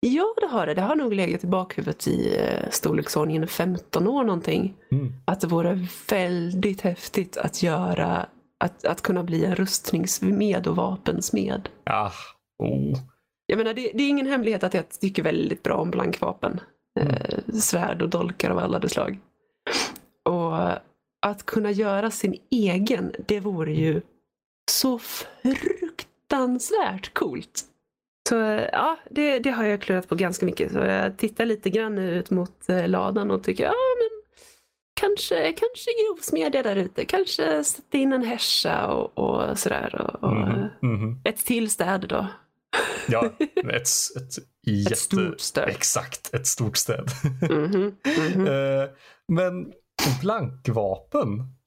Ja, 0.00 0.34
det 0.40 0.46
har 0.46 0.66
det. 0.66 0.74
Det 0.74 0.80
har 0.80 0.96
nog 0.96 1.14
legat 1.14 1.44
i 1.44 1.46
bakhuvudet 1.46 2.08
i 2.08 2.36
eh, 2.36 2.70
storleksordningen 2.70 3.46
15 3.46 4.08
år 4.08 4.24
någonting. 4.24 4.76
Mm. 4.92 5.12
Att 5.24 5.40
det 5.40 5.46
vore 5.46 5.86
väldigt 6.10 6.80
häftigt 6.80 7.36
att 7.36 7.62
göra, 7.62 8.26
att, 8.60 8.84
att 8.84 9.02
kunna 9.02 9.22
bli 9.22 9.44
en 9.44 9.54
rustningssmed 9.54 10.66
och 10.66 10.76
vapensmed. 10.76 11.68
Ja, 11.84 12.12
oh. 12.58 12.98
Jag 13.46 13.58
menar, 13.58 13.74
det, 13.74 13.92
det, 13.94 14.02
är 14.02 14.08
ingen 14.08 14.26
hemlighet 14.26 14.64
att 14.64 14.74
jag 14.74 14.88
tycker 14.88 15.22
väldigt 15.22 15.62
bra 15.62 15.74
om 15.74 15.90
blankvapen. 15.90 16.60
Mm. 17.00 17.14
Eh, 17.14 17.38
svärd 17.54 18.02
och 18.02 18.08
dolkar 18.08 18.50
av 18.50 18.58
alla 18.58 18.78
de 18.78 18.88
slag. 18.88 19.18
Och 20.24 20.54
att 21.26 21.46
kunna 21.46 21.70
göra 21.70 22.10
sin 22.10 22.36
egen, 22.50 23.12
det 23.26 23.40
vore 23.40 23.72
ju 23.72 24.02
så 24.70 24.98
fruktansvärt 24.98 27.14
coolt. 27.14 27.64
Så 28.28 28.34
ja, 28.72 28.98
det, 29.10 29.38
det 29.38 29.50
har 29.50 29.64
jag 29.64 29.80
klurat 29.80 30.08
på 30.08 30.14
ganska 30.14 30.46
mycket. 30.46 30.72
Så 30.72 30.78
jag 30.78 31.16
tittar 31.16 31.44
lite 31.44 31.70
grann 31.70 31.98
ut 31.98 32.30
mot 32.30 32.68
eh, 32.68 32.88
ladan 32.88 33.30
och 33.30 33.44
tycker, 33.44 33.64
ja 33.64 33.72
men 33.98 34.22
kanske, 35.00 35.52
kanske 35.52 35.90
grovsmedja 36.02 36.62
där 36.62 36.76
ute. 36.76 37.04
Kanske 37.04 37.64
sätta 37.64 37.98
in 37.98 38.12
en 38.12 38.22
hässa 38.22 38.86
och, 38.86 39.18
och 39.18 39.58
sådär. 39.58 39.94
Och, 40.00 40.28
och 40.28 40.36
mm. 40.36 40.68
Mm. 40.82 41.20
Ett 41.24 41.46
till 41.46 41.70
städ 41.70 42.06
då. 42.08 42.26
Ja, 43.08 43.24
ett, 43.56 43.88
ett, 44.16 44.38
jätte, 44.66 44.92
ett 44.92 44.98
stort 44.98 45.40
städ. 45.40 45.68
Exakt, 45.68 46.34
ett 46.34 46.46
stort 46.46 46.76
städ. 46.76 47.08
Mm 47.50 47.66
-hmm, 47.66 47.92
mm 48.04 48.46
-hmm. 48.46 48.88
Men 49.28 49.72
blankvapen. 50.20 51.57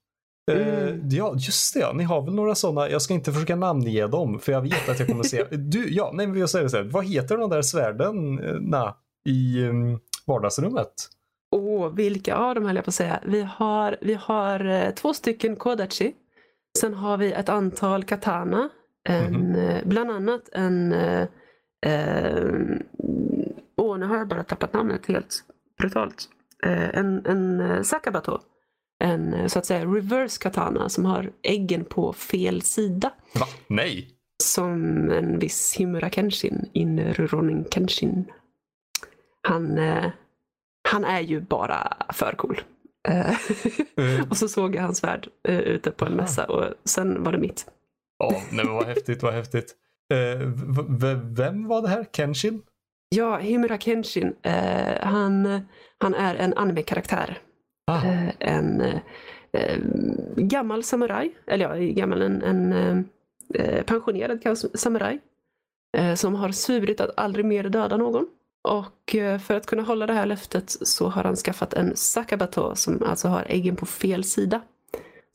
Eh, 0.48 0.88
mm. 0.88 1.10
Ja, 1.10 1.34
just 1.38 1.74
det. 1.74 1.80
Ja. 1.80 1.94
Ni 1.94 2.04
har 2.04 2.22
väl 2.22 2.34
några 2.34 2.56
sådana. 2.56 2.90
Jag 2.90 3.02
ska 3.02 3.14
inte 3.14 3.32
försöka 3.32 3.56
namnge 3.56 4.08
dem 4.08 4.40
för 4.40 4.52
jag 4.52 4.62
vet 4.62 4.90
att 4.90 5.00
jag 5.00 5.08
kommer 5.08 5.24
se. 5.24 5.46
Du, 5.52 5.94
ja, 5.94 6.12
nej, 6.14 6.40
jag 6.40 6.50
säger 6.50 6.70
det 6.70 6.78
här. 6.78 6.84
Vad 6.84 7.06
heter 7.06 7.38
de 7.38 7.50
där 7.50 7.62
svärden 7.62 8.36
na, 8.62 8.98
i 9.26 9.64
um, 9.64 10.00
vardagsrummet? 10.28 10.94
Åh, 11.52 11.62
oh, 11.62 11.96
vilka 11.96 12.36
av 12.36 12.56
dem 12.56 12.66
höll 12.66 12.76
jag 12.76 12.86
på 12.86 12.90
att 12.90 12.96
säga. 12.96 13.20
Vi 13.26 13.42
har, 13.42 13.98
vi 14.02 14.14
har 14.14 14.66
uh, 14.66 14.90
två 14.90 15.14
stycken 15.14 15.56
Kodachi. 15.56 16.14
Sen 16.80 16.94
har 16.94 17.18
vi 17.18 17.32
ett 17.32 17.50
antal 17.50 18.04
katana. 18.04 18.70
En, 19.10 19.26
mm 19.26 19.56
-hmm. 19.56 19.88
Bland 19.88 20.12
annat 20.12 20.50
en... 20.52 20.96
Åh, 23.78 23.94
oh, 23.94 23.98
nu 23.98 24.06
har 24.06 24.18
jag 24.18 24.28
bara 24.28 24.44
tappat 24.44 24.74
namnet 24.74 25.06
helt 25.06 25.44
brutalt. 25.78 26.30
En, 26.94 27.26
en 27.26 27.84
Sakabato 27.86 28.40
en 29.02 29.50
så 29.50 29.60
att 29.60 29.66
säga 29.66 29.86
reverse 29.86 30.42
katana 30.42 30.90
som 30.90 31.06
har 31.06 31.32
äggen 31.44 31.86
på 31.86 32.14
fel 32.14 32.62
sida. 32.62 33.12
Va? 33.34 33.48
Nej? 33.68 34.08
Som 34.44 35.10
en 35.12 35.40
viss 35.40 35.76
Himura 35.76 36.10
Kenshin, 36.10 36.70
in 36.74 37.14
Ruronin 37.14 37.66
Kenshin. 37.72 38.26
Han, 39.42 39.78
eh, 39.78 40.06
han 40.90 41.06
är 41.06 41.22
ju 41.22 41.42
bara 41.42 41.98
för 42.14 42.34
cool. 42.38 42.62
mm. 43.98 44.24
och 44.30 44.38
så 44.38 44.48
såg 44.48 44.76
jag 44.76 44.82
hans 44.82 45.04
värld 45.04 45.28
eh, 45.48 45.60
ute 45.60 45.92
på 45.92 46.06
en 46.06 46.14
mässa 46.14 46.46
och 46.46 46.74
sen 46.86 47.24
var 47.24 47.32
det 47.32 47.38
mitt. 47.38 47.66
Ja, 48.18 48.42
nej, 48.52 48.66
men 48.66 48.74
vad 48.74 48.86
häftigt, 48.86 49.24
vad 49.24 49.34
häftigt. 49.34 49.76
Eh, 50.14 50.40
vem 51.24 51.68
var 51.68 51.82
det 51.82 51.88
här? 51.88 52.06
Kenshin? 52.14 52.62
Ja, 53.10 53.38
Himura 53.38 53.78
Kenshin. 53.78 54.36
Eh, 54.42 55.02
han, 55.02 55.62
han 55.98 56.14
är 56.14 56.36
en 56.36 56.54
anime-karaktär. 56.54 57.40
Ah. 57.92 58.06
Eh, 58.06 58.30
en 58.40 58.82
eh, 59.52 59.80
gammal 60.36 60.84
samuraj, 60.84 61.36
eller 61.48 61.76
ja, 61.76 61.94
gammal, 61.94 62.22
en, 62.22 62.42
en 62.42 62.74
eh, 62.74 62.98
eh 63.54 63.84
pensionerad 63.84 64.58
samuraj. 64.74 65.20
Eh, 65.98 66.16
som 66.16 66.36
har 66.36 66.52
svurit 66.52 67.02
att 67.02 67.18
aldrig 67.18 67.46
mer 67.46 67.64
döda 67.64 67.98
någon. 67.98 68.28
Och 68.64 69.16
för 69.42 69.54
att 69.54 69.66
kunna 69.66 69.84
hålla 69.84 70.08
det 70.08 70.14
här 70.14 70.26
löftet 70.26 70.70
så 70.70 71.08
har 71.08 71.24
han 71.24 71.36
skaffat 71.36 71.74
en 71.74 71.96
sakabato 71.96 72.76
som 72.76 73.04
alltså 73.04 73.28
har 73.28 73.46
äggen 73.50 73.76
på 73.76 73.86
fel 73.86 74.24
sida. 74.24 74.62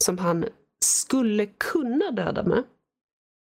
Som 0.04 0.18
han 0.18 0.44
skulle 0.84 1.46
kunna 1.46 2.10
döda 2.10 2.42
med. 2.42 2.62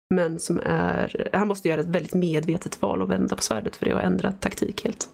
Men 0.09 0.39
som 0.39 0.59
är, 0.63 1.29
han 1.33 1.47
måste 1.47 1.69
göra 1.69 1.81
ett 1.81 1.87
väldigt 1.87 2.13
medvetet 2.13 2.81
val 2.81 3.01
och 3.01 3.11
vända 3.11 3.35
på 3.35 3.41
svärdet 3.41 3.75
för 3.75 3.85
det 3.85 3.93
och 3.93 4.01
ändra 4.01 4.31
taktik 4.31 4.83
helt. 4.83 5.09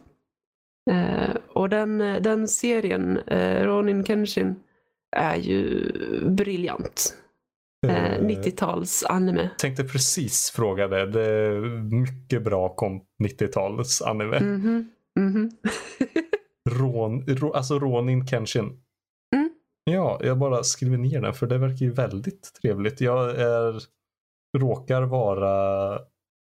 Eh, 0.92 1.36
och 1.50 1.70
den, 1.70 1.98
den 1.98 2.48
serien, 2.48 3.18
eh, 3.18 3.64
Ronin 3.64 4.06
Kenshin, 4.06 4.56
är 5.16 5.36
ju 5.36 5.92
briljant. 6.30 7.18
Eh, 7.88 8.22
90-tals 8.22 9.04
eh, 9.04 9.16
anime. 9.16 9.50
Tänkte 9.58 9.84
precis 9.84 10.52
fråga 10.52 10.88
det. 10.88 11.06
Det 11.06 11.30
är 11.30 11.62
mycket 11.84 12.44
bra 12.44 12.76
90-tals 13.24 14.02
anime. 14.02 14.38
Mm 14.38 14.62
-hmm. 14.62 14.86
Mm 15.20 15.34
-hmm. 15.34 15.52
Ron, 16.80 17.26
ro, 17.28 17.54
alltså 17.54 17.80
Ronin 17.80 18.28
Kenshin. 18.28 18.82
Mm. 19.36 19.50
Ja, 19.84 20.20
jag 20.24 20.38
bara 20.38 20.64
skriver 20.64 20.98
ner 20.98 21.22
den 21.22 21.34
för 21.34 21.48
det 21.48 21.58
verkar 21.58 21.86
ju 21.86 21.92
väldigt 21.92 22.54
trevligt. 22.62 23.02
Jag 23.02 23.30
är, 23.30 23.82
råkar 24.58 25.02
vara 25.02 25.96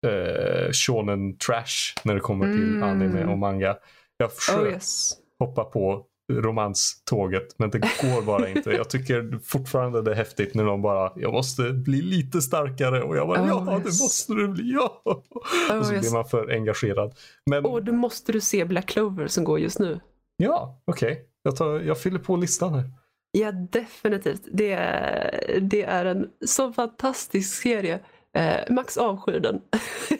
eh, 0.06 0.72
shonen 0.72 1.36
trash 1.36 2.02
när 2.04 2.14
det 2.14 2.20
kommer 2.20 2.52
till 2.52 2.76
mm. 2.76 2.82
anime 2.82 3.24
och 3.24 3.38
manga. 3.38 3.76
Jag 4.20 4.32
försöker 4.32 4.62
oh, 4.62 4.72
yes. 4.72 5.12
hoppa 5.38 5.64
på 5.64 6.06
romanståget 6.32 7.58
men 7.58 7.70
det 7.70 7.78
går 7.78 8.22
bara 8.22 8.48
inte. 8.48 8.70
Jag 8.70 8.90
tycker 8.90 9.38
fortfarande 9.44 10.02
det 10.02 10.10
är 10.10 10.14
häftigt 10.14 10.54
när 10.54 10.64
någon 10.64 10.82
bara, 10.82 11.12
jag 11.16 11.32
måste 11.32 11.70
bli 11.72 12.02
lite 12.02 12.40
starkare 12.40 13.02
och 13.02 13.16
jag 13.16 13.28
bara, 13.28 13.42
oh, 13.42 13.48
ja 13.48 13.76
yes. 13.76 13.98
det 13.98 14.04
måste 14.04 14.32
du 14.34 14.48
bli, 14.48 14.72
ja. 14.72 15.02
Oh, 15.04 15.78
och 15.78 15.86
så 15.86 15.92
yes. 15.92 16.00
blir 16.00 16.12
man 16.12 16.24
för 16.24 16.50
engagerad. 16.50 17.14
Men... 17.50 17.64
Och 17.64 17.84
då 17.84 17.92
måste 17.92 18.32
du 18.32 18.40
se 18.40 18.64
Black 18.64 18.86
Clover 18.86 19.26
som 19.26 19.44
går 19.44 19.60
just 19.60 19.78
nu. 19.78 20.00
Ja, 20.36 20.82
okej. 20.84 21.12
Okay. 21.44 21.66
Jag, 21.68 21.86
jag 21.86 22.00
fyller 22.00 22.18
på 22.18 22.36
listan 22.36 22.74
här. 22.74 22.90
Ja, 23.30 23.52
definitivt. 23.52 24.42
Det 24.52 24.72
är, 24.72 25.60
det 25.60 25.82
är 25.82 26.04
en 26.04 26.28
så 26.46 26.72
fantastisk 26.72 27.62
serie. 27.62 28.00
Eh, 28.36 28.74
Max 28.74 28.96
avskyr 28.96 29.40
den. 29.40 29.60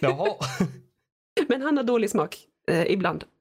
Jaha. 0.01 0.35
Men 1.49 1.63
han 1.63 1.77
har 1.77 1.85
dålig 1.85 2.11
smak 2.11 2.47
eh, 2.71 2.91
ibland. 2.93 3.25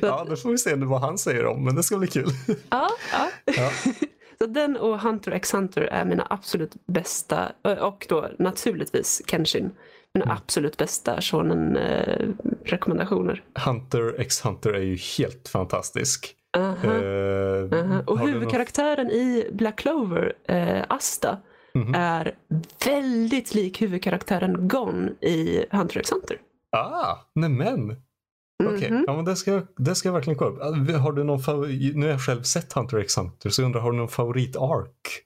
ja, 0.00 0.26
då 0.28 0.36
får 0.36 0.50
vi 0.50 0.58
se 0.58 0.74
vad 0.74 1.00
han 1.00 1.18
säger 1.18 1.46
om, 1.46 1.64
men 1.64 1.74
det 1.74 1.82
ska 1.82 1.98
bli 1.98 2.08
kul. 2.08 2.28
ja, 2.70 2.88
ja. 3.12 3.28
ja. 3.44 3.70
Så 4.38 4.46
den 4.46 4.76
och 4.76 5.00
Hunter 5.00 5.32
x 5.32 5.54
Hunter 5.54 5.82
är 5.82 6.04
mina 6.04 6.26
absolut 6.30 6.72
bästa, 6.86 7.52
och 7.80 8.06
då 8.08 8.28
naturligtvis 8.38 9.22
Kenshin. 9.26 9.70
Mina 10.14 10.24
Mm. 10.24 10.36
absolut 10.36 10.76
bästa 10.76 11.20
shonen 11.20 11.76
eh, 11.76 12.28
rekommendationer. 12.64 13.42
Hunter 13.66 14.20
x 14.20 14.40
Hunter 14.44 14.72
är 14.72 14.82
ju 14.82 14.96
helt 15.18 15.48
fantastisk. 15.48 16.34
Aha, 16.56 16.76
Eh, 16.86 16.92
aha. 16.92 18.02
Och 18.06 18.18
har 18.18 18.26
du 18.26 18.26
någon- 18.26 18.28
huvudkaraktären 18.28 19.10
i 19.10 19.48
Black 19.52 19.76
Clover, 19.78 20.32
eh, 20.48 20.84
Asta, 20.88 21.38
Mhm. 21.74 21.94
är 21.94 22.34
väldigt 22.84 23.54
lik 23.54 23.82
huvudkaraktären 23.82 24.68
Gon 24.68 25.08
i 25.20 25.64
Hunter 25.70 26.00
x 26.00 26.10
Hunter. 26.12 26.38
Ah, 26.76 27.18
nämen. 27.34 27.96
Okej, 28.64 28.90
Mhm. 28.90 29.04
ja, 29.06 29.16
men 29.16 29.24
det, 29.24 29.36
ska, 29.36 29.50
jag- 29.50 29.66
det 29.76 29.94
ska 29.94 30.08
jag 30.08 30.14
verkligen 30.14 30.38
kolla 30.38 30.50
upp. 30.50 30.62
Ah, 30.62 30.98
Har 30.98 31.12
du 31.12 31.24
någon 31.24 31.40
favor- 31.42 31.94
Nu 31.94 32.06
har 32.06 32.10
jag 32.12 32.20
själv 32.20 32.42
sett 32.42 32.72
Hunter 32.72 32.96
x 32.98 33.16
Hunter 33.16 33.50
så 33.50 33.62
jag 33.62 33.66
undrar, 33.66 33.80
har 33.80 33.92
du 33.92 33.98
någon 33.98 34.08
favorit-ark? 34.08 35.22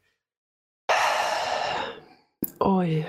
Oj, 2.58 3.08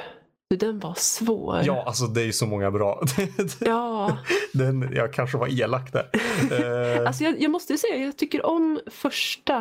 den 0.55 0.79
var 0.79 0.93
svår. 0.97 1.61
Ja, 1.65 1.83
alltså 1.85 2.05
det 2.07 2.21
är 2.21 2.25
ju 2.25 2.33
så 2.33 2.45
många 2.45 2.71
bra. 2.71 3.03
Ja, 3.59 4.17
Den, 4.53 4.89
jag 4.95 5.13
kanske 5.13 5.37
var 5.37 5.61
elak 5.61 5.91
där. 5.93 6.09
Eh, 6.51 7.07
alltså 7.07 7.23
jag, 7.23 7.41
jag 7.41 7.51
måste 7.51 7.77
säga, 7.77 7.95
jag 7.97 8.17
tycker 8.17 8.45
om 8.45 8.79
första. 8.87 9.57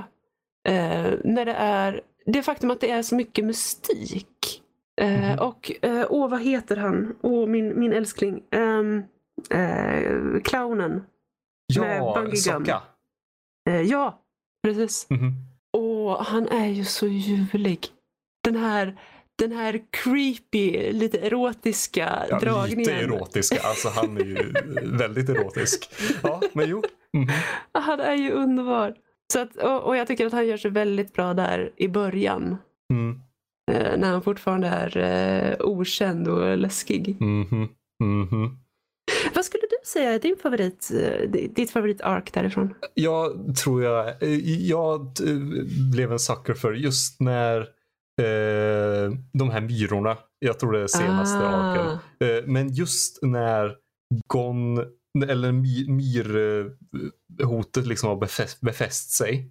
Eh, 0.69 1.13
när 1.25 1.45
det 1.45 1.53
är 1.55 2.01
det 2.27 2.43
faktum 2.43 2.71
att 2.71 2.81
det 2.81 2.91
är 2.91 3.03
så 3.03 3.15
mycket 3.15 3.45
mystik. 3.45 4.63
Mhm. 5.01 5.39
Och, 5.39 5.73
eh, 5.83 6.07
åh 6.11 6.31
vad 6.31 6.43
heter 6.43 6.77
han? 6.77 7.17
Åh, 7.23 7.47
min, 7.49 7.81
min 7.81 7.93
älskling. 7.93 8.43
Ehm, 8.51 9.03
eh, 9.51 10.41
clownen. 10.45 10.93
med 11.81 11.99
ja, 11.99 12.13
Bungee 12.15 12.31
Gum. 12.31 12.37
Socka. 12.65 12.83
Eh, 13.71 13.81
ja, 13.81 14.19
precis. 14.67 15.07
Mhm. 15.11 15.33
Och 15.77 16.25
han 16.25 16.49
är 16.49 16.67
ju 16.67 16.85
så 16.85 17.07
ljuvlig. 17.07 17.87
Den 18.45 18.57
här, 18.57 18.97
den 19.39 19.53
här 19.53 19.81
creepy, 19.91 20.93
lite 20.93 21.19
erotiska 21.19 22.27
Ja, 22.31 22.39
dragningen. 22.39 22.79
lite 22.79 22.93
erotisk. 22.93 23.65
Alltså 23.65 23.89
han 23.89 24.17
är 24.17 24.25
ju 24.25 24.53
väldigt 24.99 25.29
erotisk. 25.29 25.91
Ja, 26.23 26.41
men 26.53 26.69
jo. 26.69 26.83
Mhm. 27.17 27.29
Han 27.73 28.01
är 28.01 28.15
ju 28.15 28.31
underbar. 28.31 28.95
Så 29.33 29.39
att, 29.41 29.57
och, 29.57 29.83
och 29.83 29.97
jag 29.97 30.07
tycker 30.07 30.27
att 30.27 30.33
han 30.33 30.47
gör 30.47 30.57
sig 30.57 30.71
väldigt 30.71 31.13
bra 31.15 31.35
där 31.35 31.73
i 31.77 31.89
början. 31.89 32.57
Mm. 32.93 33.21
Eh, 33.71 33.97
när 33.99 34.11
han 34.11 34.23
fortfarande 34.23 34.67
är 34.69 34.97
eh, 34.97 35.57
okänd 35.67 36.29
och 36.29 36.59
läskig. 36.59 37.17
Mhm. 37.21 37.69
Mhm. 38.05 38.59
Vad 39.35 39.45
skulle 39.45 39.63
du 39.63 39.77
säga 39.87 40.13
är 40.13 40.19
din 40.19 40.37
favorit, 40.43 40.91
eh, 41.03 41.31
ditt 41.31 41.71
favorit-ark 41.71 42.33
därifrån? 42.33 42.75
Jag 42.95 43.57
tror 43.57 43.83
jag, 43.83 44.15
jag 44.59 45.13
blev 45.93 46.13
en 46.13 46.19
sucker 46.19 46.55
för 46.55 46.73
just 46.73 47.21
när 47.21 47.61
eh, 48.21 49.13
de 49.33 49.51
här 49.51 49.61
myrorna, 49.61 50.17
jag 50.39 50.59
tror 50.59 50.73
det 50.73 50.81
är 50.81 50.87
senaste 50.87 51.39
Ah. 51.39 51.51
arken. 51.51 51.87
Eh, 52.29 52.45
men 52.47 52.69
just 52.73 53.19
när 53.23 53.77
Gon, 54.27 54.79
eller 55.29 55.53
my- 55.53 55.89
myrhotet 55.89 57.87
liksom 57.87 58.09
har 58.09 58.17
befäst, 58.17 58.61
befäst 58.61 59.11
sig 59.11 59.51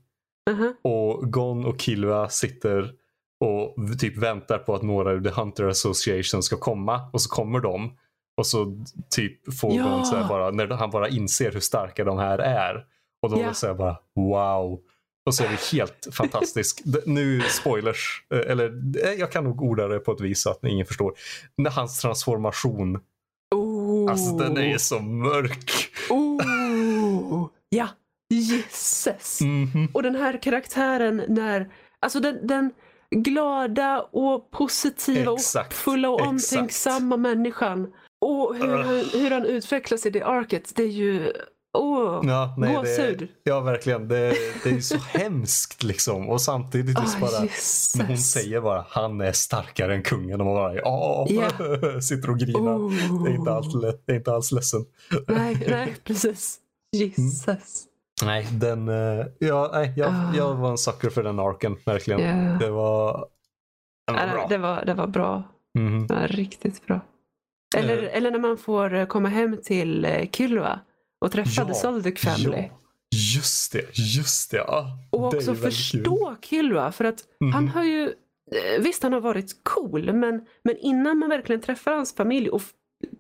aha. 0.50 0.74
och 0.84 1.32
Gon 1.34 1.66
och 1.66 1.80
Killua 1.80 2.30
sitter 2.30 2.94
och 3.40 4.00
typ 4.00 4.18
väntar 4.18 4.58
på 4.58 4.76
att 4.76 4.82
några 4.82 5.12
ur 5.12 5.22
The 5.22 5.30
Hunter 5.30 5.64
Association 5.64 6.44
ska 6.44 6.58
komma 6.58 7.10
och 7.14 7.22
så 7.22 7.30
kommer 7.30 7.60
de 7.60 7.98
och 8.38 8.48
så 8.48 8.86
typ 9.10 9.54
får 9.60 9.74
Ja. 9.76 9.84
Gon 9.84 10.06
så 10.06 10.16
bara, 10.30 10.52
när 10.52 10.68
han 10.68 10.90
bara 10.90 11.10
inser 11.10 11.52
hur 11.52 11.60
starka 11.60 12.04
de 12.04 12.18
här 12.18 12.40
är 12.40 12.86
och 13.22 13.30
då 13.30 13.40
Ja. 13.40 13.54
här 13.68 13.74
bara 13.74 13.98
wow. 14.16 14.80
Och 15.26 15.36
så 15.36 15.44
är 15.44 15.50
det 15.50 15.78
helt 15.78 16.08
fantastiskt. 16.12 16.82
Nu 17.06 17.42
spoilers, 17.42 18.24
eh, 18.34 18.52
eller 18.52 18.66
eh, 19.06 19.12
jag 19.14 19.32
kan 19.32 19.44
nog 19.44 19.62
orda 19.62 19.88
det 19.88 20.00
på 20.00 20.12
ett 20.12 20.22
vis 20.22 20.42
så 20.42 20.52
att 20.52 20.64
ingen 20.64 20.86
förstår. 20.86 21.14
När 21.58 21.72
hans 21.72 22.00
transformation, 22.02 23.00
Oh. 23.56 24.12
alltså 24.12 24.38
den 24.38 24.58
är 24.58 24.78
så 24.78 25.00
mörk. 25.00 25.72
Oh. 26.10 27.48
Ja, 27.70 27.88
jösses. 28.30 29.42
Mhm. 29.42 29.88
Och 29.94 30.04
den 30.04 30.16
här 30.16 30.42
karaktären 30.42 31.24
när, 31.28 31.70
alltså 32.00 32.20
den, 32.20 32.48
den 32.48 32.72
glada 33.16 34.02
och 34.12 34.52
positiva 34.52 35.34
Exakt, 35.34 35.68
och 35.68 35.74
fulla 35.74 36.10
och 36.10 36.22
omtänksamma 36.22 37.18
människan. 37.18 37.88
Och 38.22 38.56
hur, 38.56 38.74
Ugh. 38.74 38.86
han, 38.86 38.96
hur 39.22 39.32
han 39.32 39.46
utvecklas 39.46 40.06
i 40.06 40.10
det 40.10 40.22
arket, 40.24 40.72
det 40.76 40.84
är 40.84 40.88
ju, 40.88 41.34
åh, 41.78 42.22
Ja, 42.24 42.56
nej, 42.58 42.70
det, 42.70 42.76
gåshud. 42.76 43.28
ja 43.44 43.60
verkligen. 43.60 44.08
Det, 44.08 44.34
det 44.64 44.70
är 44.70 44.80
så 44.82 44.98
hemskt 45.14 45.84
liksom. 45.84 46.30
Och 46.30 46.42
samtidigt 46.42 47.00
just 47.00 47.16
Ah, 47.16 47.20
bara, 47.20 47.40
när 47.98 48.08
hon 48.08 48.18
säger 48.18 48.62
bara 48.62 48.86
han 48.90 49.22
är 49.22 49.32
starkare 49.32 49.96
än 49.96 50.04
kungen 50.04 50.40
och 50.42 50.46
man 50.46 50.56
bara 50.56 50.76
ja, 50.76 51.28
Ja. 51.30 51.50
sitter 52.02 52.30
och 52.30 52.40
grinar. 52.40 52.76
Oh. 52.78 53.24
Det 53.24 53.30
är 53.32 53.36
inte 53.36 53.52
alls, 53.52 53.74
lä- 53.76 53.98
det 54.06 54.12
är 54.12 54.16
inte 54.18 54.32
alls 54.34 54.52
ledsen. 54.52 54.86
Nej, 55.28 55.66
nej, 55.70 55.96
precis. 56.04 56.58
Jösses. 56.98 57.84
Nej, 58.26 58.48
den, 58.52 58.90
eh, 58.90 59.26
ja, 59.40 59.70
nej, 59.74 59.94
jag, 59.98 60.10
Ah. 60.10 60.34
jag 60.36 60.56
var 60.56 60.72
en 60.72 60.78
sucker 60.78 61.10
för 61.10 61.24
den 61.24 61.40
arken, 61.40 61.78
verkligen. 61.86 62.22
Ja. 62.22 62.58
Det 62.60 62.70
var, 62.70 63.26
den 64.08 64.16
var 64.16 64.28
Ja, 64.28 64.34
bra. 64.34 64.48
det, 64.50 64.58
var, 64.58 64.86
det 64.86 64.94
var 64.94 65.08
bra. 65.08 65.44
Mhm. 65.80 66.08
Det 66.08 66.14
var 66.14 66.28
riktigt 66.28 66.86
bra. 66.88 67.00
Eller, 67.78 68.04
Eh. 68.04 68.18
eller 68.18 68.32
när 68.32 68.40
man 68.40 68.58
får 68.58 68.94
eh, 68.94 69.06
komma 69.06 69.30
hem 69.30 69.58
till 69.64 70.28
Killua 70.32 70.80
och 71.26 71.32
träffa 71.32 71.62
Ja, 71.62 71.68
The 71.68 71.74
Soldic 71.74 72.22
Family. 72.22 72.58
Ja, 72.58 72.70
just 73.36 73.72
det, 73.74 73.98
just 73.98 74.52
det. 74.52 74.58
Ja, 74.58 74.98
Och 75.12 75.24
också 75.26 75.38
väldigt 75.38 75.62
kul. 75.62 75.72
förstå 75.72 76.36
Killua. 76.42 76.92
För 76.92 77.06
att 77.06 77.20
Mhm. 77.40 77.54
han 77.54 77.68
har 77.68 77.84
ju, 77.84 78.14
visst 78.80 79.04
han 79.04 79.14
har 79.14 79.22
varit 79.22 79.52
cool, 79.64 80.14
men, 80.14 80.46
men 80.64 80.78
innan 80.78 81.18
man 81.18 81.30
verkligen 81.30 81.62
träffar 81.62 81.92
hans 81.94 82.16
familj 82.16 82.50
och 82.50 82.62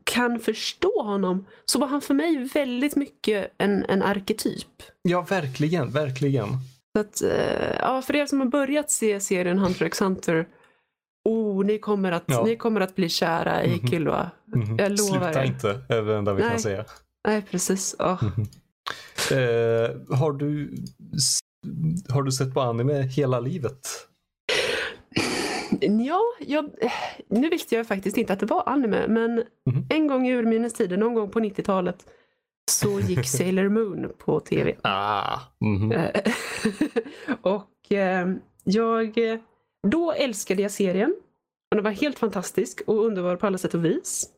kan 0.04 0.40
förstå 0.40 1.04
honom 1.04 1.46
så 1.66 1.80
var 1.80 1.88
han 1.88 2.02
för 2.02 2.14
mig 2.14 2.50
väldigt 2.54 2.96
mycket 2.96 3.52
en, 3.58 3.86
en 3.90 4.04
arketyp. 4.04 4.84
Ja, 5.02 5.22
verkligen, 5.22 5.92
verkligen. 5.92 6.48
Så 6.96 7.00
att, 7.02 7.22
eh, 7.22 7.76
ja, 7.80 8.02
för 8.02 8.16
er 8.16 8.26
som 8.26 8.40
har 8.40 8.48
börjat 8.48 8.92
se 8.92 9.20
serien 9.20 9.58
Hunter 9.60 9.86
x 9.86 10.02
Hunter, 10.02 10.48
oh, 11.30 11.66
ni, 11.66 11.80
kommer 11.80 12.12
att, 12.12 12.24
Ja. 12.26 12.44
ni 12.44 12.56
kommer 12.56 12.82
att 12.82 12.96
bli 12.96 13.10
kära 13.10 13.64
i 13.66 13.78
Mhm. 13.78 13.88
Killua. 13.88 14.32
Mhm. 14.56 14.78
Jag 14.80 14.90
lovar 14.92 15.12
Sluta 15.32 15.44
er. 15.44 15.48
inte, 15.48 15.82
är 15.90 16.02
det 16.02 16.16
enda 16.18 16.34
vi 16.34 16.42
Nej. 16.42 16.50
kan 16.52 16.60
säga. 16.60 16.86
Nej, 17.28 17.42
precis. 17.52 17.96
Åh. 18.00 18.24
Mhm. 18.24 18.48
Eh, 19.32 20.18
har, 20.18 20.32
du, 20.34 20.76
har 22.10 22.24
du 22.24 22.32
sett 22.32 22.54
på 22.54 22.62
anime 22.62 23.02
hela 23.02 23.40
livet? 23.40 23.88
Ja, 25.82 26.20
jag, 26.40 26.70
nu 27.30 27.50
visste 27.50 27.76
jag 27.76 27.88
faktiskt 27.88 28.18
inte 28.18 28.34
att 28.34 28.40
det 28.40 28.46
var 28.46 28.64
anime, 28.70 29.08
men 29.08 29.36
Mhm. 29.66 29.86
en 29.90 30.08
gång 30.08 30.28
i 30.28 30.34
urminnes 30.36 30.74
tider, 30.74 30.98
någon 30.98 31.14
gång 31.14 31.30
på 31.32 31.40
90-talet, 31.40 32.06
så 32.72 33.00
gick 33.00 33.26
Sailor 33.28 33.70
Moon 33.70 34.12
på 34.18 34.40
tv. 34.40 34.76
Ah. 34.82 35.40
Eh, 35.94 36.22
och 37.42 37.92
eh, 37.92 38.28
jag, 38.64 39.20
då 39.88 40.12
älskade 40.12 40.62
jag 40.62 40.72
serien. 40.72 41.16
Och 41.72 41.76
den 41.76 41.84
var 41.84 41.92
helt 41.92 42.20
fantastisk 42.20 42.82
och 42.88 43.06
underbar 43.06 43.36
på 43.36 43.48
alla 43.48 43.58
sätt 43.58 43.74
och 43.74 43.86
vis. 43.86 44.30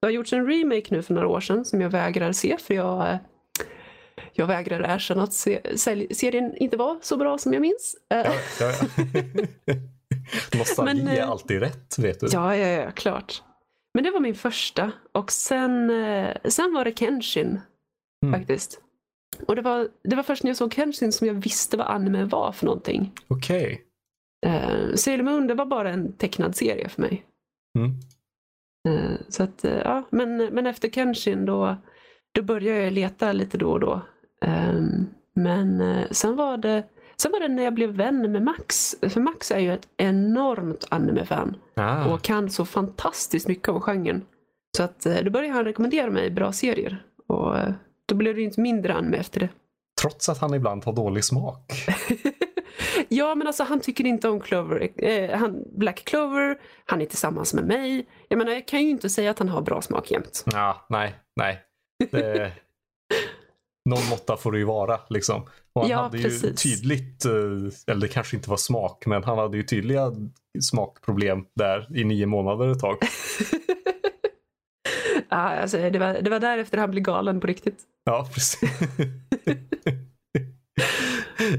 Det 0.00 0.06
har 0.06 0.10
gjorts 0.12 0.32
en 0.32 0.46
remake 0.50 0.86
nu 0.94 1.02
för 1.02 1.14
några 1.14 1.28
år 1.28 1.40
sedan 1.40 1.64
som 1.64 1.80
jag 1.80 1.90
vägrar 1.90 2.32
se 2.32 2.56
för 2.58 2.74
jag, 2.74 3.08
eh, 3.10 3.16
jag 4.32 4.46
vägrar 4.46 4.94
erkänna 4.94 5.22
att 5.22 5.32
se, 5.32 5.78
se- 5.78 6.14
serien 6.14 6.56
inte 6.56 6.76
var 6.76 6.98
så 7.02 7.16
bra 7.16 7.38
som 7.38 7.52
jag 7.52 7.60
minns. 7.60 7.96
Ja, 8.08 8.16
ja, 8.26 8.32
ja. 8.60 8.72
Nostalgi 10.58 10.94
Men, 10.94 11.08
är 11.08 11.20
eh, 11.20 11.30
alltid 11.30 11.60
rätt, 11.60 11.98
vet 11.98 12.20
du. 12.20 12.26
Ja, 12.30 12.56
ja, 12.56 12.66
ja, 12.66 12.90
klart. 12.90 13.42
Men 13.94 14.04
det 14.04 14.10
var 14.10 14.20
min 14.20 14.34
första. 14.34 14.92
Och 15.12 15.32
sen, 15.32 15.90
eh, 15.90 16.36
sen 16.44 16.74
var 16.74 16.84
det 16.84 16.98
Kenshin. 16.98 17.60
Mm. 18.26 18.40
Faktiskt. 18.40 18.80
Och 19.46 19.56
det 19.56 19.62
var, 19.62 19.88
det 20.04 20.16
var 20.16 20.22
först 20.22 20.42
när 20.42 20.50
jag 20.50 20.56
såg 20.56 20.74
Kenshin 20.74 21.12
som 21.12 21.26
jag 21.26 21.34
visste 21.34 21.76
vad 21.76 21.86
anime 21.86 22.24
var 22.24 22.52
för 22.52 22.66
någonting. 22.66 23.12
Okej. 23.28 23.82
Uh, 24.46 24.94
Sailor 24.94 25.24
Moon 25.24 25.46
det 25.46 25.54
var 25.54 25.66
bara 25.66 25.90
en 25.90 26.12
tecknad 26.12 26.56
serie 26.56 26.88
för 26.88 27.02
mig. 27.02 27.24
Mm. 27.78 28.00
Eh, 28.86 29.16
så 29.28 29.42
att, 29.42 29.64
eh, 29.64 29.78
ja, 29.78 30.08
men, 30.10 30.36
men 30.36 30.66
efter 30.66 30.90
Kenshin 30.90 31.46
då, 31.46 31.76
då 32.32 32.42
började 32.42 32.84
jag 32.84 32.92
leta 32.92 33.32
lite 33.32 33.58
då 33.58 33.70
och 33.70 33.80
då. 33.80 34.02
Ehm, 34.42 35.06
men 35.34 35.80
eh, 35.80 36.10
sen 36.10 36.36
var, 36.36 36.56
det, 36.56 36.84
sen 37.22 37.32
var 37.32 37.40
det 37.40 37.48
när 37.48 37.62
jag 37.62 37.74
blev 37.74 37.90
vän 37.90 38.32
med 38.32 38.42
Max. 38.42 38.96
För 39.00 39.20
Max 39.20 39.50
är 39.50 39.58
ju 39.58 39.72
ett 39.72 39.88
enormt 39.96 40.86
anime-fan. 40.90 41.56
Ah. 41.74 42.04
och 42.04 42.22
kan 42.22 42.50
så 42.50 42.64
fantastiskt 42.64 43.48
mycket 43.48 43.68
om 43.68 43.80
genren. 43.80 44.24
Så 44.76 44.82
att 44.82 45.06
eh, 45.06 45.16
då 45.16 45.30
började 45.30 45.54
han 45.54 45.64
rekommendera 45.64 46.10
mig 46.10 46.30
bra 46.30 46.52
serier. 46.52 47.04
Och 47.28 47.58
eh, 47.58 47.74
då 48.06 48.14
blev 48.14 48.34
det 48.34 48.42
inte 48.42 48.60
mindre 48.60 48.94
anime 48.94 49.16
efter 49.16 49.40
det. 49.40 49.48
Trots 50.00 50.28
att 50.28 50.38
han 50.38 50.54
ibland 50.54 50.84
har 50.84 50.92
dålig 50.92 51.24
smak. 51.24 51.72
ja, 53.08 53.34
men 53.34 53.46
alltså 53.46 53.64
han 53.64 53.80
tycker 53.80 54.06
inte 54.06 54.28
om 54.28 54.40
Clover, 54.40 54.88
eh, 54.96 55.38
han, 55.38 55.64
Black 55.76 56.04
Clover, 56.04 56.58
han 56.84 57.00
är 57.00 57.06
tillsammans 57.06 57.54
med 57.54 57.64
mig. 57.64 58.06
Jag 58.28 58.38
menar, 58.38 58.52
jag 58.52 58.68
kan 58.68 58.82
ju 58.82 58.90
inte 58.90 59.10
säga 59.10 59.30
att 59.30 59.38
han 59.38 59.48
har 59.48 59.62
bra 59.62 59.82
smak 59.82 60.10
jämt. 60.10 60.44
Ja, 60.52 60.86
nej, 60.88 61.14
nej. 61.36 61.62
Det... 62.10 62.52
Någon 63.90 64.08
måtta 64.10 64.36
får 64.36 64.52
det 64.52 64.58
ju 64.58 64.64
vara 64.64 65.00
liksom. 65.08 65.42
Och 65.76 65.82
han 65.82 65.90
Ja, 65.90 66.02
hade 66.02 66.18
ju 66.18 66.22
precis. 66.24 66.62
tydligt, 66.62 67.24
eh, 67.24 67.32
eller 67.86 68.00
det 68.00 68.08
kanske 68.08 68.36
inte 68.36 68.50
var 68.50 68.56
smak, 68.56 69.06
men 69.06 69.24
han 69.24 69.38
hade 69.38 69.56
ju 69.56 69.62
tydliga 69.62 70.12
smakproblem 70.62 71.44
där 71.54 71.98
i 71.98 72.04
nio 72.04 72.26
månader 72.26 72.72
ett 72.72 72.80
tag. 72.80 72.96
ah, 75.28 75.36
alltså, 75.38 75.76
det, 75.90 75.98
var, 75.98 76.20
det 76.22 76.30
var 76.30 76.40
därefter 76.40 76.78
han 76.78 76.90
blev 76.90 77.02
galen 77.02 77.40
på 77.40 77.46
riktigt. 77.46 77.78
Ja, 78.04 78.28
precis. 78.34 78.60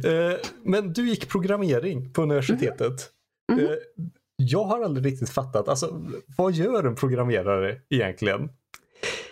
Eh, 0.03 0.33
men 0.63 0.93
du 0.93 1.09
gick 1.09 1.29
programmering 1.29 2.13
på 2.13 2.21
universitetet. 2.21 3.09
Mm. 3.51 3.65
Eh, 3.65 3.71
Jag 4.35 4.63
har 4.63 4.81
aldrig 4.83 5.05
riktigt 5.05 5.29
fattat, 5.29 5.67
alltså, 5.67 6.01
vad 6.37 6.53
gör 6.53 6.83
en 6.83 6.95
programmerare 6.95 7.77
egentligen? 7.89 8.49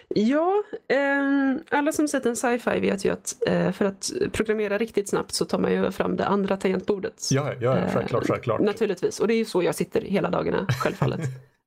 Ja, 0.09 0.63
eh, 0.87 1.77
alla 1.77 1.91
som 1.91 2.07
sett 2.07 2.25
en 2.25 2.35
sci-fi 2.35 2.79
vet 2.79 3.05
ju 3.05 3.09
att 3.09 3.35
eh, 3.47 3.71
för 3.71 3.85
att 3.85 4.11
programmera 4.31 4.77
riktigt 4.77 5.09
snabbt 5.09 5.31
så 5.33 5.45
tar 5.45 5.59
man 5.59 5.71
ju 5.71 5.91
fram 5.91 6.15
det 6.15 6.25
andra 6.25 6.57
tangentbordet. 6.57 7.27
Ja, 7.31 7.53
ja 7.61 7.77
Eh, 7.77 7.93
självklart, 7.93 8.27
självklart. 8.27 8.61
Naturligtvis, 8.61 9.19
och 9.19 9.27
det 9.27 9.33
är 9.33 9.37
ju 9.37 9.45
så 9.45 9.63
jag 9.63 9.75
sitter 9.75 10.01
hela 10.01 10.29
dagarna, 10.29 10.67
självfallet. 10.83 11.21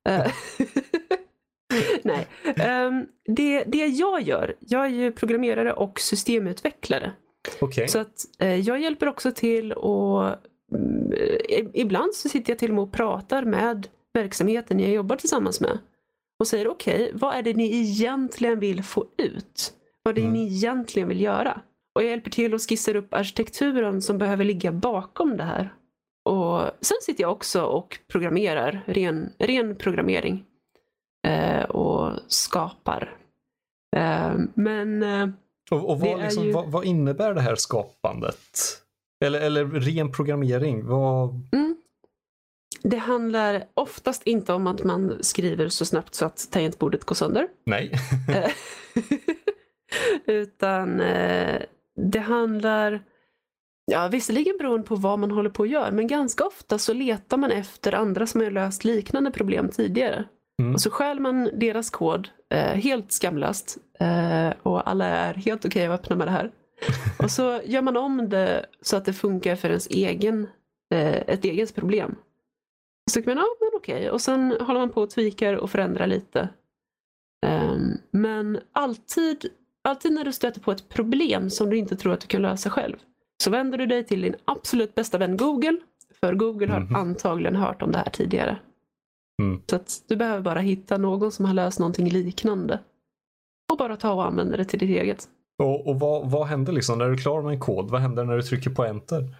Eh, 0.09 0.31
Nej, 2.03 2.27
Ehm, 2.55 3.05
det, 3.25 3.63
det 3.63 3.85
jag 3.85 4.21
gör, 4.21 4.55
jag 4.59 4.85
är 4.85 4.89
ju 4.89 5.11
programmerare 5.11 5.73
och 5.73 5.99
systemutvecklare. 5.99 7.11
Okej. 7.61 7.87
Så 7.87 7.99
att 7.99 8.25
eh, 8.39 8.55
jag 8.55 8.81
hjälper 8.81 9.07
också 9.07 9.31
till 9.31 9.73
och 9.73 10.25
mm, 10.75 11.71
ibland 11.73 12.13
så 12.13 12.29
sitter 12.29 12.51
jag 12.51 12.59
till 12.59 12.69
och 12.69 12.75
med 12.75 12.83
och 12.83 12.91
pratar 12.91 13.43
med 13.43 13.87
verksamheten 14.13 14.79
jag 14.79 14.91
jobbar 14.91 15.15
tillsammans 15.15 15.61
med. 15.61 15.77
Och 16.39 16.47
säger 16.47 16.67
okej, 16.67 17.11
vad 17.13 17.35
är 17.35 17.41
det 17.43 17.53
ni 17.53 17.75
egentligen 17.81 18.59
vill 18.59 18.83
få 18.83 19.05
ut? 19.17 19.73
Vad 20.03 20.11
är 20.11 20.15
det 20.15 20.21
Mm. 20.21 20.33
ni 20.33 20.47
egentligen 20.47 21.07
vill 21.09 21.21
göra? 21.21 21.61
Och 21.95 22.03
jag 22.03 22.09
hjälper 22.09 22.31
till 22.31 22.53
och 22.53 22.61
skissar 22.69 22.95
upp 22.95 23.13
arkitekturen 23.13 24.01
som 24.01 24.17
behöver 24.17 24.45
ligga 24.45 24.71
bakom 24.71 25.37
det 25.37 25.43
här. 25.43 25.73
Och 26.29 26.61
sen 26.81 26.97
sitter 27.01 27.21
jag 27.23 27.31
också 27.31 27.61
och 27.63 27.99
programmerar, 28.11 28.83
ren, 28.87 29.29
ren 29.39 29.75
programmering. 29.75 30.45
Eh, 31.27 31.63
och 31.63 32.11
skapar. 32.27 33.17
Eh, 33.97 34.31
men 34.53 35.03
eh, 35.03 35.29
Och, 35.71 35.89
och 35.89 35.99
vad, 35.99 36.21
liksom, 36.21 36.43
ju- 36.43 36.51
vad, 36.51 36.71
vad 36.71 36.85
innebär 36.85 37.33
det 37.33 37.41
här 37.41 37.55
skapandet? 37.55 38.39
Eller, 39.25 39.41
eller 39.41 39.65
ren 39.65 40.11
programmering? 40.11 40.85
Vad... 40.87 41.29
Det 42.81 42.97
handlar 42.97 43.63
oftast 43.73 44.23
inte 44.23 44.53
om 44.53 44.67
att 44.67 44.83
man 44.83 45.17
skriver 45.21 45.69
så 45.69 45.85
snabbt 45.85 46.15
så 46.15 46.25
att 46.25 46.51
tangentbordet 46.51 47.03
går 47.03 47.15
sönder. 47.15 47.47
Nej. 47.65 47.91
Eh, 48.29 48.51
Utan 50.25 51.01
eh, 51.01 51.61
det 52.11 52.19
handlar, 52.19 53.03
ja 53.85 54.07
visserligen 54.07 54.57
beroende 54.57 54.87
på 54.87 54.95
vad 54.95 55.19
man 55.19 55.31
håller 55.31 55.49
på 55.49 55.63
att 55.63 55.69
göra, 55.69 55.91
men 55.91 56.07
ganska 56.07 56.43
ofta 56.43 56.77
så 56.77 56.93
letar 56.93 57.37
man 57.37 57.51
efter 57.51 57.93
andra 57.93 58.27
som 58.27 58.41
har 58.41 58.51
löst 58.51 58.83
liknande 58.83 59.31
problem 59.31 59.69
tidigare. 59.69 60.25
Mm. 60.61 60.73
Och 60.73 60.81
så 60.81 60.89
stjäl 60.89 61.19
man 61.19 61.49
deras 61.53 61.89
kod 61.89 62.29
eh, 62.53 62.59
helt 62.59 63.11
skamlöst 63.11 63.77
och 64.63 64.89
alla 64.89 65.05
är 65.05 65.33
helt 65.33 65.65
okej 65.65 65.85
att 65.85 65.99
öppna 65.99 66.15
med 66.15 66.27
det 66.27 66.31
här. 66.31 66.51
Och 67.23 67.31
så 67.31 67.61
gör 67.65 67.81
man 67.81 67.97
om 67.97 68.29
det 68.29 68.65
så 68.81 68.97
att 68.97 69.05
det 69.05 69.13
funkar 69.13 69.55
för 69.55 69.69
ens 69.69 69.87
egen, 69.87 70.47
ett 71.27 71.45
eget 71.45 71.75
problem. 71.75 72.15
Så 73.09 73.13
tycker 73.19 73.35
man, 73.35 73.37
ja 73.37 73.47
men 73.59 73.69
okej. 73.77 74.09
Och 74.11 74.21
sen 74.21 74.57
håller 74.61 74.79
man 74.79 74.89
på 74.89 75.01
och 75.01 75.09
tweakar 75.09 75.53
och 75.53 75.69
förändrar 75.71 76.07
lite. 76.07 76.49
Ehm, 77.45 77.91
men 78.11 78.59
alltid, 78.73 79.45
alltid 79.83 80.11
när 80.13 80.25
du 80.25 80.33
stöter 80.33 80.61
på 80.61 80.71
ett 80.71 80.89
problem 80.89 81.49
som 81.49 81.69
du 81.69 81.77
inte 81.77 81.95
tror 81.95 82.13
att 82.13 82.21
du 82.21 82.27
kan 82.27 82.41
lösa 82.41 82.69
själv. 82.69 82.95
Så 83.43 83.49
vänder 83.51 83.77
du 83.77 83.85
dig 83.85 84.03
till 84.05 84.21
din 84.21 84.35
absolut 84.45 84.95
bästa 84.95 85.17
vän 85.17 85.37
Google. 85.37 85.77
För 86.19 86.33
Google 86.33 86.67
har 86.71 86.79
Mhm. 86.79 86.95
antagligen 86.95 87.55
hört 87.55 87.81
om 87.81 87.91
det 87.91 87.97
här 87.97 88.09
tidigare. 88.09 88.57
Mm. 89.41 89.61
Så 89.69 89.75
att 89.75 90.03
du 90.07 90.15
behöver 90.15 90.41
bara 90.41 90.59
hitta 90.59 90.97
någon 90.97 91.31
som 91.31 91.45
har 91.45 91.53
löst 91.53 91.79
någonting 91.79 92.09
liknande. 92.09 92.79
Och 93.71 93.77
bara 93.77 93.95
ta 93.97 94.13
och 94.13 94.25
använda 94.25 94.57
det 94.57 94.65
till 94.65 94.79
ditt 94.79 94.89
eget. 95.01 95.27
Och, 95.59 95.87
och 95.87 95.99
vad, 95.99 96.31
vad 96.31 96.47
händer 96.47 96.73
liksom 96.73 96.97
när 96.97 97.05
du 97.05 97.13
är 97.13 97.17
klar 97.17 97.41
med 97.41 97.53
en 97.53 97.59
kod? 97.59 97.89
Vad 97.89 98.01
händer 98.01 98.23
när 98.25 98.35
du 98.35 98.41
trycker 98.43 98.69
på 98.69 98.85
enter? 98.85 99.35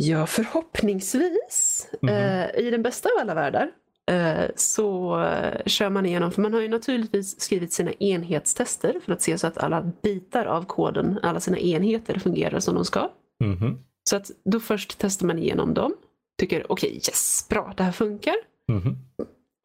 Ja, 0.00 0.26
förhoppningsvis. 0.26 1.88
Mhm. 2.02 2.14
Eh, 2.14 2.50
I 2.58 2.70
den 2.70 2.82
bästa 2.82 3.08
av 3.08 3.20
alla 3.20 3.34
världar 3.34 3.70
eh, 4.10 4.50
så 4.56 5.20
eh, 5.22 5.62
kör 5.66 5.90
man 5.90 6.06
igenom, 6.06 6.32
för 6.32 6.42
man 6.42 6.54
har 6.54 6.60
ju 6.60 6.68
naturligtvis 6.68 7.40
skrivit 7.40 7.72
sina 7.72 7.92
enhetstester 7.92 9.00
för 9.04 9.12
att 9.12 9.22
se 9.22 9.38
så 9.38 9.46
att 9.46 9.58
alla 9.58 9.92
bitar 10.02 10.46
av 10.46 10.64
koden, 10.64 11.18
alla 11.22 11.40
sina 11.40 11.58
enheter 11.58 12.18
fungerar 12.18 12.60
som 12.60 12.74
de 12.74 12.84
ska. 12.84 13.10
Mhm. 13.44 13.78
Så 14.10 14.16
att 14.16 14.30
då 14.44 14.60
först 14.60 14.98
testar 14.98 15.26
man 15.26 15.38
igenom 15.38 15.74
dem. 15.74 15.94
Tycker 16.38 16.72
okej, 16.72 16.92
yes, 16.94 17.46
bra, 17.48 17.74
det 17.76 17.82
här 17.82 17.92
funkar. 17.92 18.34
Mhm. 18.68 18.96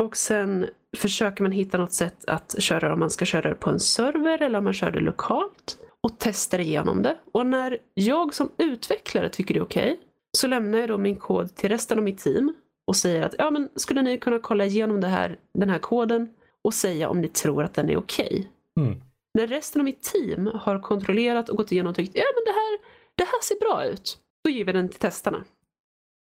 Och 0.03 0.17
sen 0.17 0.67
försöker 0.97 1.43
man 1.43 1.51
hitta 1.51 1.77
något 1.77 1.93
sätt 1.93 2.25
att 2.27 2.55
köra 2.59 2.87
det 2.87 2.93
om 2.93 2.99
man 2.99 3.09
ska 3.09 3.25
köra 3.25 3.49
det 3.49 3.55
på 3.55 3.69
en 3.69 3.79
server 3.79 4.41
eller 4.41 4.57
om 4.57 4.63
man 4.63 4.73
kör 4.73 4.91
det 4.91 4.99
lokalt. 4.99 5.77
Och 6.01 6.15
testar 6.19 6.59
igenom 6.59 7.01
det. 7.01 7.17
Och 7.31 7.45
när 7.45 7.77
jag 7.93 8.33
som 8.33 8.51
utvecklare 8.57 9.29
tycker 9.29 9.53
det 9.53 9.59
är 9.59 9.63
okej 9.63 9.99
så 10.37 10.47
lämnar 10.47 10.79
jag 10.79 10.89
då 10.89 10.97
min 10.97 11.15
kod 11.15 11.55
till 11.55 11.69
resten 11.69 11.97
av 11.97 12.03
mitt 12.03 12.17
team 12.17 12.53
och 12.87 12.95
säger 12.95 13.21
att 13.21 13.35
ja, 13.37 13.51
men 13.51 13.69
skulle 13.75 14.01
ni 14.01 14.17
kunna 14.17 14.39
kolla 14.39 14.65
igenom 14.65 15.03
här, 15.03 15.39
den 15.53 15.69
här 15.69 15.79
koden 15.79 16.33
och 16.61 16.73
säga 16.73 17.09
om 17.09 17.21
ni 17.21 17.27
tror 17.27 17.63
att 17.63 17.73
den 17.73 17.89
är 17.89 17.97
okej. 17.97 18.49
Mm. 18.79 19.01
När 19.33 19.47
resten 19.47 19.81
av 19.81 19.85
mitt 19.85 20.03
team 20.03 20.47
har 20.53 20.79
kontrollerat 20.79 21.49
och 21.49 21.57
gått 21.57 21.71
igenom 21.71 21.89
och 21.89 21.95
tyckt 21.95 22.15
ja 22.15 22.23
men 22.35 22.53
det 22.53 22.59
här, 22.59 22.79
det 23.15 23.23
här 23.23 23.41
ser 23.43 23.59
bra 23.59 23.85
ut. 23.85 24.17
Då 24.43 24.49
ger 24.49 24.65
vi 24.65 24.71
den 24.71 24.89
till 24.89 24.99
testarna. 24.99 25.43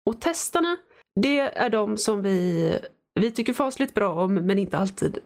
Och 0.07 0.21
testarna, 0.21 0.77
det 1.21 1.41
är 1.41 1.71
de 1.71 1.97
som 1.97 2.23
vi, 2.23 2.79
vi 3.21 3.31
tycker 3.31 3.53
fasligt 3.53 3.95
bra 3.95 4.25
om 4.25 4.35
men 4.35 4.59
inte 4.59 4.79
alltid. 4.79 5.19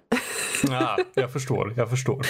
Ja, 0.69 0.99
jag 1.15 1.33
förstår, 1.33 1.75
jag 1.77 1.91
förstår. 1.91 2.27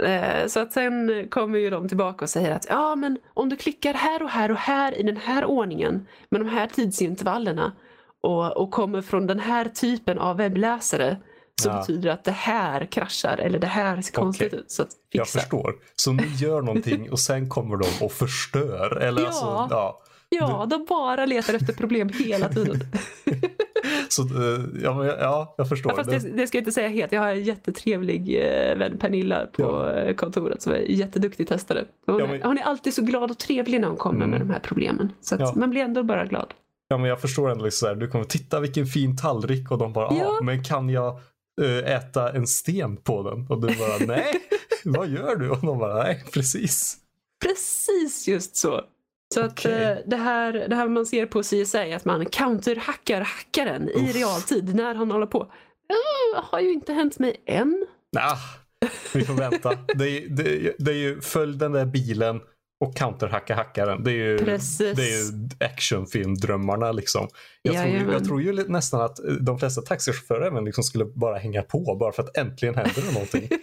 Eh, 0.00 0.46
Så 0.46 0.60
att 0.60 0.72
sen 0.72 1.26
kommer 1.30 1.58
ju 1.58 1.70
de 1.70 1.88
tillbaka 1.88 2.24
och 2.24 2.30
säger 2.30 2.50
att 2.50 2.66
ja 2.70 2.94
men 2.96 3.18
om 3.34 3.48
du 3.48 3.56
klickar 3.56 3.94
här 3.94 4.22
och 4.22 4.28
här 4.30 4.50
och 4.50 4.56
här 4.56 4.98
i 4.98 5.02
den 5.02 5.16
här 5.16 5.44
ordningen 5.44 6.06
med 6.30 6.40
de 6.40 6.48
här 6.48 6.66
tidsintervallerna 6.66 7.72
och, 8.20 8.56
och 8.56 8.70
kommer 8.70 9.02
från 9.02 9.26
den 9.26 9.40
här 9.40 9.64
typen 9.64 10.18
av 10.18 10.36
webbläsare 10.36 11.16
så 11.62 11.68
Ja. 11.68 11.78
betyder 11.80 12.02
det 12.02 12.12
att 12.12 12.24
det 12.24 12.30
här 12.32 12.84
kraschar 12.86 13.38
eller 13.38 13.58
det 13.58 13.66
här 13.66 14.00
ser 14.02 14.12
konstigt 14.12 14.46
Okej. 14.46 14.58
ut. 14.60 14.70
Så 14.70 14.82
att 14.82 14.88
Jag 15.10 15.26
fixa. 15.26 15.38
förstår. 15.40 15.74
Så 15.96 16.12
ni 16.12 16.26
gör 16.26 16.62
någonting 16.62 17.10
och 17.10 17.20
sen 17.20 17.48
kommer 17.48 17.76
de 17.76 17.86
och 18.04 18.12
förstör? 18.12 18.96
Eller 18.96 19.20
Ja. 19.22 19.26
Alltså, 19.26 19.66
ja. 19.70 20.02
Ja, 20.28 20.66
de 20.70 20.84
bara 20.88 21.26
letar 21.26 21.54
efter 21.54 21.72
problem 21.72 22.08
hela 22.08 22.48
tiden. 22.48 22.80
Så, 24.08 24.22
eh, 24.22 24.60
ja, 24.82 25.04
ja, 25.06 25.54
jag 25.58 25.68
förstår. 25.68 25.92
Ja, 25.92 25.96
fast 26.04 26.10
Det- 26.24 26.30
det, 26.36 26.46
ska 26.46 26.58
jag 26.58 26.60
inte 26.60 26.72
säga 26.72 26.88
helt. 26.88 27.12
Jag 27.12 27.20
har 27.20 27.28
en 27.28 27.42
jättetrevlig 27.44 28.36
eh, 28.44 28.76
vän 28.78 28.98
Pernilla 28.98 29.46
på 29.46 29.62
Ja. 29.62 29.92
eh, 29.92 30.14
kontoret 30.14 30.62
som 30.62 30.72
är 30.72 30.76
jätteduktig 30.78 31.48
testare. 31.48 31.84
Hon, 32.06 32.18
Ja, 32.18 32.26
men- 32.26 32.42
hon 32.42 32.58
är 32.58 32.62
alltid 32.62 32.94
så 32.94 33.02
glad 33.02 33.30
och 33.30 33.38
trevlig 33.38 33.80
när 33.80 33.88
hon 33.88 33.96
kommer 33.96 34.16
Mm. 34.24 34.30
med 34.30 34.40
de 34.40 34.50
här 34.50 34.60
problemen. 34.60 35.12
Så 35.20 35.36
Ja. 35.38 35.52
man 35.56 35.70
blir 35.70 35.80
ändå 35.82 36.02
bara 36.02 36.24
glad. 36.26 36.54
Ja, 36.88 36.98
men 36.98 37.08
jag 37.08 37.20
förstår 37.20 37.50
ändå 37.50 37.64
liksom 37.64 37.86
så 37.86 37.94
här, 37.94 38.00
du 38.00 38.08
kommer 38.08 38.24
titta 38.24 38.60
vilken 38.60 38.86
fin 38.86 39.16
tallrik 39.16 39.70
och 39.70 39.78
de 39.78 39.92
bara, 39.92 40.06
ja, 40.10 40.16
Ja. 40.18 40.38
men 40.42 40.64
kan 40.64 40.88
jag 40.88 41.20
äta 41.84 42.32
en 42.32 42.46
sten 42.46 42.96
på 42.96 43.22
den? 43.30 43.46
Och 43.48 43.60
du 43.60 43.66
bara, 43.78 44.06
nej, 44.16 44.32
vad 44.84 45.08
gör 45.08 45.36
du? 45.36 45.50
Och 45.50 45.58
de 45.60 45.78
bara, 45.78 46.02
nej, 46.02 46.24
precis. 46.32 46.96
Precis 47.44 48.28
just 48.28 48.56
så. 48.56 48.80
Så 49.34 49.40
att 49.40 49.52
Okej. 49.52 49.82
eh, 49.84 49.98
det, 50.06 50.16
här, 50.16 50.52
det 50.52 50.76
här 50.76 50.88
man 50.88 51.06
ser 51.06 51.26
på 51.26 51.42
CSI, 51.42 51.92
att 51.92 52.04
man 52.04 52.26
counterhackar 52.26 53.20
hackaren 53.20 53.88
i 53.88 54.10
Uff. 54.10 54.16
realtid 54.16 54.74
när 54.74 54.94
han 54.94 55.10
håller 55.10 55.26
på. 55.26 55.52
Ja, 55.88 56.40
har 56.40 56.60
ju 56.60 56.72
inte 56.72 56.92
hänt 56.92 57.18
mig 57.18 57.42
än. 57.46 57.86
Nah, 58.16 58.38
vi 59.14 59.24
får 59.24 59.34
vänta. 59.34 59.78
Det 59.94 60.08
är, 60.08 60.28
det, 60.28 60.74
det 60.78 60.90
är 60.90 60.96
ju 60.96 61.20
följ 61.20 61.56
den 61.58 61.72
där 61.72 61.86
bilen 61.86 62.40
och 62.84 62.96
counterhacka 62.96 63.54
hackaren. 63.54 64.04
Det 64.04 64.10
är 64.10 64.14
ju, 64.14 64.38
Precis. 64.38 64.96
det 64.96 65.02
är 65.02 65.24
ju 65.24 65.48
actionfilmdrömmarna 65.60 66.92
liksom. 66.92 67.28
Jag 67.62 67.74
tror, 67.74 67.86
Jajamän. 67.86 68.12
jag 68.12 68.24
tror 68.24 68.42
ju 68.42 68.52
nästan 68.68 69.00
att 69.00 69.18
eh, 69.18 69.32
de 69.32 69.58
flesta 69.58 69.82
taxichaufförer 69.82 70.46
även 70.46 70.64
liksom 70.64 70.84
skulle 70.84 71.04
bara 71.04 71.38
hänga 71.38 71.62
på 71.62 71.96
bara 72.00 72.12
för 72.12 72.22
att 72.22 72.36
äntligen 72.36 72.74
händer 72.74 73.02
det 73.06 73.12
någonting. 73.12 73.48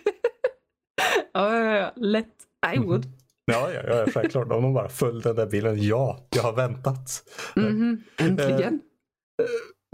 Ja, 1.35 1.59
ja, 1.59 1.75
ja. 1.77 1.93
Lätt. 1.95 2.33
I 2.75 2.77
would. 2.79 3.05
Ja, 3.45 3.71
ja, 3.73 3.81
ja 3.87 4.05
självklart. 4.11 4.51
Om 4.51 4.61
de 4.63 4.73
bara 4.73 4.89
följde 4.89 5.29
den 5.29 5.35
där 5.35 5.45
bilen. 5.45 5.81
Ja, 5.81 6.27
jag 6.35 6.43
har 6.43 6.53
väntat. 6.53 7.23
Mhm, 7.55 8.03
Äntligen. 8.19 8.81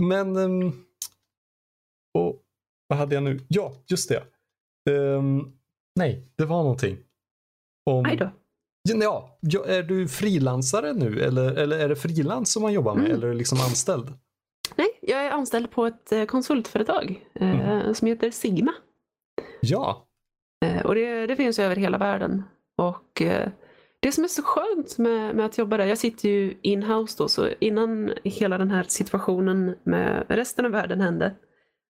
Men... 0.02 0.36
ehm, 0.38 0.72
och, 2.14 2.42
vad 2.88 3.00
hade 3.00 3.16
jag 3.16 3.24
nu? 3.24 3.40
Ja, 3.48 3.74
just 3.88 4.10
det. 4.10 4.24
Ehm, 4.92 5.42
nej, 5.96 6.32
det 6.36 6.46
var 6.46 6.64
någonting. 6.64 6.98
Om, 7.90 8.06
Aj 8.06 8.16
då. 8.18 8.30
Ja, 8.84 9.40
är 9.68 9.84
du 9.84 10.08
frilansare 10.08 10.94
nu 10.94 11.20
eller, 11.22 11.54
eller 11.56 11.80
är 11.80 11.90
det 11.90 11.96
frilans 11.96 12.52
som 12.54 12.62
man 12.62 12.74
jobbar 12.74 12.96
med 12.96 13.06
Mm. 13.06 13.18
eller 13.18 13.28
är 13.28 13.32
du 13.32 13.38
liksom 13.38 13.58
anställd? 13.60 14.14
Nej, 14.76 14.88
jag 15.02 15.26
är 15.26 15.32
anställd 15.32 15.72
på 15.72 15.86
ett 15.86 16.12
eh, 16.12 16.26
konsultföretag 16.26 17.26
eh, 17.34 17.48
Mhm. 17.48 17.96
som 17.96 18.08
heter 18.08 18.32
Sigma. 18.32 18.74
Ja. 19.62 20.08
Eh, 20.66 20.86
och 20.86 20.96
det, 20.96 21.28
det 21.28 21.36
finns 21.36 21.60
över 21.60 21.76
hela 21.76 21.98
världen. 21.98 22.44
Och 22.80 23.22
eh, 23.22 23.50
det 24.00 24.12
som 24.12 24.24
är 24.24 24.28
så 24.28 24.44
skönt 24.44 24.98
med, 24.98 25.36
med 25.36 25.46
att 25.46 25.58
jobba 25.58 25.78
där, 25.78 25.86
jag 25.86 25.98
sitter 25.98 26.30
ju 26.30 26.58
in-house 26.62 27.18
då, 27.18 27.28
så 27.28 27.50
innan 27.60 28.14
hela 28.24 28.58
den 28.58 28.72
här 28.72 28.84
situationen 28.88 29.76
med 29.84 30.26
resten 30.28 30.66
av 30.66 30.72
världen 30.72 31.02
hände 31.02 31.36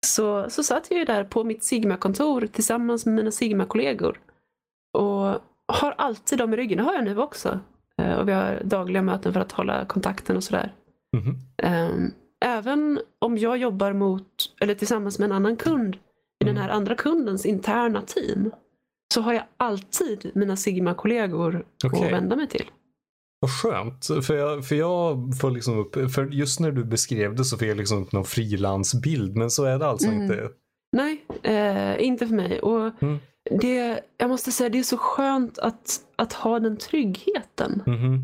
så, 0.07 0.51
så 0.51 0.63
satt 0.63 0.91
jag 0.91 0.99
ju 0.99 1.05
där 1.05 1.25
på 1.25 1.45
mitt 1.45 1.65
Sigma-kontor 1.65 2.47
tillsammans 2.47 3.07
med 3.07 3.15
mina 3.15 3.31
Sigma-kollegor. 3.31 4.21
Och 4.93 5.41
har 5.69 5.95
alltid 5.99 6.39
dem 6.39 6.55
i 6.55 6.57
ryggen, 6.57 6.79
det 6.79 6.85
har 6.85 6.95
jag 6.95 7.05
nu 7.05 7.19
också. 7.19 7.61
Eh, 7.99 8.15
och 8.15 8.29
vi 8.29 8.33
har 8.33 8.63
dagliga 8.65 9.03
möten 9.03 9.33
för 9.33 9.41
att 9.41 9.53
hålla 9.53 9.85
kontakten 9.85 10.37
och 10.37 10.45
sådär. 10.45 10.75
Mhm. 11.17 12.11
Även 12.45 13.01
om 13.19 13.39
jag 13.39 13.57
jobbar 13.57 13.93
mot, 13.93 14.27
eller 14.61 14.75
tillsammans 14.75 15.19
med 15.19 15.27
en 15.27 15.37
annan 15.37 15.57
kund 15.57 15.97
i 16.41 16.45
den 16.45 16.57
här 16.57 16.69
andra 16.69 16.95
kundens 16.95 17.47
interna 17.47 18.03
team 18.03 18.51
så 19.13 19.21
har 19.21 19.33
jag 19.33 19.45
alltid 19.57 20.31
mina 20.35 20.57
Sigma-kollegor 20.57 21.65
Okej. 21.85 22.07
att 22.07 22.13
vända 22.13 22.37
mig 22.37 22.49
till. 22.49 22.71
Vad 23.41 23.51
skönt. 23.51 24.07
För 24.27 24.35
jag, 24.35 24.67
för 24.67 24.75
jag 24.75 25.19
får 25.41 25.51
liksom 25.51 25.79
upp, 25.79 26.13
för 26.13 26.27
just 26.27 26.61
när 26.61 26.71
du 26.73 26.85
beskrev 26.85 27.35
det 27.35 27.45
så 27.45 27.59
fick 27.59 27.69
jag 27.69 27.77
liksom 27.77 28.03
upp 28.03 28.13
någon 28.13 28.25
frilansbild. 28.25 29.37
Men 29.37 29.51
så 29.51 29.65
är 29.65 29.79
det 29.79 29.87
alltså 29.87 30.09
Mm. 30.09 30.23
inte. 30.23 30.49
Nej, 30.97 31.25
eh, 31.43 32.05
inte 32.07 32.27
för 32.27 32.35
mig. 32.35 32.61
Och 32.61 33.03
Mm. 33.03 33.19
det, 33.61 34.01
jag 34.17 34.31
måste 34.31 34.53
säga, 34.53 34.69
det 34.71 34.79
är 34.79 34.83
så 34.83 34.97
skönt 34.97 35.59
att, 35.59 35.97
att 36.17 36.33
ha 36.33 36.59
den 36.61 36.77
tryggheten. 36.77 37.83
Mhm. 37.87 38.19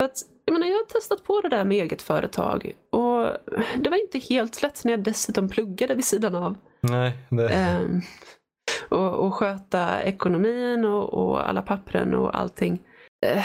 För 0.00 0.04
att, 0.04 0.18
jag, 0.44 0.52
menar, 0.52 0.66
jag 0.66 0.74
har 0.74 0.84
testat 0.84 1.24
på 1.24 1.40
det 1.40 1.48
där 1.48 1.64
med 1.64 1.82
eget 1.82 2.02
företag 2.02 2.72
och 2.90 3.26
det 3.82 3.90
var 3.90 4.00
inte 4.02 4.18
helt 4.18 4.62
lätt 4.62 4.84
när 4.84 4.92
jag 4.92 5.02
dessutom 5.02 5.48
pluggade 5.48 5.94
vid 5.94 6.04
sidan 6.04 6.34
av. 6.34 6.56
Nej, 6.80 7.12
det, 7.30 7.48
Ehm, 7.48 8.00
och, 8.88 9.14
och 9.26 9.34
sköta 9.34 10.02
ekonomin 10.02 10.84
och, 10.84 11.14
och 11.14 11.48
alla 11.48 11.62
pappren 11.62 12.14
och 12.14 12.38
allting. 12.38 12.82
Eh, 13.26 13.44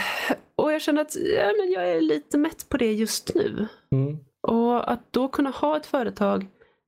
och 0.56 0.72
jag 0.72 0.82
känner 0.82 1.02
att 1.02 1.16
ja, 1.36 1.52
men 1.60 1.72
jag 1.72 1.90
är 1.90 2.00
lite 2.00 2.38
mätt 2.38 2.68
på 2.68 2.76
det 2.76 2.92
just 2.92 3.34
nu. 3.34 3.68
mm. 3.92 4.18
Och 4.42 4.92
att 4.92 5.12
då 5.12 5.28
kunna 5.28 5.50
ha 5.50 5.76
ett 5.76 5.86
företag 5.86 6.46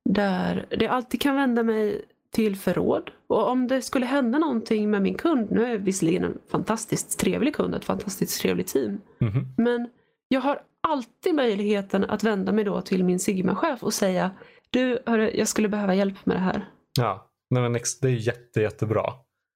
där 0.09 0.65
det 0.69 0.87
alltid 0.87 1.21
kan 1.21 1.35
vända 1.35 1.63
mig 1.63 2.05
till 2.31 2.55
för 2.55 2.73
råd. 2.73 3.11
Och 3.27 3.47
om 3.49 3.67
det 3.67 3.81
skulle 3.81 4.05
hända 4.05 4.39
någonting 4.39 4.91
med 4.91 5.01
min 5.01 5.15
kund, 5.15 5.51
nu 5.51 5.63
är 5.65 5.69
jag 5.69 5.77
visserligen 5.77 6.23
en 6.23 6.37
fantastiskt 6.51 7.19
trevlig 7.19 7.55
kund, 7.55 7.75
ett 7.75 7.85
fantastiskt 7.85 8.41
trevligt 8.41 8.67
team. 8.67 9.01
Mhm. 9.19 9.47
Men 9.57 9.89
jag 10.27 10.41
har 10.41 10.59
alltid 10.87 11.35
möjligheten 11.35 12.03
att 12.03 12.23
vända 12.23 12.51
mig 12.51 12.63
då 12.63 12.81
till 12.81 13.03
min 13.03 13.19
Sigma-chef 13.19 13.83
och 13.83 13.93
säga 13.93 14.31
Du, 14.69 14.99
hörru, 15.05 15.31
jag 15.33 15.47
skulle 15.47 15.67
behöva 15.69 15.95
hjälp 15.95 16.25
med 16.25 16.35
det 16.35 16.41
här. 16.41 16.69
Ja, 16.99 17.27
nej, 17.53 17.63
men 17.63 17.73
det 18.01 18.07
är 18.07 18.11
jätte, 18.11 18.61
jättebra. 18.61 19.03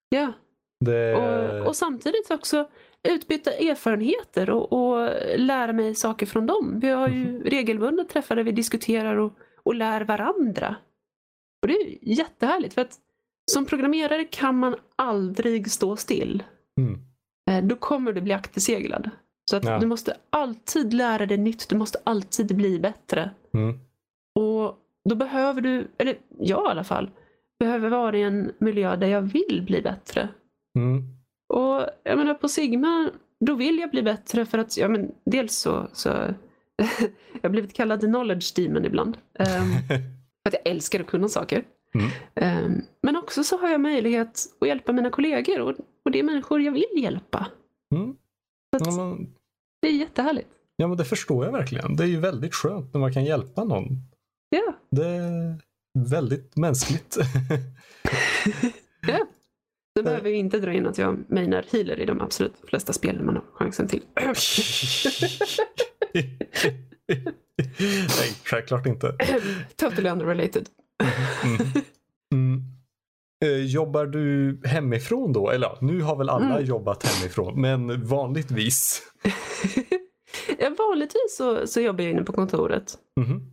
Ja, 0.08 0.32
Det, 0.84 1.14
och, 1.14 1.66
och 1.66 1.76
samtidigt 1.76 2.30
också 2.30 2.68
utbyta 3.08 3.50
erfarenheter 3.52 4.50
och, 4.50 4.72
och 4.72 5.10
lära 5.36 5.72
mig 5.72 5.94
saker 5.94 6.26
från 6.26 6.46
dem. 6.46 6.80
Vi 6.80 6.88
har 6.88 7.08
ju 7.08 7.42
regelbundet 7.44 8.08
träffar 8.08 8.36
där 8.36 8.44
vi 8.44 8.52
diskuterar 8.52 9.16
och, 9.16 9.32
och 9.62 9.74
lär 9.74 10.00
varandra. 10.00 10.76
Och 11.62 11.68
det 11.68 11.74
är 11.74 11.98
jättehärligt 12.02 12.74
för 12.74 12.82
att 12.82 12.98
som 13.50 13.66
programmerare 13.66 14.24
kan 14.24 14.58
man 14.58 14.76
aldrig 14.96 15.70
stå 15.70 15.96
still. 15.96 16.42
Mm. 16.80 17.00
Eh, 17.50 17.64
Då 17.68 17.76
kommer 17.76 18.12
du 18.12 18.20
bli 18.20 18.32
akterseglad. 18.32 19.10
Så 19.50 19.56
att 19.56 19.64
Ja. 19.64 19.78
du 19.78 19.86
måste 19.86 20.16
alltid 20.30 20.92
lära 20.94 21.26
dig 21.26 21.38
nytt, 21.38 21.68
du 21.68 21.76
måste 21.76 21.98
alltid 22.04 22.56
bli 22.56 22.78
bättre. 22.80 23.30
Mm. 23.54 23.78
Och 24.34 24.76
då 25.08 25.14
behöver 25.14 25.60
du, 25.60 25.88
eller 25.98 26.18
jag 26.38 26.66
i 26.66 26.70
alla 26.70 26.84
fall, 26.84 27.10
behöver 27.58 27.90
vara 27.90 28.16
i 28.18 28.22
en 28.22 28.52
miljö 28.58 28.96
där 28.96 29.06
jag 29.06 29.22
vill 29.22 29.62
bli 29.66 29.82
bättre. 29.82 30.28
Mm. 30.78 31.02
Och 31.48 31.86
jag 32.02 32.18
menar 32.18 32.34
på 32.34 32.48
Sigma, 32.48 33.10
då 33.40 33.54
vill 33.54 33.78
jag 33.78 33.90
bli 33.90 34.02
bättre 34.02 34.46
för 34.46 34.58
att, 34.58 34.76
ja 34.76 34.88
men 34.88 35.10
dels 35.24 35.56
så, 35.56 35.88
så 35.92 36.08
jag 37.32 37.42
har 37.42 37.48
blivit 37.50 37.72
kallad 37.74 38.00
knowledge 38.00 38.54
demon 38.56 38.84
ibland. 38.84 39.18
Ehm, 39.38 39.70
för 39.88 40.48
att 40.48 40.54
jag 40.54 40.66
älskar 40.72 41.00
att 41.00 41.06
kunna 41.06 41.28
saker. 41.28 41.64
Mm. 41.94 42.10
Ehm, 42.34 42.82
men 43.02 43.16
också 43.16 43.44
så 43.44 43.58
har 43.58 43.68
jag 43.68 43.80
möjlighet 43.80 44.46
att 44.60 44.68
hjälpa 44.68 44.92
mina 44.92 45.10
kollegor 45.10 45.60
och, 45.60 45.74
och 46.04 46.10
det 46.10 46.18
är 46.18 46.22
människor 46.22 46.60
jag 46.60 46.72
vill 46.72 47.02
hjälpa. 47.02 47.46
Mm. 47.94 48.16
Så 48.78 48.90
Ja, 48.90 48.96
men, 48.96 49.34
det 49.82 49.88
är 49.88 49.92
jättehärligt. 49.92 50.48
ja, 50.76 50.88
men 50.88 50.96
det 50.96 51.04
förstår 51.04 51.44
jag 51.44 51.52
verkligen. 51.52 51.96
Det 51.96 52.02
är 52.04 52.08
ju 52.08 52.20
väldigt 52.20 52.54
skönt 52.54 52.94
när 52.94 53.00
man 53.00 53.12
kan 53.12 53.24
hjälpa 53.24 53.64
någon. 53.64 53.88
Ja, 54.48 54.74
Det 54.90 55.06
väldigt 55.94 56.56
mänskligt. 56.56 57.16
ja. 59.06 59.26
Sen 59.96 60.04
behöver 60.04 60.30
vi 60.30 60.36
inte 60.36 60.58
dra 60.58 60.72
in 60.72 60.86
att 60.86 60.98
jag 60.98 61.30
mainar 61.30 61.64
healer 61.72 62.00
i 62.00 62.04
de 62.06 62.20
absolut 62.20 62.54
flesta 62.68 62.92
spelen 62.92 63.26
man 63.26 63.34
har 63.36 63.44
chansen 63.54 63.88
till. 63.88 64.02
Nej, 67.78 68.32
självklart 68.44 68.86
inte. 68.86 69.14
totally 69.76 70.08
unrelated. 70.10 70.68
Mm. 71.44 71.58
Mm. 72.32 72.62
Eh, 73.44 73.64
Jobbar 73.64 74.06
du 74.06 74.60
hemifrån 74.64 75.32
då? 75.32 75.50
Eller 75.50 75.66
ja, 75.66 75.78
nu 75.80 76.00
har 76.02 76.16
väl 76.16 76.28
alla 76.28 76.44
Mm. 76.54 76.64
jobbat 76.64 77.06
hemifrån, 77.06 77.60
men 77.60 78.06
vanligtvis. 78.06 79.02
vanligtvis 80.78 81.36
så, 81.36 81.66
så 81.66 81.80
jobbar 81.80 82.04
jag 82.04 82.10
inne 82.12 82.22
på 82.22 82.32
kontoret. 82.32 82.98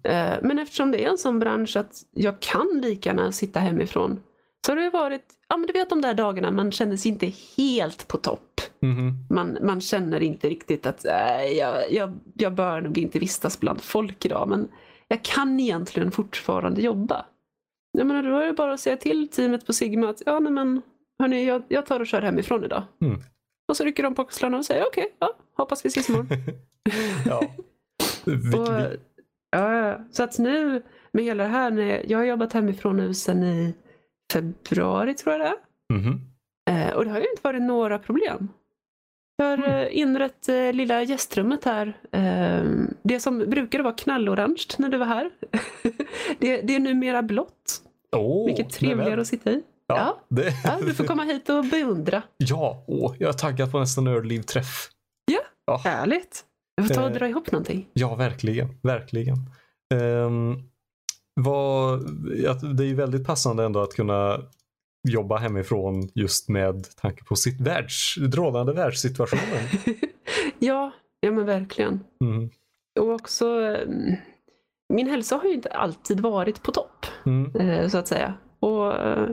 Eh, 0.04 0.34
Men 0.42 0.60
eftersom 0.60 0.92
det 0.92 1.06
är 1.06 1.10
en 1.10 1.18
sån 1.18 1.40
bransch 1.40 1.76
att 1.78 1.94
jag 2.12 2.40
kan 2.40 2.82
lika 2.82 3.10
gärna 3.10 3.32
sitta 3.32 3.60
hemifrån 3.60 4.20
så 4.66 4.72
har 4.72 4.76
det 4.76 4.90
varit, 4.90 5.26
ja 5.50 5.58
men 5.58 5.68
du 5.68 5.74
vet 5.74 5.90
de 5.90 6.02
där 6.02 6.14
dagarna 6.14 6.52
man 6.52 6.72
känner 6.72 6.98
sig 6.98 7.12
inte 7.12 7.32
helt 7.58 8.08
på 8.08 8.18
topp. 8.18 8.62
Mhm. 8.82 9.14
Man, 9.30 9.58
man 9.62 9.82
känner 9.82 10.24
inte 10.24 10.50
riktigt 10.50 10.86
att 10.86 11.06
äh, 11.06 11.46
jag, 11.58 11.92
jag, 11.92 12.14
jag 12.34 12.54
bör 12.54 12.82
nog 12.82 12.98
inte 12.98 13.20
vistas 13.20 13.60
bland 13.60 13.82
folk 13.82 14.26
idag 14.26 14.48
men 14.50 14.68
jag 15.08 15.24
kan 15.24 15.60
egentligen 15.60 16.12
fortfarande 16.12 16.82
jobba. 16.82 17.26
Jag 17.98 18.08
menar, 18.08 18.24
då 18.24 18.38
är 18.38 18.46
det 18.46 18.54
bara 18.54 18.74
att 18.74 18.80
säga 18.80 18.98
till 18.98 19.28
teamet 19.28 19.66
på 19.66 19.74
Sigma 19.74 20.10
att 20.10 20.22
ja 20.26 20.40
nej, 20.40 20.52
men 20.52 20.82
hörni, 21.20 21.46
jag, 21.46 21.64
jag 21.68 21.86
tar 21.86 22.00
och 22.00 22.08
kör 22.08 22.22
hemifrån 22.22 22.64
idag. 22.64 22.84
Mm. 23.02 23.22
Och 23.68 23.78
så 23.78 23.84
rycker 23.84 24.04
de 24.04 24.16
på 24.16 24.22
axlarna 24.22 24.58
och 24.58 24.66
säger 24.66 24.86
okej, 24.88 25.16
ja, 25.20 25.38
hoppas 25.58 25.86
vi 25.86 25.88
ses 25.88 26.10
imorgon. 26.10 26.28
ja. 27.26 27.42
Och, 28.60 28.98
ja, 29.52 30.00
så 30.12 30.24
att 30.24 30.38
nu 30.40 30.84
med 31.12 31.24
hela 31.24 31.44
det 31.44 31.50
här, 31.50 31.72
när 31.72 32.06
jag 32.12 32.18
har 32.18 32.26
jobbat 32.26 32.54
hemifrån 32.54 32.98
nu 32.98 33.14
sedan 33.14 33.44
i 33.44 33.74
februari 34.34 35.14
tror 35.14 35.36
jag 35.36 35.42
det 35.42 35.48
är. 35.48 35.56
Mhm. 35.98 36.22
Eh, 36.70 36.94
och 36.96 37.06
det 37.06 37.12
har 37.12 37.18
ju 37.20 37.30
inte 37.30 37.42
varit 37.42 37.62
några 37.62 38.00
problem. 38.00 38.50
Jag 39.38 39.46
har 39.46 39.58
Mm. 39.58 39.70
eh, 39.72 39.98
inrett 39.98 40.50
eh, 40.50 40.74
lilla 40.74 41.04
gästrummet 41.04 41.64
här. 41.66 41.94
Eh, 42.12 42.64
det 43.04 43.20
som 43.20 43.38
brukade 43.40 43.84
vara 43.84 43.94
knallorange 43.94 44.66
när 44.78 44.90
du 44.90 44.98
var 44.98 45.06
här. 45.06 45.30
det, 46.40 46.62
det 46.62 46.76
är 46.76 46.80
numera 46.80 47.22
blått. 47.24 47.82
Åh, 48.12 48.46
Vilket 48.46 48.70
trevligare 48.70 49.22
att 49.22 49.28
sitta 49.28 49.52
i. 49.52 49.64
Ja, 49.88 49.96
Ja. 49.98 50.22
Det, 50.30 50.54
Ja, 50.64 50.78
du 50.82 50.94
får 50.94 51.04
komma 51.04 51.24
hit 51.24 51.50
och 51.50 51.66
beundra. 51.66 52.22
ja 52.38 52.84
åh, 52.88 53.16
jag 53.20 53.30
är 53.30 53.34
taggad 53.34 53.72
på 53.72 53.80
nästa 53.80 54.02
nördliv-träff. 54.02 54.90
Ja. 55.32 55.40
Ja, 55.66 55.78
Härligt. 55.84 56.44
Jag 56.76 56.88
får 56.88 56.94
ta 56.96 57.02
och 57.04 57.10
Eh. 57.10 57.14
dra 57.14 57.28
ihop 57.28 57.52
någonting. 57.52 57.88
ja, 57.94 58.16
verkligen. 58.16 58.68
Verkligen. 58.84 59.38
Um, 59.94 60.70
vad, 61.42 62.00
det 62.78 62.84
är 62.84 62.88
ju 62.88 62.96
väldigt 62.96 63.28
passande 63.28 63.64
ändå 63.66 63.82
att 63.82 63.94
kunna 63.94 64.42
jobba 65.08 65.38
hemifrån 65.38 66.10
just 66.16 66.50
med 66.50 66.96
tanke 66.96 67.24
på 67.24 67.36
sitt 67.36 67.62
världs, 67.62 68.18
rådande 68.18 68.74
världssituationen. 68.74 69.64
ja, 70.60 70.92
ja 71.20 71.32
men 71.32 71.46
verkligen. 71.46 72.00
Mm. 72.22 72.50
Och 73.00 73.10
också, 73.10 73.62
eh, 73.62 73.88
min 74.94 75.08
hälsa 75.10 75.36
har 75.36 75.46
ju 75.46 75.54
inte 75.54 75.70
alltid 75.70 76.20
varit 76.20 76.64
på 76.64 76.72
topp. 76.72 77.06
Mm. 77.26 77.56
eh, 77.56 77.88
så 77.90 77.98
att 77.98 78.08
säga. 78.08 78.34
Och, 78.60 78.94
eh, 78.94 79.30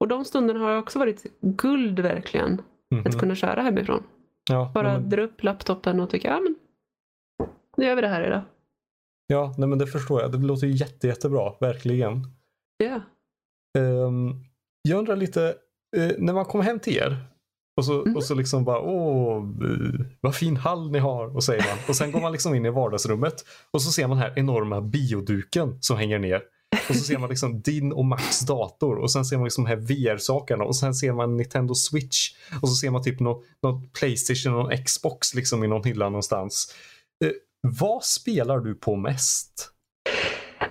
och 0.00 0.08
de 0.08 0.24
stunderna 0.24 0.60
har 0.60 0.78
också 0.78 0.98
varit 0.98 1.26
guld 1.40 2.00
verkligen. 2.00 2.62
Mhm. 2.94 3.06
Att 3.06 3.18
kunna 3.18 3.34
köra 3.34 3.62
hemifrån. 3.62 4.02
Ja, 4.50 4.70
Bara 4.74 4.92
men, 4.98 5.08
dra 5.08 5.22
upp 5.22 5.42
laptopen 5.42 6.00
och 6.00 6.10
tycka, 6.10 6.28
ja 6.28 6.40
men 6.40 6.54
nu 7.76 7.84
gör 7.86 7.94
vi 7.96 8.00
det 8.02 8.08
här 8.08 8.26
idag. 8.26 8.42
ja 9.26 9.54
nej, 9.58 9.68
men 9.68 9.78
det 9.78 9.86
förstår 9.86 10.20
jag. 10.22 10.32
Det 10.32 10.38
låter 10.38 10.66
ju 10.66 10.72
jätte, 10.72 11.06
jättebra, 11.06 11.52
verkligen. 11.60 12.22
Ja. 12.76 13.00
Ehm, 13.78 14.34
jag 14.82 14.98
undrar 14.98 15.16
lite, 15.16 15.54
eh, 15.96 16.10
när 16.18 16.32
man 16.32 16.44
kommer 16.44 16.64
hem 16.64 16.78
till 16.80 16.96
er 16.96 17.16
och 17.76 17.84
så, 17.84 17.92
Mhm. 18.06 18.16
och 18.16 18.24
så 18.24 18.34
liksom 18.34 18.64
bara 18.64 18.80
åh, 18.80 19.44
vad 20.20 20.34
fin 20.34 20.56
hall 20.56 20.90
ni 20.90 20.98
har, 20.98 21.36
och 21.36 21.44
säger 21.44 21.62
man. 21.68 21.78
Och 21.88 21.96
sen 21.96 22.12
går 22.12 22.20
man 22.20 22.32
liksom 22.32 22.54
in 22.54 22.66
i 22.66 22.70
vardagsrummet 22.70 23.44
och 23.70 23.82
så 23.82 23.90
ser 23.92 24.06
man 24.08 24.18
här 24.18 24.32
enorma 24.38 24.80
bioduken 24.80 25.78
som 25.82 25.96
hänger 25.96 26.18
ner. 26.18 26.42
Och 26.88 26.96
så 26.96 27.02
ser 27.02 27.18
man 27.18 27.28
liksom 27.30 27.60
din 27.60 27.92
och 27.92 28.04
Max 28.04 28.40
dator 28.40 28.96
och 28.98 29.12
sen 29.12 29.24
ser 29.24 29.36
man 29.36 29.44
liksom 29.44 29.66
här 29.66 29.76
VR-sakerna 29.76 30.64
och 30.64 30.76
sen 30.76 30.94
ser 30.94 31.12
man 31.12 31.36
Nintendo 31.36 31.74
Switch 31.74 32.34
och 32.62 32.68
så 32.68 32.74
ser 32.74 32.90
man 32.90 33.02
typ 33.02 33.20
någon, 33.20 33.42
någon 33.62 33.88
Playstation 33.88 34.54
och 34.54 34.84
Xbox 34.84 35.34
liksom 35.34 35.64
i 35.64 35.68
någon 35.68 35.84
hylla 35.84 36.04
någonstans. 36.04 36.74
Eh, 37.24 37.30
vad 37.62 38.04
spelar 38.04 38.58
du 38.58 38.74
på 38.74 38.96
mest? 38.96 39.70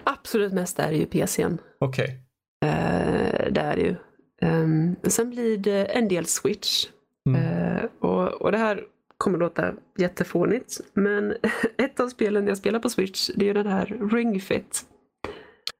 Absolut 0.03 0.53
mest 0.53 0.79
är 0.79 0.91
det 0.91 0.97
ju 0.97 1.05
PCn. 1.05 1.57
Okej. 1.79 2.23
Eh, 2.65 3.51
det 3.51 3.61
är 3.61 3.75
det 3.75 3.81
ju. 3.81 3.95
Ehm, 4.41 4.95
sen 5.03 5.29
blir 5.29 5.57
det 5.57 5.85
en 5.85 6.07
del 6.07 6.25
Switch. 6.25 6.87
Mm. 7.29 7.41
Eh, 7.41 7.83
och, 7.99 8.27
och 8.27 8.51
det 8.51 8.57
här 8.57 8.83
kommer 9.17 9.37
låta 9.37 9.73
jättefånigt. 9.97 10.79
Men 10.93 11.35
ett 11.77 11.99
av 11.99 12.09
spelen 12.09 12.47
jag 12.47 12.57
spelar 12.57 12.79
på 12.79 12.89
Switch 12.89 13.29
det 13.35 13.45
är 13.45 13.47
ju 13.47 13.53
den 13.53 13.67
här 13.67 14.09
Ring 14.11 14.41
Fit. 14.41 14.85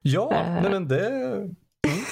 Ja, 0.02 0.22
uh, 0.22 0.62
nej, 0.62 0.70
men 0.70 0.88
det... 0.88 1.08
Mm. 1.08 1.54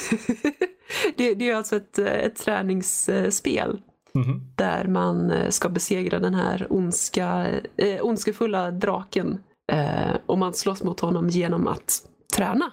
det, 1.16 1.34
det 1.34 1.50
är 1.50 1.54
alltså 1.54 1.76
ett, 1.76 1.98
ett 1.98 2.36
träningsspel 2.36 3.80
mm. 4.14 4.40
där 4.56 4.84
man 4.84 5.32
ska 5.52 5.68
besegra 5.68 6.18
den 6.18 6.34
här 6.34 6.66
ondska, 6.70 7.46
äh, 7.76 8.04
ondskefulla 8.04 8.70
draken. 8.70 9.38
Äh, 9.72 10.16
och 10.26 10.38
man 10.38 10.54
slåss 10.54 10.82
mot 10.82 11.00
honom 11.00 11.28
genom 11.28 11.66
att 11.66 12.02
träna. 12.36 12.72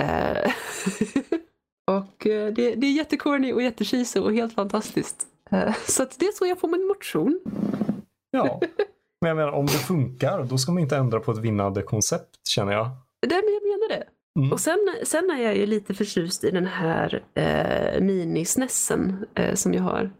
Äh, 0.00 0.52
och 1.96 2.16
det, 2.22 2.74
det 2.74 2.86
är 2.86 2.92
jättecorny 2.92 3.52
och 3.52 3.62
jättecheesy 3.62 4.20
och 4.20 4.32
helt 4.32 4.54
fantastiskt. 4.54 5.26
Så 5.86 6.06
det 6.18 6.26
är 6.26 6.32
så 6.32 6.46
jag 6.46 6.60
får 6.60 6.68
min 6.68 6.86
motion. 6.86 7.40
Ja, 8.30 8.60
men 9.20 9.28
jag 9.28 9.36
menar 9.36 9.52
om 9.52 9.66
det 9.66 9.72
funkar 9.72 10.44
då 10.44 10.58
ska 10.58 10.72
man 10.72 10.82
inte 10.82 10.96
ändra 10.96 11.20
på 11.20 11.32
ett 11.32 11.38
vinnande 11.38 11.82
koncept 11.82 12.48
känner 12.48 12.72
jag. 12.72 12.88
Nej, 13.26 13.42
men 13.44 13.54
jag 13.54 13.62
menar 13.62 13.88
det. 13.88 14.04
Mm. 14.36 14.52
Och 14.52 14.60
sen, 14.60 14.78
sen 15.02 15.30
är 15.30 15.42
jag 15.42 15.56
ju 15.56 15.66
lite 15.66 15.94
förtjust 15.94 16.44
i 16.44 16.50
den 16.50 16.66
här 16.66 17.22
eh, 17.34 18.00
minisnessen 18.00 19.26
eh, 19.34 19.54
som 19.54 19.74
jag 19.74 19.82
har. 19.82 20.10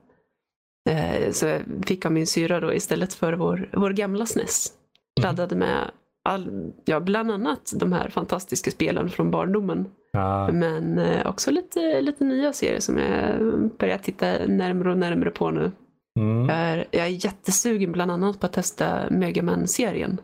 Eh, 0.90 1.30
så 1.32 1.46
jag 1.46 1.62
fick 1.86 2.06
av 2.06 2.12
min 2.12 2.26
syra 2.26 2.60
då 2.60 2.74
istället 2.74 3.14
för 3.14 3.32
vår, 3.32 3.70
vår 3.72 3.90
gamla 3.90 4.26
SNES. 4.26 4.72
Mm. 5.20 5.28
Laddade 5.28 5.56
med 5.56 5.90
all, 6.24 6.72
ja, 6.84 7.00
bland 7.00 7.30
annat 7.30 7.72
de 7.76 7.92
här 7.92 8.08
fantastiska 8.08 8.70
spelen 8.70 9.10
från 9.10 9.30
barndomen. 9.30 9.88
Ah. 10.12 10.52
Men 10.52 10.98
eh, 10.98 11.26
också 11.26 11.50
lite, 11.50 12.00
lite 12.00 12.24
nya 12.24 12.52
serier 12.52 12.80
som 12.80 12.98
jag 12.98 13.70
börjar 13.78 13.98
titta 13.98 14.46
närmare 14.46 14.90
och 14.90 14.98
närmare 14.98 15.30
på 15.30 15.50
nu. 15.50 15.72
Mm. 16.18 16.48
Jag, 16.48 16.58
är, 16.58 16.86
jag 16.90 17.06
är 17.06 17.24
jättesugen 17.24 17.92
bland 17.92 18.10
annat 18.10 18.40
på 18.40 18.46
att 18.46 18.52
testa 18.52 19.10
Megaman-serien. 19.10 20.20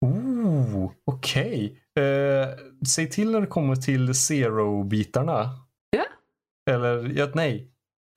Oh, 0.00 0.90
Okej. 1.04 1.54
Okay. 1.54 1.81
Eh, 2.00 2.48
säg 2.88 3.10
till 3.10 3.30
när 3.30 3.40
det 3.40 3.46
kommer 3.46 3.76
till 3.76 4.14
Zero-bitarna. 4.14 5.50
Ja. 5.90 6.04
Eller, 6.70 7.12
ja, 7.18 7.30
nej. 7.34 7.68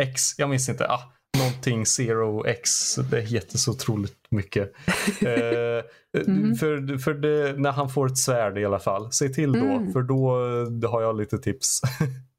X, 0.03 0.21
jag 0.37 0.49
minns 0.49 0.69
inte. 0.69 0.87
Ah, 0.87 1.13
någonting 1.37 1.85
Zero 1.85 2.45
X. 2.45 2.95
Det 2.95 3.21
heter 3.21 3.57
så 3.57 3.71
otroligt 3.71 4.27
mycket. 4.29 4.73
eh, 5.21 5.83
mm. 6.27 6.55
För, 6.55 6.97
för 6.97 7.13
det, 7.13 7.59
när 7.59 7.71
han 7.71 7.89
får 7.89 8.05
ett 8.05 8.17
svärd 8.17 8.57
i 8.57 8.65
alla 8.65 8.79
fall. 8.79 9.11
Säg 9.11 9.33
till 9.33 9.51
då, 9.51 9.65
mm. 9.65 9.93
för 9.93 10.01
då, 10.01 10.39
då 10.69 10.87
har 10.87 11.01
jag 11.01 11.17
lite 11.17 11.37
tips. 11.37 11.81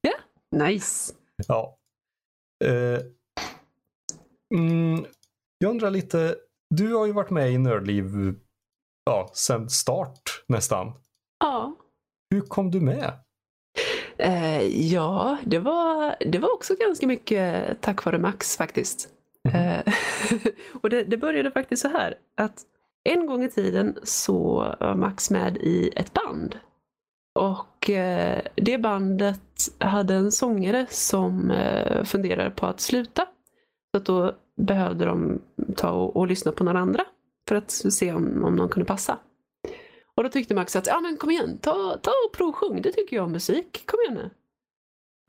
Ja, 0.01 0.11
yeah. 0.11 0.69
nice. 0.69 1.13
Ja. 1.49 1.79
Eh, 2.65 3.01
mm, 4.55 5.05
jag 5.59 5.71
undrar 5.71 5.91
lite, 5.91 6.37
du 6.75 6.95
har 6.95 7.07
ju 7.07 7.13
varit 7.13 7.31
med 7.31 7.53
i 7.53 7.59
Nördliv 7.59 8.35
ja, 9.05 9.31
sen 9.35 9.71
start 9.71 10.45
nästan. 10.49 10.93
Ja. 11.41 11.75
Hur 12.31 12.41
kom 12.41 12.71
du 12.71 12.81
med? 12.81 13.13
Eh, 14.19 14.63
ja, 14.93 15.37
det 15.45 15.59
var, 15.59 16.17
det 16.21 16.39
var 16.39 16.55
också 16.55 16.75
ganska 16.81 17.07
mycket 17.07 17.81
tack 17.81 18.05
vare 18.05 18.19
Max 18.19 18.57
faktiskt. 18.57 19.09
Mm. 19.49 19.63
Eh, 19.63 19.95
och 20.83 20.91
det, 20.91 21.05
det, 21.05 21.17
började 21.17 21.51
faktiskt 21.51 21.83
så 21.83 21.89
här 21.89 22.15
att 22.37 22.63
en 23.05 23.27
gång 23.27 23.45
i 23.45 23.51
tiden 23.51 23.99
så 24.03 24.57
var 24.81 24.95
Max 24.95 25.31
med 25.31 25.57
i 25.57 25.91
ett 25.97 26.13
band. 26.13 26.57
Och 27.35 27.91
eh, 27.91 28.43
det 28.55 28.79
bandet 28.79 29.41
hade 29.79 30.15
en 30.15 30.33
sångare 30.33 30.87
som 30.91 31.51
eh, 31.51 32.05
funderade 32.05 32.51
på 32.51 32.67
att 32.67 32.81
sluta. 32.81 33.27
Så 33.91 33.97
att 33.97 34.05
då 34.05 34.35
behövde 34.57 35.05
de 35.05 35.43
ta 35.77 35.91
och, 35.91 36.17
och 36.17 36.27
lyssna 36.27 36.53
på 36.53 36.65
några 36.65 36.79
andra 36.79 37.05
för 37.49 37.57
att 37.57 37.71
se 37.71 38.13
om, 38.13 38.45
om 38.45 38.57
någon 38.57 38.69
kunde 38.69 38.87
passa. 38.87 39.19
Och 40.17 40.23
då 40.23 40.29
tyckte 40.29 40.55
Max 40.55 40.77
att, 40.77 40.87
ja 40.87 41.01
men 41.01 41.17
kom 41.17 41.31
igen, 41.31 41.59
ta, 41.59 41.99
ta 42.03 42.11
och 42.27 42.33
provsjung, 42.33 42.83
det 42.83 42.93
tycker 42.93 43.17
jag 43.17 43.25
om 43.25 43.33
musik, 43.33 43.83
kom 43.87 44.01
igen 44.01 44.15
nu. 44.15 44.31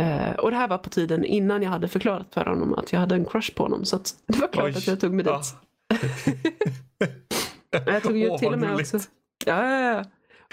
Uh, 0.02 0.32
och 0.32 0.52
det 0.52 0.58
här 0.58 0.68
var 0.68 0.78
på 0.78 0.90
tiden 0.90 1.26
innan 1.26 1.64
jag 1.64 1.70
hade 1.70 1.88
förklarat 1.88 2.34
för 2.34 2.46
honom 2.46 2.74
att 2.74 2.94
jag 2.94 3.00
hade 3.00 3.16
en 3.16 3.26
crush 3.26 3.56
på 3.56 3.64
honom. 3.64 3.86
Så 3.86 3.98
det 4.28 4.40
var 4.40 4.48
klart 4.48 4.66
Oj. 4.66 4.78
att 4.78 4.88
jag 4.88 5.00
tog 5.00 5.14
mig 5.14 5.26
dit. 5.26 5.34
Ah. 5.34 5.44
jag 7.92 8.04
tog 8.04 8.18
ju 8.18 8.30
oh, 8.30 8.38
till 8.38 8.54
och 8.54 8.60
med 8.60 8.76
också. 8.76 9.00
Ja, 9.46 9.70
ja, 9.70 9.80
ja. 9.92 10.04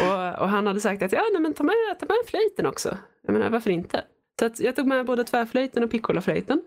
Och, 0.01 0.43
och, 0.43 0.49
han 0.49 0.67
hade 0.67 0.81
sagt 0.81 1.03
att 1.03 1.13
ja, 1.13 1.23
nej, 1.33 1.43
men 1.43 1.55
ta, 1.55 1.63
med, 1.63 1.75
ta 2.01 2.07
med 2.07 2.17
flöjten 2.27 2.67
också. 2.67 2.99
Jag 3.23 3.33
menar, 3.33 3.51
varför 3.51 3.71
inte? 3.71 4.05
Så 4.39 4.47
att 4.47 4.61
jag 4.61 4.77
tog 4.77 4.87
med 4.87 5.07
både 5.07 5.25
tvärflöjten 5.25 5.85
och 5.85 5.91
piccolaflöjten. 5.91 6.63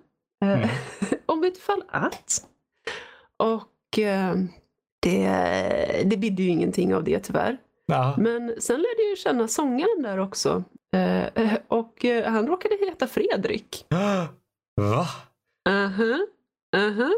Uh, 0.46 0.52
mm. 0.52 0.70
om 1.26 1.44
ifall 1.44 1.84
att. 1.88 2.48
Och 3.38 3.98
uh, 3.98 4.34
det, 5.00 5.30
det 6.06 6.18
bidde 6.18 6.44
ju 6.44 6.50
ingenting 6.50 6.96
av 6.96 7.04
det 7.04 7.20
tyvärr. 7.20 7.58
Ja. 7.86 8.16
Men 8.18 8.54
sen 8.60 8.76
lärde 8.76 9.10
jag 9.10 9.18
känna 9.18 9.48
sångaren 9.48 10.02
där 10.04 10.18
också. 10.18 10.64
Eh, 10.94 11.54
och 11.68 12.06
eh, 12.06 12.32
han 12.32 12.48
råkade 12.48 12.78
heta 12.86 13.08
Fredrik. 13.08 13.86
Va? 14.82 15.06
Uh-huh. 15.70 16.20
Uh-huh. 16.76 17.12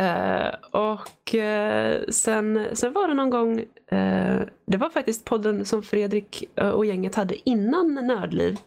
Eh, 0.00 0.54
och 0.70 1.34
eh, 1.34 2.02
sen, 2.08 2.66
sen 2.72 2.92
var 2.92 3.08
det 3.08 3.14
någon 3.14 3.30
gång, 3.30 3.58
eh, 3.90 4.40
det 4.66 4.76
var 4.76 4.90
faktiskt 4.90 5.24
podden 5.24 5.64
som 5.64 5.82
Fredrik 5.82 6.44
eh, 6.56 6.68
och 6.68 6.86
gänget 6.86 7.14
hade 7.14 7.48
innan 7.48 7.94
Nördliv. 7.94 8.58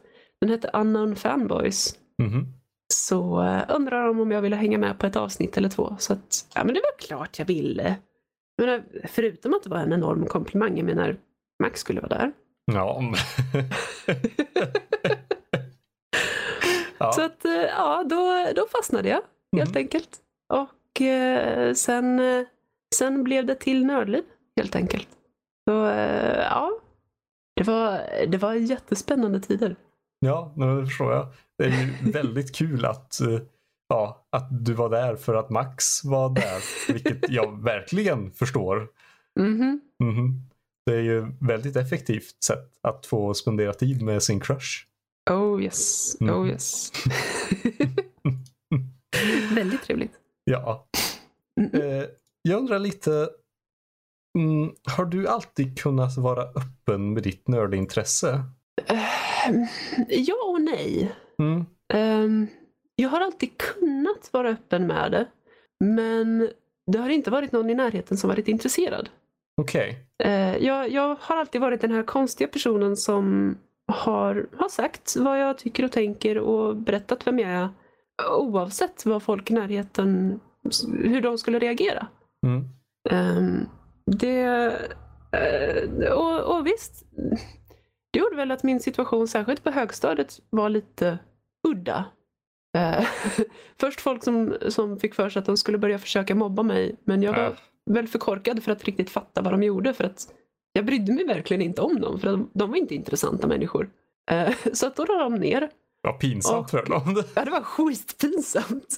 Den 0.42 0.50
hette 0.50 0.70
Unknown 0.74 1.16
Fanboys. 1.16 1.96
Mm-hmm. 2.22 2.46
Så 2.94 3.40
undrade 3.70 4.08
de 4.08 4.20
om 4.20 4.32
jag 4.32 4.42
ville 4.42 4.56
hänga 4.56 4.78
med 4.78 5.00
på 5.00 5.08
ett 5.08 5.16
avsnitt 5.16 5.58
eller 5.58 5.70
två. 5.70 5.96
Så 6.00 6.14
att, 6.14 6.48
ja 6.56 6.64
men 6.64 6.74
det 6.74 6.82
var 6.82 7.08
klart 7.08 7.40
jag 7.40 7.46
ville. 7.46 7.96
Men 8.58 8.84
förutom 9.04 9.54
att 9.54 9.64
det 9.64 9.70
var 9.70 9.78
en 9.78 9.94
enorm 9.94 10.26
komplimang, 10.26 10.78
jag 10.78 10.86
menar 10.86 11.18
Max 11.64 11.80
skulle 11.80 12.02
vara 12.02 12.18
där. 12.18 12.32
Ja. 12.66 13.02
ja. 16.98 17.12
Så 17.12 17.22
att 17.22 17.46
eh, 17.46 17.52
ja, 17.52 18.04
då, 18.10 18.48
då 18.56 18.68
fastnade 18.72 19.10
jag 19.10 19.22
helt 19.58 19.70
mm. 19.70 19.84
enkelt. 19.84 20.20
Och 20.54 21.02
eh, 21.02 21.74
sen, 21.74 22.20
eh, 22.20 22.46
sen 22.96 23.24
blev 23.24 23.46
det 23.46 23.56
till 23.56 23.86
Nördliv 23.86 24.24
helt 24.56 24.76
enkelt. 24.76 25.08
Så 25.70 25.86
eh, 25.88 26.40
ja, 26.40 26.72
det 27.56 27.64
var, 27.64 28.02
det 28.28 28.38
var 28.38 28.54
jättespännande 28.54 29.40
tider. 29.40 29.76
Ja, 30.20 30.54
det 30.56 30.86
förstår 30.86 31.14
jag. 31.14 31.28
Det 31.58 31.64
är 31.64 31.70
ju 31.70 32.12
väldigt 32.12 32.56
kul 32.56 32.86
att 32.86 33.22
eh, 33.22 33.40
ja, 33.88 34.28
att 34.32 34.66
du 34.66 34.74
var 34.74 34.90
där 34.90 35.16
för 35.16 35.36
att 35.36 35.50
Max 35.50 36.04
var 36.04 36.30
där. 36.30 36.94
vilket 36.94 37.30
jag 37.30 37.64
verkligen 37.64 38.32
förstår. 38.32 38.88
Mm 39.40 39.62
-hmm. 39.62 39.80
Mm 40.04 40.16
-hmm. 40.16 40.42
Det 40.86 40.96
är 40.96 41.02
ju 41.02 41.32
väldigt 41.42 41.76
effektivt 41.76 42.44
sätt 42.44 42.70
att 42.82 43.06
få 43.06 43.34
spendera 43.34 43.74
tid 43.74 44.02
med 44.02 44.24
sin 44.24 44.40
crush. 44.40 44.86
Oh 45.32 45.64
yes, 45.64 46.16
mm. 46.22 46.36
oh 46.36 46.50
yes. 46.50 46.92
väldigt 49.56 49.84
trevligt. 49.84 50.14
Ja. 50.44 50.88
Eh, 51.74 52.04
jag 52.42 52.60
undrar 52.60 52.80
lite, 52.80 53.30
mm, 54.38 54.76
har 54.84 55.06
du 55.06 55.28
alltid 55.28 55.80
kunnat 55.80 56.18
vara 56.18 56.44
öppen 56.44 57.14
med 57.14 57.24
ditt 57.24 57.48
nördintresse? 57.48 58.44
Uh, 58.92 59.66
ja 60.10 60.36
och 60.54 60.62
nej. 60.62 61.16
Um, 61.94 62.48
jag 62.96 63.10
har 63.10 63.22
alltid 63.22 63.58
kunnat 63.58 64.30
vara 64.32 64.50
öppen 64.50 64.88
med 64.88 65.12
det. 65.12 65.28
Men 65.80 66.50
det 66.92 66.98
har 66.98 67.10
inte 67.10 67.32
varit 67.32 67.52
någon 67.52 67.70
i 67.70 67.76
närheten 67.76 68.18
som 68.18 68.30
varit 68.30 68.48
intresserad. 68.48 69.10
Okej. 69.62 69.98
Okay. 70.20 70.32
Eh, 70.32 70.58
jag, 70.58 70.90
jag 70.90 71.18
har 71.20 71.38
alltid 71.38 71.62
varit 71.62 71.82
den 71.82 71.92
här 71.92 72.04
konstiga 72.04 72.48
personen 72.48 72.98
som 72.98 73.58
har, 73.88 74.48
har 74.58 74.70
sagt 74.70 75.16
vad 75.16 75.42
jag 75.42 75.58
tycker 75.58 75.86
och 75.86 75.92
tänker 75.92 76.38
och 76.38 76.76
berättat 76.76 77.28
vem 77.28 77.40
jag 77.40 77.50
är. 77.50 77.70
Oavsett 78.32 79.06
vad 79.06 79.24
folk 79.24 79.52
i 79.52 79.54
närheten, 79.54 80.40
hur 81.04 81.22
de 81.22 81.38
skulle 81.38 81.60
reagera. 81.60 82.08
Mm. 82.46 82.70
Um, 83.38 83.70
det, 84.06 84.68
uh, 85.98 86.12
och, 86.12 86.58
och 86.58 86.68
visst, 86.68 87.06
det 88.12 88.20
gjorde 88.20 88.36
väl 88.36 88.52
att 88.52 88.64
min 88.64 88.80
situation, 88.80 89.28
särskilt 89.28 89.64
på 89.64 89.72
högstadiet, 89.72 90.40
var 90.50 90.70
lite 90.70 91.18
udda. 91.68 92.06
Eh, 92.76 93.06
först 93.80 94.02
folk 94.02 94.24
som, 94.24 94.58
som 94.70 95.00
fick 95.00 95.16
för 95.16 95.30
sig 95.30 95.40
att 95.40 95.46
de 95.46 95.58
skulle 95.58 95.78
börja 95.78 96.00
försöka 96.00 96.36
mobba 96.36 96.64
mig. 96.64 96.96
Men 97.04 97.24
jag 97.24 97.34
var 97.34 97.46
äh. 97.46 97.54
väl 97.86 98.08
för 98.08 98.20
korkad 98.20 98.64
för 98.64 98.72
att 98.72 98.84
riktigt 98.84 99.10
fatta 99.10 99.42
vad 99.42 99.54
de 99.54 99.64
gjorde. 99.64 99.94
För 99.94 100.04
att 100.04 100.28
jag 100.74 100.86
brydde 100.86 101.14
mig 101.14 101.26
verkligen 101.26 101.62
inte 101.62 101.82
om 101.82 102.02
dem. 102.02 102.20
För 102.20 102.32
de, 102.32 102.50
de 102.54 102.70
var 102.70 102.78
inte 102.78 102.96
intressanta 102.96 103.48
människor. 103.48 103.90
Eh, 104.32 104.54
så 104.74 104.88
att 104.88 104.96
då 104.96 105.06
la 105.06 105.14
de 105.24 105.36
ner. 105.36 105.70
Var 106.02 106.14
pinsamt 106.14 106.72
för 106.72 106.86
dem. 106.86 107.24
Ja, 107.36 107.46
det 107.46 107.52
var 107.52 107.62
skitpinsamt. 107.62 108.98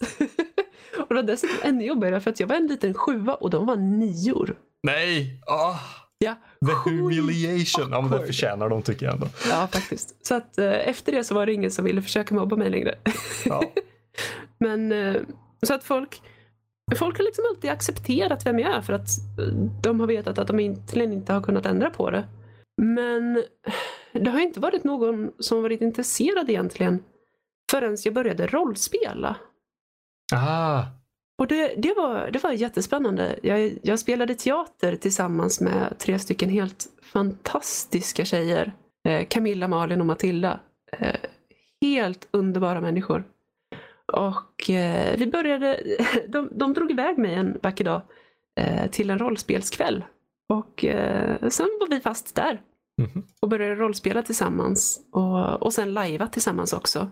och 0.97 1.07
det 1.07 1.15
var 1.15 1.23
dessutom 1.23 1.57
ännu 1.63 1.85
jobbigare 1.85 2.21
för 2.21 2.31
att 2.31 2.39
jag 2.39 2.47
var 2.47 2.55
en 2.55 2.67
liten 2.67 2.93
sjua 2.93 3.35
och 3.35 3.49
de 3.49 3.65
var 3.65 3.75
nior. 3.75 4.55
Nej! 4.83 5.41
Oh. 5.47 6.06
Ja, 6.19 6.35
The 6.65 6.89
humiliation. 6.89 7.91
Ja, 7.91 8.01
men 8.01 8.11
det 8.11 8.25
förtjänar 8.25 8.69
de 8.69 8.81
tycker 8.81 9.05
jag 9.05 9.13
ändå. 9.13 9.27
Ja, 9.49 9.67
faktiskt. 9.71 10.25
Så 10.25 10.35
att 10.35 10.57
eh, 10.57 10.89
efter 10.89 11.11
det 11.11 11.23
så 11.23 11.35
var 11.35 11.45
det 11.45 11.53
ingen 11.53 11.71
som 11.71 11.85
ville 11.85 12.01
försöka 12.01 12.35
mobba 12.35 12.55
mig 12.55 12.69
längre. 12.69 12.95
Ja. 13.45 13.63
men 14.59 14.91
eh, 14.91 15.15
så 15.61 15.73
att 15.73 15.83
folk, 15.83 16.21
folk 16.95 17.17
har 17.17 17.25
liksom 17.25 17.45
alltid 17.49 17.69
accepterat 17.69 18.45
vem 18.45 18.59
jag 18.59 18.75
är 18.75 18.81
för 18.81 18.93
att 18.93 19.07
eh, 19.39 19.53
de 19.83 19.99
har 19.99 20.07
vetat 20.07 20.37
att 20.37 20.47
de 20.47 20.59
egentligen 20.59 21.13
inte 21.13 21.33
har 21.33 21.41
kunnat 21.41 21.65
ändra 21.65 21.89
på 21.89 22.09
det. 22.09 22.27
Men 22.81 23.43
det 24.11 24.29
har 24.29 24.39
inte 24.39 24.59
varit 24.59 24.83
någon 24.83 25.31
som 25.39 25.61
varit 25.61 25.81
intresserad 25.81 26.49
egentligen 26.49 27.03
förrän 27.71 27.97
jag 28.03 28.13
började 28.13 28.47
rollspela. 28.47 29.35
Ah, 30.33 30.83
Och 31.37 31.47
det, 31.47 31.73
det, 31.77 31.93
var, 31.97 32.31
det 32.31 32.43
var 32.43 32.51
jättespännande. 32.51 33.39
Jag, 33.43 33.79
jag 33.83 33.99
spelade 33.99 34.35
teater 34.35 34.95
tillsammans 34.95 35.61
med 35.61 35.95
tre 35.99 36.19
stycken 36.19 36.49
helt 36.49 36.87
fantastiska 37.01 38.25
tjejer. 38.25 38.73
Eh, 39.07 39.27
Camilla, 39.27 39.67
Malin 39.67 40.01
och 40.01 40.07
Matilda. 40.07 40.59
Eh, 40.91 41.15
helt 41.81 42.27
underbara 42.31 42.81
människor. 42.81 43.23
Och 44.13 44.69
eh, 44.69 45.17
vi 45.17 45.27
började, 45.27 45.79
de, 46.27 46.49
de 46.51 46.73
drog 46.73 46.91
iväg 46.91 47.17
mig 47.17 47.33
en 47.33 47.59
vacker 47.63 47.83
dag 47.83 48.01
eh, 48.59 48.89
till 48.89 49.09
en 49.09 49.19
rollspelskväll. 49.19 50.03
Och 50.49 50.85
eh, 50.85 51.49
sen 51.49 51.69
var 51.79 51.89
vi 51.89 51.99
fast 51.99 52.35
där 52.35 52.61
mhm. 53.01 53.23
och 53.39 53.49
började 53.49 53.75
rollspela 53.75 54.23
tillsammans 54.23 54.99
och, 55.11 55.63
och 55.63 55.73
sen 55.73 55.93
lajva 55.93 56.27
tillsammans 56.27 56.73
också. 56.73 57.11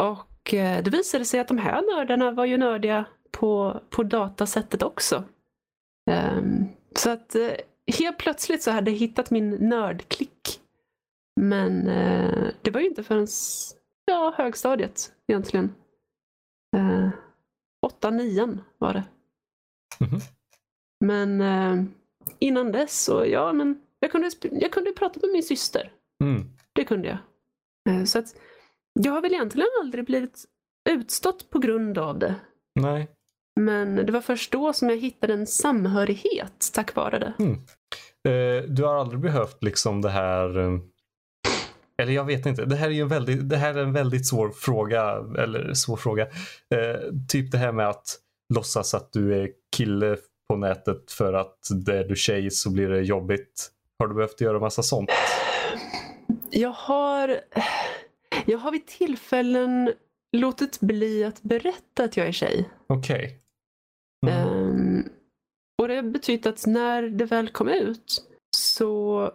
Och 0.00 0.54
eh, 0.54 0.82
det 0.82 0.90
visade 0.90 1.24
sig 1.24 1.40
att 1.40 1.48
de 1.48 1.58
här 1.58 1.82
nördarna 1.96 2.30
var 2.30 2.44
ju 2.44 2.56
nördiga 2.56 3.04
på, 3.30 3.80
på 3.90 4.02
datasättet 4.02 4.82
också. 4.82 5.24
Ehm, 6.10 6.64
så 6.96 7.10
att 7.10 7.34
eh, 7.34 7.52
helt 7.98 8.18
plötsligt 8.18 8.62
så 8.62 8.70
hade 8.70 8.90
jag 8.90 8.98
hittat 8.98 9.30
min 9.30 9.50
nördklick. 9.50 10.60
Men 11.40 11.88
eh, 11.88 12.48
det 12.62 12.70
var 12.70 12.80
ju 12.80 12.86
inte 12.86 13.04
förrän 13.04 13.26
ja, 14.04 14.34
högstadiet 14.36 15.12
egentligen. 15.26 15.74
Eh, 16.76 17.08
åtta, 17.86 18.10
nian 18.10 18.60
var 18.78 18.92
det. 18.92 19.04
Mhm. 20.00 20.20
Men 21.04 21.40
eh, 21.40 21.84
innan 22.38 22.72
dess 22.72 23.04
så, 23.04 23.26
ja 23.26 23.52
men 23.52 23.82
jag 24.00 24.12
kunde, 24.12 24.30
jag 24.40 24.72
kunde 24.72 24.92
prata 24.92 25.20
med 25.22 25.30
min 25.32 25.42
syster. 25.42 25.92
Mm. 26.24 26.50
Det 26.72 26.84
kunde 26.84 27.08
jag. 27.08 27.18
Så 28.08 28.18
att 28.18 28.36
jag 28.92 29.12
har 29.12 29.20
väl 29.20 29.34
egentligen 29.34 29.68
aldrig 29.80 30.04
blivit 30.04 30.44
utstått 30.90 31.50
på 31.50 31.58
grund 31.58 31.98
av 31.98 32.18
det. 32.18 32.34
Nej. 32.74 33.15
Men 33.60 33.96
det 33.96 34.12
var 34.12 34.20
först 34.20 34.52
då 34.52 34.72
som 34.72 34.90
jag 34.90 34.96
hittade 34.96 35.32
en 35.32 35.46
samhörighet 35.46 36.70
tack 36.72 36.94
vare 36.94 37.18
det. 37.18 37.34
Eh, 38.30 38.62
du 38.62 38.84
har 38.84 38.94
aldrig 38.94 39.20
behövt 39.20 39.62
liksom 39.62 40.02
det 40.02 40.10
här 40.10 40.58
eh, 40.58 40.78
eller 42.02 42.12
jag 42.12 42.24
vet 42.24 42.46
inte. 42.46 42.64
Det 42.64 42.76
här 42.76 42.86
är 42.86 42.92
ju 42.92 43.00
en 43.00 43.08
väldigt, 43.08 43.48
det 43.48 43.56
här 43.56 43.74
är 43.74 43.82
en 43.82 43.92
väldigt 43.92 44.26
svår 44.26 44.50
fråga. 44.50 45.24
Eller 45.38 45.74
svår 45.74 45.96
fråga. 45.96 46.22
Eh, 46.74 47.00
typ 47.28 47.52
det 47.52 47.58
här 47.58 47.72
med 47.72 47.88
att 47.88 48.18
låtsas 48.54 48.94
att 48.94 49.12
du 49.12 49.42
är 49.42 49.50
kille 49.76 50.16
på 50.48 50.56
nätet 50.56 51.12
för 51.12 51.32
att 51.32 51.58
det 51.86 51.98
är 51.98 52.04
du 52.04 52.16
tjej 52.16 52.50
så 52.50 52.70
blir 52.70 52.88
det 52.88 53.00
jobbigt. 53.00 53.70
Har 53.98 54.08
du 54.08 54.14
behövt 54.14 54.40
göra 54.40 54.60
massa 54.60 54.82
sånt? 54.82 55.10
Jag 56.50 56.70
har, 56.70 57.40
jag 58.46 58.58
har 58.58 58.72
vid 58.72 58.86
tillfällen 58.86 59.92
låtit 60.32 60.80
bli 60.80 61.24
att 61.24 61.42
berätta 61.42 62.04
att 62.04 62.16
jag 62.16 62.26
är 62.26 62.32
tjej. 62.32 62.68
Okej. 62.86 63.40
Mm. 64.26 64.48
Ehm, 64.48 65.08
och 65.82 65.88
det 65.88 65.94
har 65.96 66.02
betytt 66.02 66.46
att 66.46 66.66
när 66.66 67.02
det 67.02 67.24
väl 67.24 67.48
kom 67.48 67.68
ut 67.68 68.22
så 68.56 69.32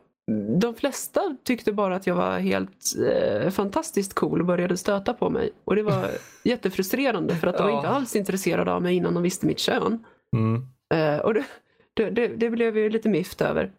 de 0.61 0.75
flesta 0.75 1.37
tyckte 1.43 1.71
bara 1.73 1.95
att 1.95 2.07
jag 2.07 2.15
var 2.15 2.39
helt 2.39 2.85
eh, 3.11 3.49
fantastiskt 3.49 4.13
cool 4.13 4.39
och 4.39 4.45
började 4.45 4.77
stöta 4.77 5.13
på 5.13 5.29
mig. 5.29 5.51
Och 5.65 5.75
det 5.75 5.83
var 5.83 6.09
jättefrustrerande 6.43 7.35
för 7.35 7.47
att 7.47 7.57
de 7.57 7.63
var 7.63 7.69
Ja. 7.69 7.77
inte 7.77 7.89
alls 7.89 8.15
intresserade 8.15 8.71
av 8.73 8.81
mig 8.81 8.95
innan 8.95 9.13
de 9.13 9.23
visste 9.23 9.45
mitt 9.45 9.59
kön. 9.59 10.05
Mm. 10.35 10.67
Eh, 10.93 11.19
och 11.19 11.33
det, 11.33 11.45
det, 11.93 12.09
det, 12.09 12.27
det 12.27 12.49
blev 12.49 12.77
jag 12.77 12.83
ju 12.83 12.89
lite 12.89 13.09
miffed 13.09 13.47
över. 13.47 13.71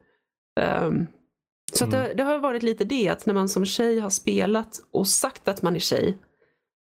Ehm, 0.61 1.07
så 1.73 1.85
att 1.85 1.91
det, 1.91 2.15
det 2.15 2.23
har 2.23 2.39
varit 2.39 2.63
lite 2.63 2.85
det 2.85 3.09
att 3.09 3.27
när 3.27 3.35
man 3.35 3.49
som 3.49 3.65
tjej 3.65 3.99
har 4.01 4.11
spelat 4.11 4.81
och 4.91 5.09
sagt 5.09 5.49
att 5.49 5.63
man 5.63 5.75
är 5.77 5.81
tjej 5.81 6.19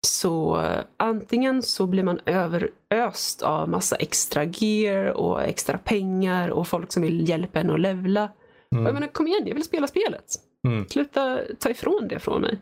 så 0.08 0.62
eh, 0.62 0.84
antingen 0.97 1.64
så 1.64 1.88
blir 1.88 2.04
man 2.04 2.20
överöst 2.26 3.41
av 3.41 3.70
massa 3.70 3.95
extra 3.95 4.43
gear 4.43 5.06
och 5.06 5.41
extra 5.43 5.78
pengar 5.78 6.49
och 6.49 6.68
folk 6.68 6.91
som 6.91 7.04
vill 7.04 7.30
hjälpa 7.30 7.60
en 7.60 7.70
att 7.70 7.80
levla. 7.80 8.24
Och 8.24 8.30
Jag 8.70 8.80
Mm. 8.82 8.93
menar, 8.93 9.08
kom 9.08 9.28
igen, 9.28 9.43
jag 9.47 9.56
vill 9.56 9.64
spela 9.64 9.88
spelet. 9.88 10.26
Mm. 10.68 10.88
Sluta 10.89 11.39
ta 11.60 11.70
ifrån 11.70 12.08
det 12.08 12.20
från 12.20 12.41
mig. 12.41 12.60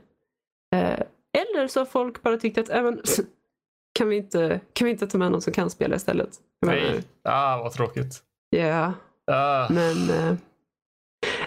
Eh, 0.75 0.99
eller 1.37 1.67
så 1.67 1.79
har 1.79 1.85
folk 1.85 2.21
bara 2.21 2.37
tyckt 2.37 2.57
att, 2.57 2.69
äh, 2.69 2.83
men, 2.83 3.01
kan, 3.99 4.09
vi 4.09 4.15
inte, 4.17 4.59
kan 4.73 4.85
vi 4.85 4.91
inte 4.91 5.07
ta 5.07 5.17
med 5.17 5.31
någon 5.31 5.41
som 5.41 5.53
kan 5.53 5.69
spela 5.69 5.95
istället? 5.95 6.29
Nej. 6.65 7.03
Ah, 7.23 7.57
vad 7.57 7.71
tråkigt. 7.73 8.23
Ja, 8.49 8.93
Ah. 9.31 9.67
men 9.69 10.09
eh, 10.09 10.35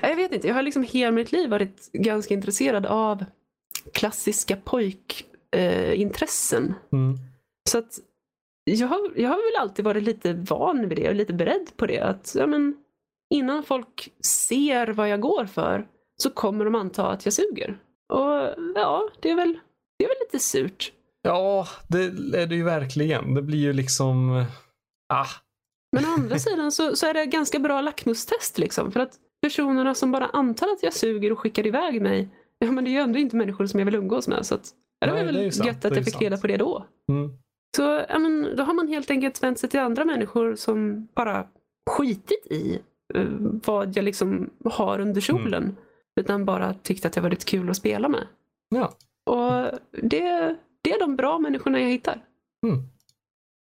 jag 0.02 0.16
vet 0.16 0.32
inte. 0.32 0.48
Jag 0.48 0.54
har 0.54 0.62
liksom 0.62 0.82
hela 0.82 1.10
mitt 1.12 1.32
liv 1.32 1.50
varit 1.50 1.92
ganska 1.92 2.34
intresserad 2.34 2.86
av 2.86 3.24
klassiska 3.92 4.56
pojkintressen. 4.64 5.31
Eh, 5.52 6.00
intressen. 6.00 6.74
Mm. 6.92 7.18
Så 7.70 7.78
att 7.78 7.98
jag 8.64 8.88
har, 8.88 9.12
jag 9.16 9.28
har 9.28 9.52
väl 9.52 9.62
alltid 9.62 9.84
varit 9.84 10.02
lite 10.02 10.32
van 10.32 10.88
vid 10.88 10.98
det 10.98 11.08
och 11.08 11.14
lite 11.14 11.32
beredd 11.32 11.70
på 11.76 11.86
det. 11.86 12.00
Att 12.00 12.34
ja, 12.38 12.46
men, 12.46 12.76
innan 13.34 13.62
folk 13.62 14.12
ser 14.24 14.86
vad 14.86 15.08
jag 15.08 15.20
går 15.20 15.46
för 15.46 15.86
så 16.22 16.30
kommer 16.30 16.64
de 16.64 16.74
anta 16.74 17.10
att 17.10 17.24
jag 17.24 17.32
suger. 17.32 17.78
Och 18.08 18.54
ja, 18.74 19.08
det 19.20 19.30
är 19.30 19.36
väl, 19.36 19.58
det 19.98 20.04
är 20.04 20.08
väl 20.08 20.16
lite 20.20 20.38
surt. 20.38 20.92
Ja, 21.22 21.66
det 21.88 22.04
är 22.38 22.46
det 22.46 22.54
ju 22.54 22.64
verkligen. 22.64 23.34
Det 23.34 23.42
blir 23.42 23.58
ju 23.58 23.72
liksom... 23.72 24.44
Ah. 25.08 25.26
Men 25.92 26.04
å 26.04 26.08
andra 26.08 26.38
sidan 26.38 26.72
så, 26.72 26.96
så 26.96 27.06
är 27.06 27.14
det 27.14 27.26
ganska 27.26 27.58
bra 27.58 27.80
lackmustest 27.80 28.58
liksom. 28.58 28.92
För 28.92 29.00
att 29.00 29.18
personerna 29.42 29.94
som 29.94 30.12
bara 30.12 30.26
antar 30.26 30.66
att 30.66 30.82
jag 30.82 30.92
suger 30.92 31.32
och 31.32 31.38
skickar 31.38 31.66
iväg 31.66 32.02
mig, 32.02 32.28
ja 32.58 32.70
men 32.70 32.84
det 32.84 32.90
är 32.90 32.92
ju 32.92 32.98
ändå 32.98 33.18
inte 33.18 33.36
människor 33.36 33.66
som 33.66 33.80
jag 33.80 33.84
vill 33.84 33.94
umgås 33.94 34.28
med. 34.28 34.46
Så 34.46 34.54
att, 34.54 34.74
ja, 35.06 35.14
det 35.14 35.24
var 35.24 35.32
väl 35.32 35.52
sant, 35.52 35.66
gött 35.66 35.82
det 35.82 35.88
att 35.88 35.96
jag 35.96 36.04
fick 36.04 36.14
sant. 36.14 36.22
reda 36.22 36.36
på 36.36 36.46
det 36.46 36.56
då. 36.56 36.86
Mm. 37.08 37.30
Så 37.76 38.04
ja, 38.08 38.18
men, 38.18 38.56
då 38.56 38.62
har 38.62 38.74
man 38.74 38.88
helt 38.88 39.10
enkelt 39.10 39.42
vänt 39.42 39.58
sig 39.58 39.68
till 39.70 39.80
andra 39.80 40.04
människor 40.04 40.54
som 40.54 41.08
bara 41.14 41.46
skitit 41.90 42.46
i 42.50 42.78
eh, 43.14 43.26
vad 43.66 43.96
jag 43.96 44.04
liksom 44.04 44.50
har 44.64 44.98
under 44.98 45.20
kjolen. 45.20 45.76
Utan 46.20 46.44
bara 46.44 46.74
tyckt 46.74 47.04
att 47.04 47.12
det 47.12 47.20
var 47.20 47.30
lite 47.30 47.44
kul 47.44 47.70
att 47.70 47.76
spela 47.76 48.08
med. 48.08 48.26
Ja. 48.68 48.92
Och 49.30 49.78
det, 50.02 50.56
det 50.82 50.92
är 50.92 51.00
de 51.00 51.16
bra 51.16 51.38
människorna 51.38 51.80
jag 51.80 51.88
hittar. 51.88 52.24
Mm. 52.66 52.82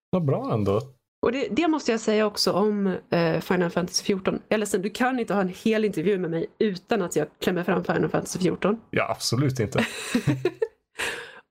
Vad 0.09 0.25
bra 0.25 0.53
ändå. 0.53 0.81
Och 1.21 1.31
det, 1.31 1.47
det 1.51 1.67
måste 1.67 1.91
jag 1.91 1.99
säga 1.99 2.25
också 2.25 2.51
om 2.51 2.95
eh, 3.09 3.39
Final 3.39 3.69
Fantasy 3.69 4.03
14. 4.03 4.41
Jag 4.47 4.55
är 4.55 4.59
ledsen, 4.59 4.81
du 4.81 4.89
kan 4.89 5.19
inte 5.19 5.34
ha 5.34 5.41
en 5.41 5.53
hel 5.63 5.86
intervju 5.86 6.17
med 6.17 6.31
mig 6.31 6.47
utan 6.59 7.01
att 7.01 7.15
jag 7.15 7.27
klämmer 7.39 7.63
fram 7.63 7.84
Final 7.84 8.09
Fantasy 8.09 8.39
14. 8.39 8.79
Ja, 8.89 9.11
absolut 9.11 9.59
inte. 9.59 9.79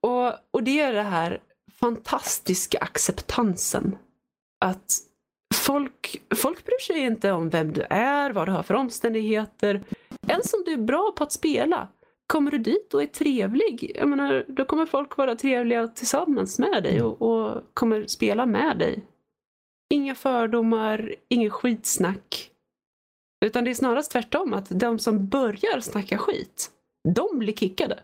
Och, 0.02 0.32
och 0.50 0.62
det 0.62 0.80
är 0.80 0.92
den 0.92 1.06
här 1.06 1.40
fantastiska 1.80 2.78
acceptansen. 2.78 3.96
Att 4.64 4.92
folk, 5.54 6.22
folk 6.34 6.64
bryr 6.64 6.80
sig 6.80 6.98
inte 6.98 7.32
om 7.32 7.48
vem 7.48 7.72
du 7.72 7.82
är, 7.90 8.30
vad 8.30 8.48
du 8.48 8.52
har 8.52 8.62
för 8.62 8.74
omständigheter. 8.74 9.82
Ens 10.28 10.54
om 10.54 10.62
du 10.64 10.72
är 10.72 10.76
bra 10.76 11.12
på 11.16 11.24
att 11.24 11.32
spela. 11.32 11.88
Kommer 12.26 12.50
du 12.50 12.58
dit 12.58 12.94
och 12.94 13.02
är 13.02 13.06
trevlig, 13.06 13.92
jag 13.94 14.08
menar, 14.08 14.44
då 14.48 14.64
kommer 14.64 14.86
folk 14.86 15.16
vara 15.16 15.36
trevliga 15.36 15.88
tillsammans 15.88 16.58
med 16.58 16.82
dig 16.82 17.02
och, 17.02 17.22
och 17.22 17.62
kommer 17.74 18.06
spela 18.06 18.46
med 18.46 18.78
dig. 18.78 19.04
Inga 19.90 20.14
fördomar, 20.14 21.14
inget 21.28 21.52
skitsnack. 21.52 22.50
Utan 23.44 23.64
det 23.64 23.70
är 23.70 23.74
snarast 23.74 24.12
tvärtom, 24.12 24.54
att 24.54 24.66
de 24.70 24.98
som 24.98 25.28
börjar 25.28 25.80
snacka 25.80 26.18
skit, 26.18 26.70
de 27.14 27.38
blir 27.38 27.52
kickade. 27.52 27.98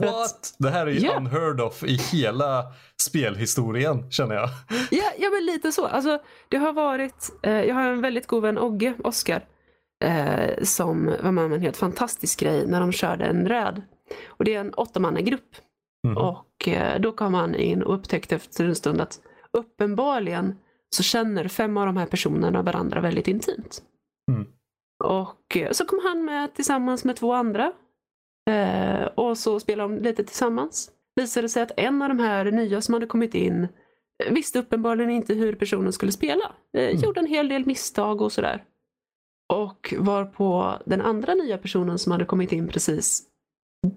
What? 0.00 0.54
Det 0.58 0.70
här 0.70 0.86
är 0.86 0.90
ju 0.90 0.98
Ja. 0.98 1.16
unheard 1.16 1.60
of 1.60 1.82
i 1.84 1.96
hela 2.12 2.64
spelhistorien 3.02 4.10
känner 4.10 4.34
jag. 4.34 4.48
Ja, 4.90 5.04
ja 5.18 5.30
men 5.30 5.44
lite 5.46 5.72
så. 5.72 5.86
Alltså, 5.86 6.18
det 6.48 6.56
har 6.56 6.72
varit, 6.72 7.30
eh, 7.42 7.52
jag 7.64 7.74
har 7.74 7.82
en 7.82 8.00
väldigt 8.00 8.26
god 8.26 8.42
vän, 8.42 8.58
Ogge, 8.58 8.94
Oskar, 9.04 9.44
eh, 10.04 10.62
som 10.62 11.06
var 11.22 11.32
med 11.32 11.44
om 11.44 11.52
en 11.52 11.60
helt 11.60 11.76
fantastisk 11.76 12.40
grej 12.40 12.66
när 12.66 12.80
de 12.80 12.92
körde 12.92 13.24
en 13.24 13.48
räd. 13.48 13.82
Och 14.26 14.44
det 14.44 14.54
är 14.54 14.60
en 14.60 14.74
åttamannagrupp. 14.74 15.56
Mhm. 16.06 16.16
Och 16.16 16.68
eh, 16.68 17.00
då 17.00 17.12
kom 17.12 17.34
han 17.34 17.54
in 17.54 17.82
och 17.82 17.94
upptäckte 17.94 18.34
efter 18.36 18.64
en 18.64 18.74
stund 18.74 19.00
att 19.00 19.20
uppenbarligen 19.58 20.54
så 20.96 21.02
känner 21.02 21.48
fem 21.48 21.76
av 21.76 21.86
de 21.86 21.96
här 21.96 22.06
personerna 22.06 22.62
varandra 22.62 23.00
väldigt 23.00 23.28
intimt. 23.28 23.82
Mm. 24.32 24.46
Och 25.04 25.56
eh, 25.56 25.70
så 25.70 25.84
kom 25.84 26.00
han 26.04 26.24
med 26.24 26.54
tillsammans 26.54 27.04
med 27.04 27.16
två 27.16 27.32
andra. 27.32 27.72
Eh, 28.50 29.04
och 29.04 29.38
så 29.38 29.60
spelade 29.60 29.94
de 29.94 30.02
lite 30.02 30.24
tillsammans. 30.24 30.90
Visade 31.16 31.48
sig 31.48 31.62
att 31.62 31.72
en 31.76 32.02
av 32.02 32.08
de 32.08 32.18
här 32.18 32.44
nya 32.44 32.80
som 32.80 32.94
hade 32.94 33.06
kommit 33.06 33.34
in 33.34 33.68
eh, 34.24 34.32
visste 34.32 34.58
uppenbarligen 34.58 35.10
inte 35.10 35.34
hur 35.34 35.54
personen 35.54 35.92
skulle 35.92 36.12
spela. 36.12 36.52
Eh, 36.76 36.84
Mm. 36.88 36.96
Gjorde 37.00 37.20
en 37.20 37.26
hel 37.26 37.48
del 37.48 37.66
misstag 37.66 38.20
och 38.22 38.32
sådär. 38.32 38.64
Och 39.52 39.94
var 39.98 40.24
på 40.24 40.78
den 40.86 41.00
andra 41.00 41.34
nya 41.34 41.58
personen 41.58 41.98
som 41.98 42.12
hade 42.12 42.24
kommit 42.24 42.52
in 42.52 42.68
precis 42.68 43.22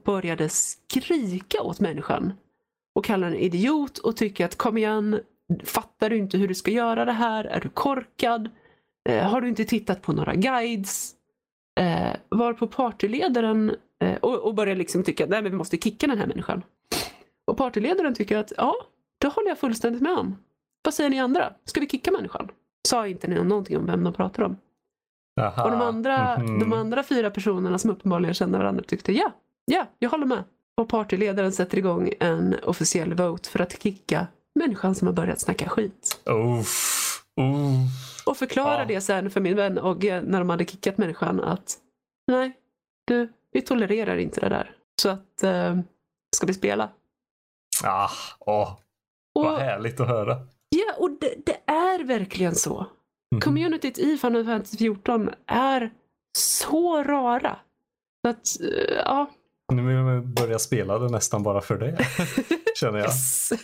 började 0.04 0.50
skrika 0.50 1.62
åt 1.62 1.80
människan 1.80 2.34
och 2.96 3.06
kalla 3.06 3.26
den 3.30 3.36
idiot 3.36 3.98
och 3.98 4.18
tycka 4.18 4.46
att 4.46 4.56
kom 4.56 4.78
igen, 4.78 5.20
fattar 5.64 6.10
du 6.10 6.18
inte 6.18 6.38
hur 6.38 6.48
du 6.48 6.56
ska 6.56 6.72
göra 6.72 7.06
det 7.06 7.12
här? 7.12 7.44
Är 7.46 7.60
du 7.60 7.70
korkad? 7.70 8.50
Eh, 9.10 9.24
har 9.30 9.42
du 9.42 9.48
inte 9.50 9.66
tittat 9.66 10.02
på 10.02 10.14
några 10.14 10.36
guides? 10.36 11.16
Eh, 11.80 12.16
var 12.30 12.54
på 12.54 12.68
partyledaren 12.68 13.76
och, 14.22 14.36
och 14.40 14.56
börjar 14.56 14.76
liksom 14.76 15.04
tycka 15.04 15.24
att 15.24 15.44
vi 15.44 15.50
måste 15.52 15.78
kicka 15.78 16.08
den 16.08 16.18
här 16.18 16.28
människan. 16.28 16.64
Och 17.48 17.58
partyledaren 17.58 18.14
tycker 18.16 18.38
att 18.38 18.54
ja, 18.58 18.76
det 19.18 19.28
håller 19.28 19.50
jag 19.50 19.60
fullständigt 19.60 20.02
med 20.02 20.18
om. 20.18 20.38
Vad 20.84 20.94
säger 20.94 21.10
ni 21.10 21.20
andra? 21.20 21.54
Ska 21.66 21.80
vi 21.80 21.88
kicka 21.90 22.12
människan? 22.12 22.50
Sa 22.88 23.08
inte 23.08 23.28
ni 23.28 23.44
någonting 23.44 23.78
om 23.78 23.86
vem 23.86 24.04
de 24.04 24.14
pratar 24.14 24.44
om. 24.44 24.58
Aha. 25.42 25.64
Och 25.64 25.72
de 25.72 25.82
andra, 25.82 26.38
Mhm. 26.40 26.60
de 26.60 26.74
andra 26.74 27.04
fyra 27.04 27.32
personerna 27.32 27.78
som 27.78 27.90
uppenbarligen 27.92 28.34
känner 28.34 28.58
varandra 28.58 28.84
tyckte 28.88 29.12
ja, 29.14 29.32
ja, 29.66 29.86
jag 30.00 30.10
håller 30.10 30.26
med. 30.26 30.44
Och 30.78 30.90
partyledaren 30.90 31.52
sätter 31.52 31.78
igång 31.78 32.14
en 32.20 32.56
officiell 32.64 33.14
vote 33.14 33.50
för 33.50 33.60
att 33.62 33.84
kicka 33.84 34.28
människan 34.56 34.96
som 34.96 35.08
har 35.08 35.14
börjat 35.14 35.40
snacka 35.40 35.70
skit. 35.70 36.22
Uff. 36.26 37.24
Uff. 37.42 38.24
Och 38.26 38.38
förklarar 38.38 38.80
Ja. 38.80 38.86
det 38.86 39.02
sen 39.02 39.30
för 39.32 39.42
min 39.42 39.56
vän 39.56 39.80
Ogge 39.80 40.22
när 40.22 40.40
de 40.40 40.50
hade 40.50 40.66
kickat 40.66 40.98
människan 40.98 41.40
att 41.40 41.78
nej, 42.28 42.54
du, 43.06 43.30
vi 43.56 43.62
tolererar 43.62 44.18
inte 44.18 44.40
det 44.42 44.50
där. 44.50 44.72
Så 45.02 45.10
att, 45.10 45.44
eh, 45.44 45.78
ska 46.36 46.48
vi 46.48 46.54
spela? 46.54 46.90
Ah, 47.84 48.10
åh, 48.40 48.78
Och, 49.36 49.46
vad 49.46 49.60
härligt 49.60 50.00
att 50.00 50.08
höra. 50.08 50.38
ja, 50.70 50.94
och 50.98 51.12
det, 51.22 51.34
det 51.46 51.72
är 51.72 52.04
verkligen 52.04 52.56
så. 52.56 52.86
Mhm. 53.32 53.42
Communityt 53.42 53.98
i 54.00 54.18
Final 54.18 54.46
Fantasy 54.46 54.78
14 54.78 55.30
är 55.48 55.92
så 56.38 57.04
rara. 57.04 57.60
Så 58.26 58.30
att, 58.30 58.62
eh, 58.62 58.96
ja. 59.06 59.30
Nu 59.74 59.82
vill 59.88 59.96
jag 59.96 60.26
börja 60.28 60.60
spela 60.60 61.00
det 61.00 61.10
nästan 61.10 61.44
bara 61.44 61.62
för 61.62 61.78
det. 61.78 61.98
Känner 62.80 63.00
jag. 63.00 63.08
Yes. 63.08 63.50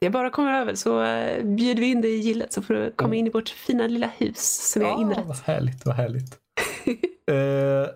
Det 0.00 0.10
bara 0.10 0.30
komma 0.30 0.58
över 0.58 0.74
så 0.74 1.02
uh, 1.02 1.44
bjuder 1.44 1.80
vi 1.80 1.86
in 1.90 2.00
dig 2.00 2.10
i 2.14 2.18
gillet 2.18 2.52
så 2.52 2.62
får 2.62 2.74
du 2.74 2.90
komma 2.96 3.14
in 3.14 3.26
i 3.26 3.30
vårt 3.30 3.48
fina 3.48 3.86
lilla 3.86 4.06
hus 4.06 4.70
som 4.72 4.80
vi 4.80 4.86
har 4.88 4.92
Ja, 4.94 5.00
inrett. 5.00 5.26
vad 5.26 5.36
härligt, 5.36 5.86
vad 5.86 5.94
härligt. 5.94 6.32
eh, 7.30 7.88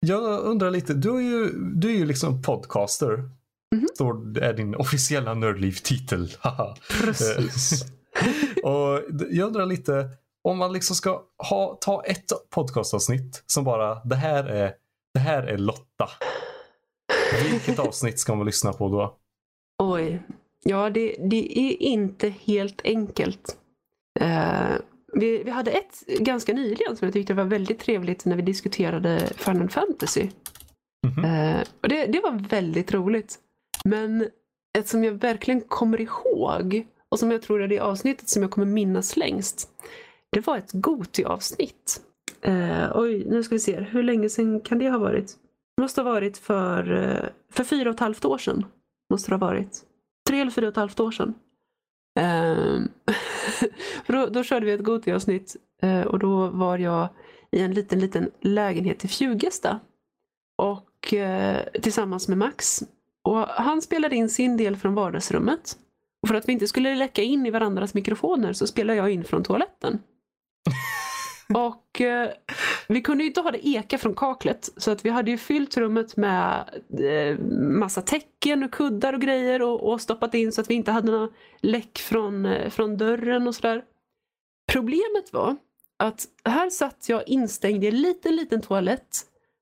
jag 0.00 0.40
undrar 0.40 0.70
lite, 0.70 0.94
du 0.94 1.16
är 1.16 1.20
ju, 1.20 1.52
du 1.52 1.88
är 1.88 1.94
ju 1.94 2.06
liksom 2.06 2.42
podcaster. 2.42 3.30
Mhm. 3.74 3.88
Står, 3.94 4.38
är 4.38 4.52
din 4.52 4.74
officiella 4.74 5.34
Nördliv-titel. 5.34 6.28
Precis. 7.02 7.84
Och 8.64 9.02
jag 9.30 9.46
undrar 9.46 9.66
lite, 9.66 10.08
om 10.44 10.58
man 10.58 10.72
liksom 10.72 10.96
ska 10.96 11.22
ha, 11.50 11.78
ta 11.80 12.04
ett 12.04 12.32
podcastavsnitt 12.50 13.42
som 13.46 13.64
bara, 13.64 14.04
det 14.04 14.16
här 14.16 14.44
är, 14.44 14.74
det 15.14 15.20
här 15.20 15.42
är 15.42 15.58
Lotta. 15.58 16.08
Vilket 17.50 17.78
avsnitt 17.78 18.20
ska 18.20 18.34
man 18.34 18.46
lyssna 18.46 18.72
på 18.72 18.88
då? 18.88 19.16
Oj. 19.82 20.22
Ja, 20.64 20.90
det, 20.90 21.16
det 21.30 21.58
är 21.58 21.82
inte 21.82 22.28
helt 22.44 22.80
enkelt. 22.84 23.56
Eh, 24.20 24.74
vi, 25.12 25.42
vi 25.42 25.50
hade 25.50 25.70
ett 25.70 26.06
ganska 26.06 26.52
nyligen 26.52 26.96
som 26.96 27.06
jag 27.06 27.12
tyckte 27.12 27.34
var 27.34 27.44
väldigt 27.44 27.78
trevligt 27.78 28.24
när 28.24 28.36
vi 28.36 28.42
diskuterade 28.42 29.32
Final 29.36 29.68
Fantasy. 29.68 30.28
Mhm. 31.06 31.24
Eh, 31.24 31.60
och 31.82 31.88
det, 31.88 32.06
det 32.06 32.20
var 32.20 32.48
väldigt 32.48 32.94
roligt. 32.94 33.38
Men 33.84 34.28
ett 34.78 34.88
som 34.88 35.04
jag 35.04 35.12
verkligen 35.12 35.60
kommer 35.60 36.00
ihåg 36.00 36.86
och 37.08 37.18
som 37.18 37.30
jag 37.30 37.42
tror 37.42 37.62
är 37.62 37.68
det 37.68 37.78
avsnittet 37.80 38.28
som 38.28 38.42
jag 38.42 38.50
kommer 38.50 38.66
minnas 38.66 39.16
längst. 39.16 39.68
Det 40.32 40.46
var 40.46 40.56
ett 40.56 40.72
Goti-avsnitt. 40.72 42.00
Eh, 42.42 42.90
oj, 42.94 43.24
nu 43.26 43.42
ska 43.42 43.54
vi 43.54 43.58
se. 43.58 43.80
Hur 43.80 44.02
länge 44.02 44.28
sedan 44.28 44.60
kan 44.60 44.78
det 44.78 44.90
ha 44.90 44.98
varit? 44.98 45.36
Det 45.76 45.82
måste 45.82 46.00
ha 46.00 46.12
varit 46.12 46.38
för, 46.38 46.92
eh, 46.92 47.28
för 47.52 47.64
fyra 47.64 47.88
och 47.88 47.94
ett 47.94 48.00
halvt 48.00 48.24
år 48.24 48.38
sedan. 48.38 48.64
Måste 49.12 49.30
det 49.30 49.34
ha 49.34 49.46
varit. 49.46 49.82
Tre 50.28 50.40
eller 50.40 50.50
fyra 50.50 50.66
och 50.66 50.72
ett 50.72 50.76
halvt 50.76 51.00
år 51.00 51.10
sedan. 51.10 51.34
För 52.18 52.88
då, 54.06 54.26
då 54.26 54.44
körde 54.44 54.66
vi 54.66 54.72
ett 54.72 54.84
Gothia-avsnitt 54.84 55.56
eh, 55.82 56.00
och 56.00 56.18
då 56.18 56.46
var 56.46 56.78
jag 56.78 57.08
i 57.50 57.60
en 57.60 57.74
liten, 57.74 58.00
liten 58.00 58.30
lägenhet 58.40 59.04
i 59.04 59.08
Fjugesta. 59.08 59.80
Och 60.58 61.14
eh, 61.14 61.64
tillsammans 61.82 62.28
med 62.28 62.38
Max. 62.38 62.82
Och 63.22 63.38
han 63.38 63.82
spelade 63.82 64.16
in 64.16 64.28
sin 64.28 64.56
del 64.56 64.76
från 64.76 64.94
vardagsrummet. 64.94 65.76
Och 66.22 66.28
för 66.28 66.34
att 66.34 66.48
vi 66.48 66.52
inte 66.52 66.66
skulle 66.66 66.94
läcka 66.94 67.22
in 67.22 67.46
i 67.46 67.50
varandras 67.50 67.94
mikrofoner 67.94 68.52
så 68.52 68.66
spelade 68.66 68.98
jag 68.98 69.10
in 69.10 69.24
från 69.24 69.42
toaletten. 69.42 69.98
Och 71.54 72.00
eh, 72.00 72.30
vi 72.88 73.02
kunde 73.02 73.24
ju 73.24 73.28
inte 73.28 73.40
ha 73.40 73.50
det 73.50 73.68
eka 73.68 73.98
från 73.98 74.14
kaklet 74.14 74.70
så 74.76 74.90
att 74.90 75.04
vi 75.04 75.10
hade 75.10 75.30
ju 75.30 75.38
fyllt 75.38 75.76
rummet 75.76 76.16
med 76.16 76.64
eh, 76.98 77.38
massa 77.58 78.02
täcken 78.02 78.62
och 78.62 78.70
kuddar 78.72 79.12
och 79.12 79.20
grejer 79.20 79.62
och, 79.62 79.92
och 79.92 80.00
stoppat 80.00 80.34
in 80.34 80.52
så 80.52 80.60
att 80.60 80.70
vi 80.70 80.74
inte 80.74 80.92
hade 80.92 81.12
några 81.12 81.28
läck 81.60 81.98
från, 81.98 82.46
eh, 82.46 82.70
från 82.70 82.96
dörren 82.96 83.48
och 83.48 83.54
sådär. 83.54 83.84
Problemet 84.72 85.32
var 85.32 85.56
att 85.98 86.24
här 86.44 86.70
satt 86.70 87.08
jag 87.08 87.28
instängd 87.28 87.84
i 87.84 87.86
en 87.86 88.02
liten, 88.02 88.36
liten 88.36 88.60
toalett 88.60 89.16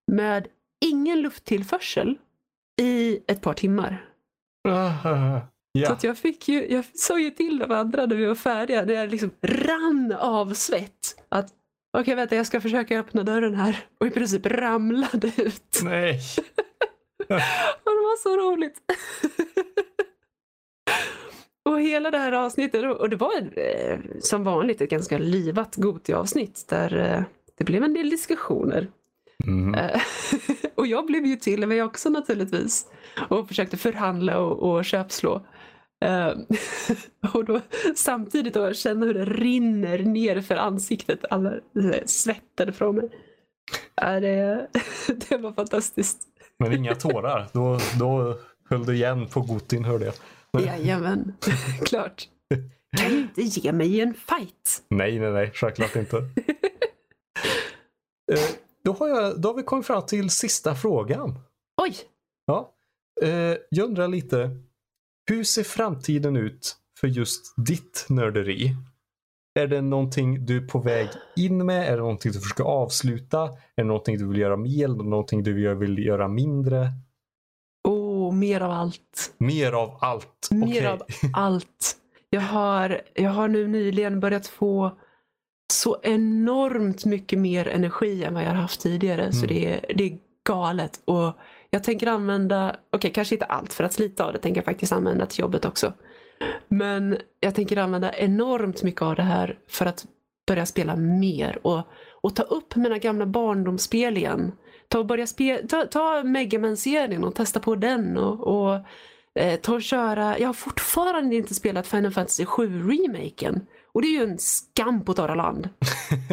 med 0.06 0.46
ingen 0.84 1.22
lufttillförsel 1.22 2.18
i 2.80 3.20
ett 3.26 3.40
par 3.40 3.54
timmar. 3.54 4.04
Ah, 4.68 5.40
Så 5.40 5.84
ja. 5.84 5.92
att 5.92 6.04
jag 6.04 6.18
fick 6.18 6.48
ju, 6.48 6.72
jag 6.72 6.84
sa 6.94 7.18
ju 7.18 7.30
till 7.30 7.58
de 7.58 7.70
andra 7.72 8.06
när 8.06 8.16
vi 8.16 8.24
var 8.26 8.34
färdiga, 8.34 8.84
när 8.84 8.94
jag 8.94 9.10
liksom 9.10 9.30
rann 9.42 10.12
av 10.12 10.54
svett. 10.54 11.24
Att 11.28 11.52
okej 11.92 12.14
vänta 12.14 12.36
jag 12.36 12.46
ska 12.46 12.60
försöka 12.60 12.98
öppna 12.98 13.22
dörren 13.22 13.54
här. 13.54 13.84
Och 14.00 14.06
i 14.06 14.10
princip 14.10 14.46
ramlade 14.46 15.32
ut. 15.36 15.80
Nej. 15.82 16.20
Och 17.84 17.92
det 17.94 18.02
var 18.02 18.22
så 18.22 18.36
roligt. 18.36 18.78
och 21.64 21.80
hela 21.80 22.10
det 22.10 22.18
här 22.18 22.32
avsnittet, 22.32 22.84
och 22.84 23.10
det 23.10 23.16
var 23.16 23.58
eh, 23.58 23.98
som 24.20 24.44
vanligt 24.44 24.80
ett 24.80 24.90
ganska 24.90 25.18
livat 25.18 25.76
Goti-avsnitt 25.76 26.64
där 26.68 26.96
eh, 26.96 27.22
det 27.58 27.64
blev 27.64 27.84
en 27.84 27.94
del 27.94 28.10
diskussioner. 28.10 28.88
Mm. 29.46 29.74
Och 30.74 30.86
jag 30.86 31.06
blev 31.06 31.26
ju 31.26 31.36
till 31.36 31.66
mig 31.66 31.82
också 31.82 32.08
naturligtvis. 32.08 32.86
Och 33.28 33.48
försökte 33.48 33.76
förhandla 33.76 34.38
och, 34.38 34.70
och 34.70 34.84
köpslå. 34.84 35.46
Eh, 36.04 36.34
och 37.34 37.44
då 37.44 37.60
samtidigt 37.94 38.54
då 38.54 38.74
känna 38.74 39.06
hur 39.06 39.14
det 39.14 39.24
rinner 39.24 39.98
ner 39.98 40.40
för 40.40 40.56
ansiktet. 40.56 41.24
Alla 41.30 41.52
svettade 42.04 42.72
från 42.72 42.96
mig. 42.96 43.10
Ja, 43.94 44.20
det, 44.20 44.68
det 45.28 45.36
var 45.36 45.52
fantastiskt. 45.52 46.22
Men 46.58 46.72
inga 46.72 46.94
tårar. 46.94 47.46
Då, 47.52 47.78
då 47.98 48.38
höll 48.68 48.86
du 48.86 48.94
igen 48.94 49.26
på 49.26 49.40
Gotin 49.40 49.84
hörde 49.84 50.04
jag. 50.04 50.14
Jajamän, 50.62 51.36
klart. 51.84 52.28
Kan 52.96 53.10
ju 53.10 53.18
inte 53.18 53.42
ge 53.42 53.72
mig 53.72 54.00
en 54.00 54.14
fight. 54.14 54.82
Nej, 54.88 55.18
nej, 55.18 55.32
nej. 55.32 55.50
Självklart 55.54 55.96
inte. 55.96 56.16
Eh, 58.32 58.50
då, 58.84 58.92
har 58.92 59.08
jag, 59.08 59.40
då 59.40 59.48
har 59.48 59.54
vi 59.54 59.62
kommit 59.62 59.86
fram 59.86 60.06
till 60.06 60.30
sista 60.30 60.74
frågan. 60.74 61.38
Oj! 61.82 61.96
Ja. 62.46 62.74
Eh, 63.22 63.56
jag 63.70 63.84
undrar 63.86 64.08
lite. 64.08 64.50
Hur 65.28 65.44
ser 65.44 65.62
framtiden 65.62 66.36
ut 66.36 66.76
för 67.00 67.08
just 67.08 67.54
ditt 67.66 68.06
nörderi? 68.08 68.74
Är 69.60 69.66
det 69.66 69.80
någonting 69.80 70.46
du 70.46 70.56
är 70.56 70.66
på 70.66 70.78
väg 70.78 71.08
in 71.36 71.66
med? 71.66 71.88
Är 71.88 71.90
det 71.96 72.02
någonting 72.02 72.32
du 72.32 72.40
försöker 72.40 72.64
avsluta? 72.64 73.42
Är 73.44 73.50
det 73.76 73.84
någonting 73.84 74.18
du 74.18 74.28
vill 74.28 74.38
göra 74.38 74.56
mer? 74.56 74.84
Eller 74.84 75.04
någonting 75.04 75.42
du 75.42 75.74
vill 75.74 75.98
göra 75.98 76.28
mindre? 76.28 76.92
Oh, 77.88 78.34
mer 78.34 78.60
av 78.60 78.70
allt. 78.70 79.34
Mer 79.38 79.72
av 79.72 79.98
allt. 80.00 80.48
Mer 80.50 80.66
Okej. 80.66 80.86
av 80.86 81.02
allt. 81.34 81.96
Jag 82.30 82.40
har, 82.40 83.00
jag 83.14 83.30
har 83.30 83.48
nu 83.48 83.68
nyligen 83.68 84.20
börjat 84.20 84.46
få 84.46 84.98
så 85.72 86.00
enormt 86.02 87.04
mycket 87.04 87.38
mer 87.38 87.68
energi 87.68 88.24
än 88.24 88.34
vad 88.34 88.42
jag 88.42 88.48
har 88.48 88.54
haft 88.56 88.80
tidigare. 88.80 89.32
Så 89.32 89.44
Mm. 89.44 89.48
det 89.48 89.66
är, 89.66 89.94
det 89.94 90.04
är 90.04 90.18
galet. 90.46 91.00
Och 91.04 91.32
jag 91.70 91.84
tänker 91.84 92.06
använda, 92.06 92.76
okej 92.92 93.12
kanske 93.12 93.34
inte 93.34 93.44
allt 93.44 93.72
för 93.72 93.84
att 93.84 93.98
lite 93.98 94.24
av 94.24 94.32
det 94.32 94.38
tänker 94.38 94.58
jag 94.58 94.64
faktiskt 94.64 94.92
använda 94.92 95.26
till 95.26 95.40
jobbet 95.40 95.64
också. 95.64 95.92
Men 96.68 97.18
jag 97.40 97.54
tänker 97.54 97.76
använda 97.76 98.12
enormt 98.12 98.82
mycket 98.82 99.02
av 99.02 99.16
det 99.16 99.22
här 99.22 99.58
för 99.68 99.86
att 99.86 100.06
börja 100.46 100.66
spela 100.66 100.96
mer 100.96 101.58
och, 101.62 101.82
och 102.20 102.36
ta 102.36 102.42
upp 102.42 102.76
mina 102.76 102.98
gamla 102.98 103.26
barndomsspel 103.26 104.16
igen. 104.16 104.52
Ta 104.88 104.98
och 104.98 105.06
börja 105.06 105.26
spela, 105.26 105.68
ta, 105.68 105.86
ta 105.86 106.22
Megaman-serien 106.22 107.24
och 107.24 107.34
testa 107.34 107.60
på 107.60 107.74
den 107.74 108.16
och, 108.16 108.40
och 108.40 108.80
eh, 109.34 109.60
ta 109.60 109.74
och 109.74 109.82
köra. 109.82 110.38
Jag 110.38 110.48
har 110.48 110.54
fortfarande 110.54 111.36
inte 111.36 111.54
spelat 111.54 111.86
Final 111.86 112.12
Fantasy 112.12 112.44
7-remaken. 112.44 113.60
Och 113.92 114.02
det 114.02 114.08
är 114.08 114.12
ju 114.12 114.30
en 114.30 114.38
skam 114.38 115.04
på 115.04 115.14
torra 115.14 115.34
land. 115.34 115.68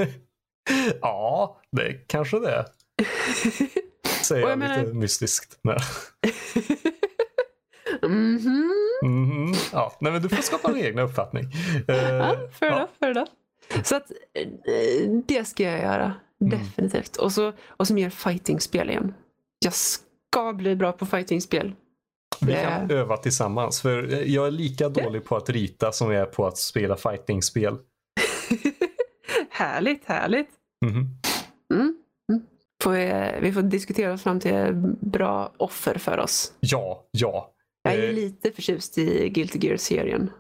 ja, 1.02 1.62
det 1.72 1.94
kanske 2.08 2.40
det. 2.40 2.66
Säger 4.28 4.42
jag, 4.42 4.52
jag 4.52 4.60
lite 4.60 4.78
menar- 4.82 4.94
mystiskt. 4.94 5.60
Nej. 5.64 5.78
Mhm. 8.02 8.72
Mhm. 9.04 9.54
Ja, 9.72 9.98
nej, 10.02 10.12
men 10.12 10.22
du 10.22 10.30
får 10.30 10.42
skapa 10.44 10.72
din 10.74 10.86
egna 10.86 11.02
uppfattning. 11.02 11.44
Eh, 11.88 11.96
Ja, 11.98 12.38
ja. 12.60 12.68
enough, 12.68 12.90
fair 13.00 13.12
enough. 13.12 13.32
Så 13.84 13.96
att 13.96 14.12
eh, 14.34 15.10
det 15.28 15.46
ska 15.46 15.64
jag 15.64 15.80
göra. 15.80 16.14
Mm. 16.42 16.60
Definitivt. 16.60 17.16
Och 17.16 17.32
så, 17.32 17.54
och 17.68 17.88
så 17.88 17.94
mer 17.94 18.10
fightingspel 18.10 18.90
igen. 18.90 19.14
Jag 19.60 19.74
ska 19.74 20.54
bli 20.54 20.76
bra 20.76 20.92
på 20.92 21.06
fightingspel. 21.06 21.74
Vi 22.42 22.52
Det- 22.54 22.62
kan 22.64 22.92
öva 22.92 23.18
tillsammans. 23.18 23.82
För 23.82 24.24
jag 24.28 24.48
är 24.48 24.52
lika 24.52 24.90
dålig 24.90 25.26
på 25.26 25.36
att 25.38 25.50
rita 25.50 25.92
som 25.92 26.12
jag 26.12 26.22
är 26.22 26.26
på 26.26 26.48
att 26.48 26.58
spela 26.58 26.98
fightingspel. 26.98 27.78
härligt, 29.50 30.06
härligt. 30.06 30.50
Mhm. 30.86 31.98
Mm. 32.86 32.98
Mm. 32.98 33.34
Får 33.36 33.40
vi, 33.42 33.48
vi 33.48 33.54
får 33.54 33.62
diskutera 33.62 34.14
oss 34.14 34.24
fram 34.24 34.40
till 34.40 34.74
bra 35.02 35.54
offer 35.58 35.98
för 35.98 36.18
oss. 36.18 36.54
Ja, 36.60 37.08
ja. 37.12 37.52
Jag 37.84 37.94
är 37.94 38.08
Eh, 38.10 38.14
lite 38.14 38.52
förtjust 38.52 38.98
i 38.98 39.30
Guilty 39.30 39.60
Gear-serien. 39.68 40.32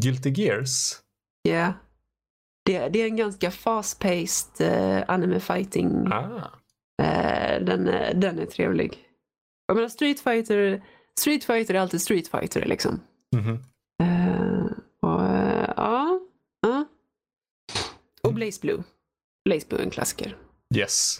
Guilty 0.00 0.30
Gears. 0.30 0.92
Ja. 1.42 1.72
Det, 2.64 2.88
det 2.88 2.98
är 3.02 3.06
en 3.06 3.16
ganska 3.16 3.50
fast-paced 3.50 4.60
eh, 4.60 5.04
anime 5.08 5.40
fighting. 5.40 6.12
Ah. 6.12 6.50
Eh, 7.02 7.62
den, 7.64 7.88
är- 7.88 8.14
den 8.14 8.38
är 8.38 8.46
trevlig. 8.46 8.98
Jag 9.66 9.74
menar 9.74 9.88
Street 9.88 10.20
Fighter, 10.20 10.82
Street 11.20 11.44
Fighter 11.44 11.74
är 11.74 11.78
alltid 11.80 12.00
Street 12.02 12.28
Fighter 12.28 12.64
liksom. 12.66 13.00
Mhm. 13.36 13.58
Eh, 14.02 14.66
och, 15.02 15.22
eh, 15.22 15.72
ja, 15.76 16.20
ja. 16.60 16.84
Och 18.22 18.34
Blaze 18.34 18.60
Blue. 18.60 18.82
Blaze 19.44 19.66
Blue 19.68 19.80
är 19.80 19.84
en 19.84 19.90
klassiker. 19.90 20.36
Yes. 20.74 21.18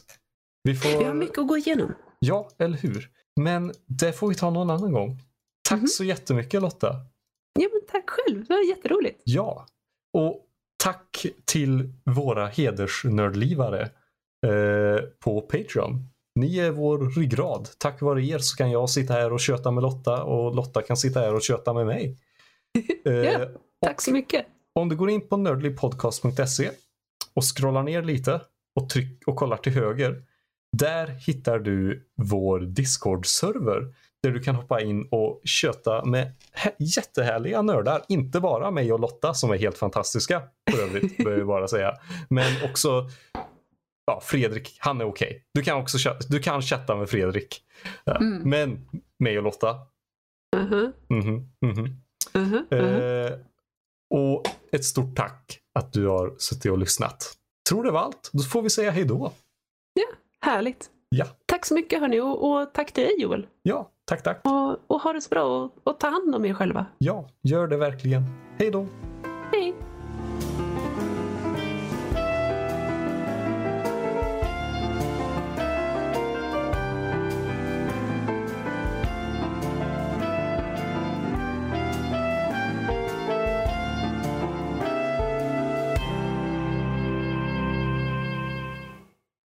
Vi 0.62 0.72
Vi 0.72 0.92
har 0.94 1.05
får... 1.05 1.14
mycket 1.14 1.38
att 1.38 1.49
gå 1.49 1.57
igenom. 1.57 1.94
Ja, 2.18 2.49
eller 2.59 2.78
hur? 2.78 3.11
Men 3.40 3.72
det 3.86 4.12
får 4.12 4.28
vi 4.28 4.34
ta 4.34 4.51
någon 4.51 4.70
annan 4.70 4.92
gång. 4.92 5.22
Tack 5.68 5.78
Mhm. 5.78 5.86
så 5.88 6.05
jättemycket 6.05 6.62
Lotta. 6.62 6.97
Ja, 7.59 7.68
men 7.72 7.80
tack 7.92 8.11
själv. 8.11 8.44
Det 8.44 8.55
var 8.55 8.62
jätteroligt. 8.68 9.20
Ja. 9.24 9.66
Och 10.12 10.42
tack 10.82 11.26
till 11.44 11.92
våra 12.05 12.47
hedersnördlivare 12.47 13.82
eh, 14.47 15.05
på 15.20 15.40
Patreon. 15.40 16.09
Ni 16.34 16.59
är 16.59 16.70
vår 16.70 16.99
ryggrad. 16.99 17.68
Tack 17.78 18.01
vare 18.03 18.24
er 18.26 18.38
så 18.38 18.57
kan 18.57 18.70
jag 18.70 18.90
sitta 18.90 19.12
här 19.14 19.32
och 19.32 19.40
köta 19.40 19.70
med 19.70 19.82
Lotta 19.82 20.22
och 20.22 20.55
Lotta 20.55 20.82
kan 20.82 20.97
sitta 20.97 21.20
här 21.20 21.34
och 21.34 21.42
köta 21.42 21.72
med 21.72 21.86
mig. 21.86 22.18
Eh, 23.05 23.12
Ja. 23.12 23.47
Tack 23.86 24.01
så 24.01 24.12
mycket. 24.12 24.47
Om 24.74 24.88
du 24.88 24.97
går 24.97 25.11
in 25.11 25.28
på 25.28 25.36
nördligpodcast.se 25.36 26.70
och 27.34 27.57
scrollar 27.57 27.82
ner 27.82 28.03
lite 28.03 28.40
och, 28.77 28.89
tryck, 28.91 29.22
och 29.27 29.37
kollar 29.37 29.57
till 29.57 29.72
höger. 29.72 30.22
Där 30.79 31.07
hittar 31.07 31.59
du 31.59 32.09
vår 32.16 32.61
Discord-server 32.61 33.95
där 34.22 34.31
du 34.31 34.41
kan 34.41 34.55
hoppa 34.55 34.81
in 34.81 35.09
och 35.11 35.41
köta 35.45 36.05
med 36.05 36.33
hä- 36.55 36.74
jättehärliga 36.79 37.62
nördar. 37.62 38.03
Inte 38.09 38.41
bara 38.41 38.70
mig 38.70 38.93
och 38.93 39.01
Lotta 39.01 39.35
som 39.35 39.51
är 39.51 39.57
helt 39.59 39.79
fantastiska 39.79 40.43
för 40.70 40.83
övrigt, 40.83 41.16
behöver 41.16 41.39
jag 41.39 41.47
bara 41.47 41.68
säga. 41.68 41.93
Men 42.31 42.70
också 42.70 43.09
ja, 44.07 44.20
Fredrik, 44.24 44.77
han 44.81 45.01
är 45.01 45.05
okej. 45.05 45.45
Du 45.55 45.62
kan 45.62 45.77
också 45.81 45.99
du 46.29 46.39
kan 46.41 46.62
chatta 46.62 46.97
med 46.97 47.09
Fredrik. 47.09 47.62
Ja. 48.05 48.16
Mm. 48.16 48.51
Men 48.51 48.89
mig 49.18 49.39
och 49.39 49.45
Lotta, 49.45 49.77
Mhm, 50.57 50.93
mhm, 51.09 51.49
mhm. 51.61 51.97
mhm, 52.35 52.66
mhm. 52.70 52.70
Eh, 52.70 53.33
och 54.14 54.43
ett 54.72 54.85
stort 54.85 55.16
tack 55.16 55.59
att 55.74 55.93
du 55.93 56.07
har 56.07 56.35
suttit 56.39 56.72
och 56.72 56.79
lyssnat. 56.79 57.33
Tror 57.69 57.85
det 57.85 57.91
var 57.91 58.01
allt. 58.01 58.31
Då 58.33 58.43
får 58.43 58.62
vi 58.62 58.71
säga 58.71 58.91
hej 58.91 59.05
då. 59.05 59.33
Härligt. 60.41 60.91
Ja, 61.09 61.27
Tack 61.47 61.67
så 61.67 61.75
mycket 61.75 62.01
hörni 62.01 62.21
och, 62.21 62.51
och 62.51 62.73
tack 62.73 62.93
till 62.93 63.05
dig 63.05 63.14
Joel. 63.19 63.47
ja, 63.62 63.91
tack, 64.05 64.23
tack. 64.23 64.41
Och, 64.45 64.77
och 64.87 65.01
ha 65.01 65.12
det 65.12 65.21
så 65.21 65.29
bra 65.29 65.45
och, 65.45 65.73
och 65.85 66.01
ta 66.01 66.09
hand 66.09 66.35
om 66.35 66.45
er 66.45 66.55
själva. 66.55 66.87
Ja, 66.99 67.29
gör 67.43 67.67
det 67.67 67.77
verkligen. 67.77 68.23
Hej 68.59 68.71
då. 68.71 68.87
Hej! 69.53 69.75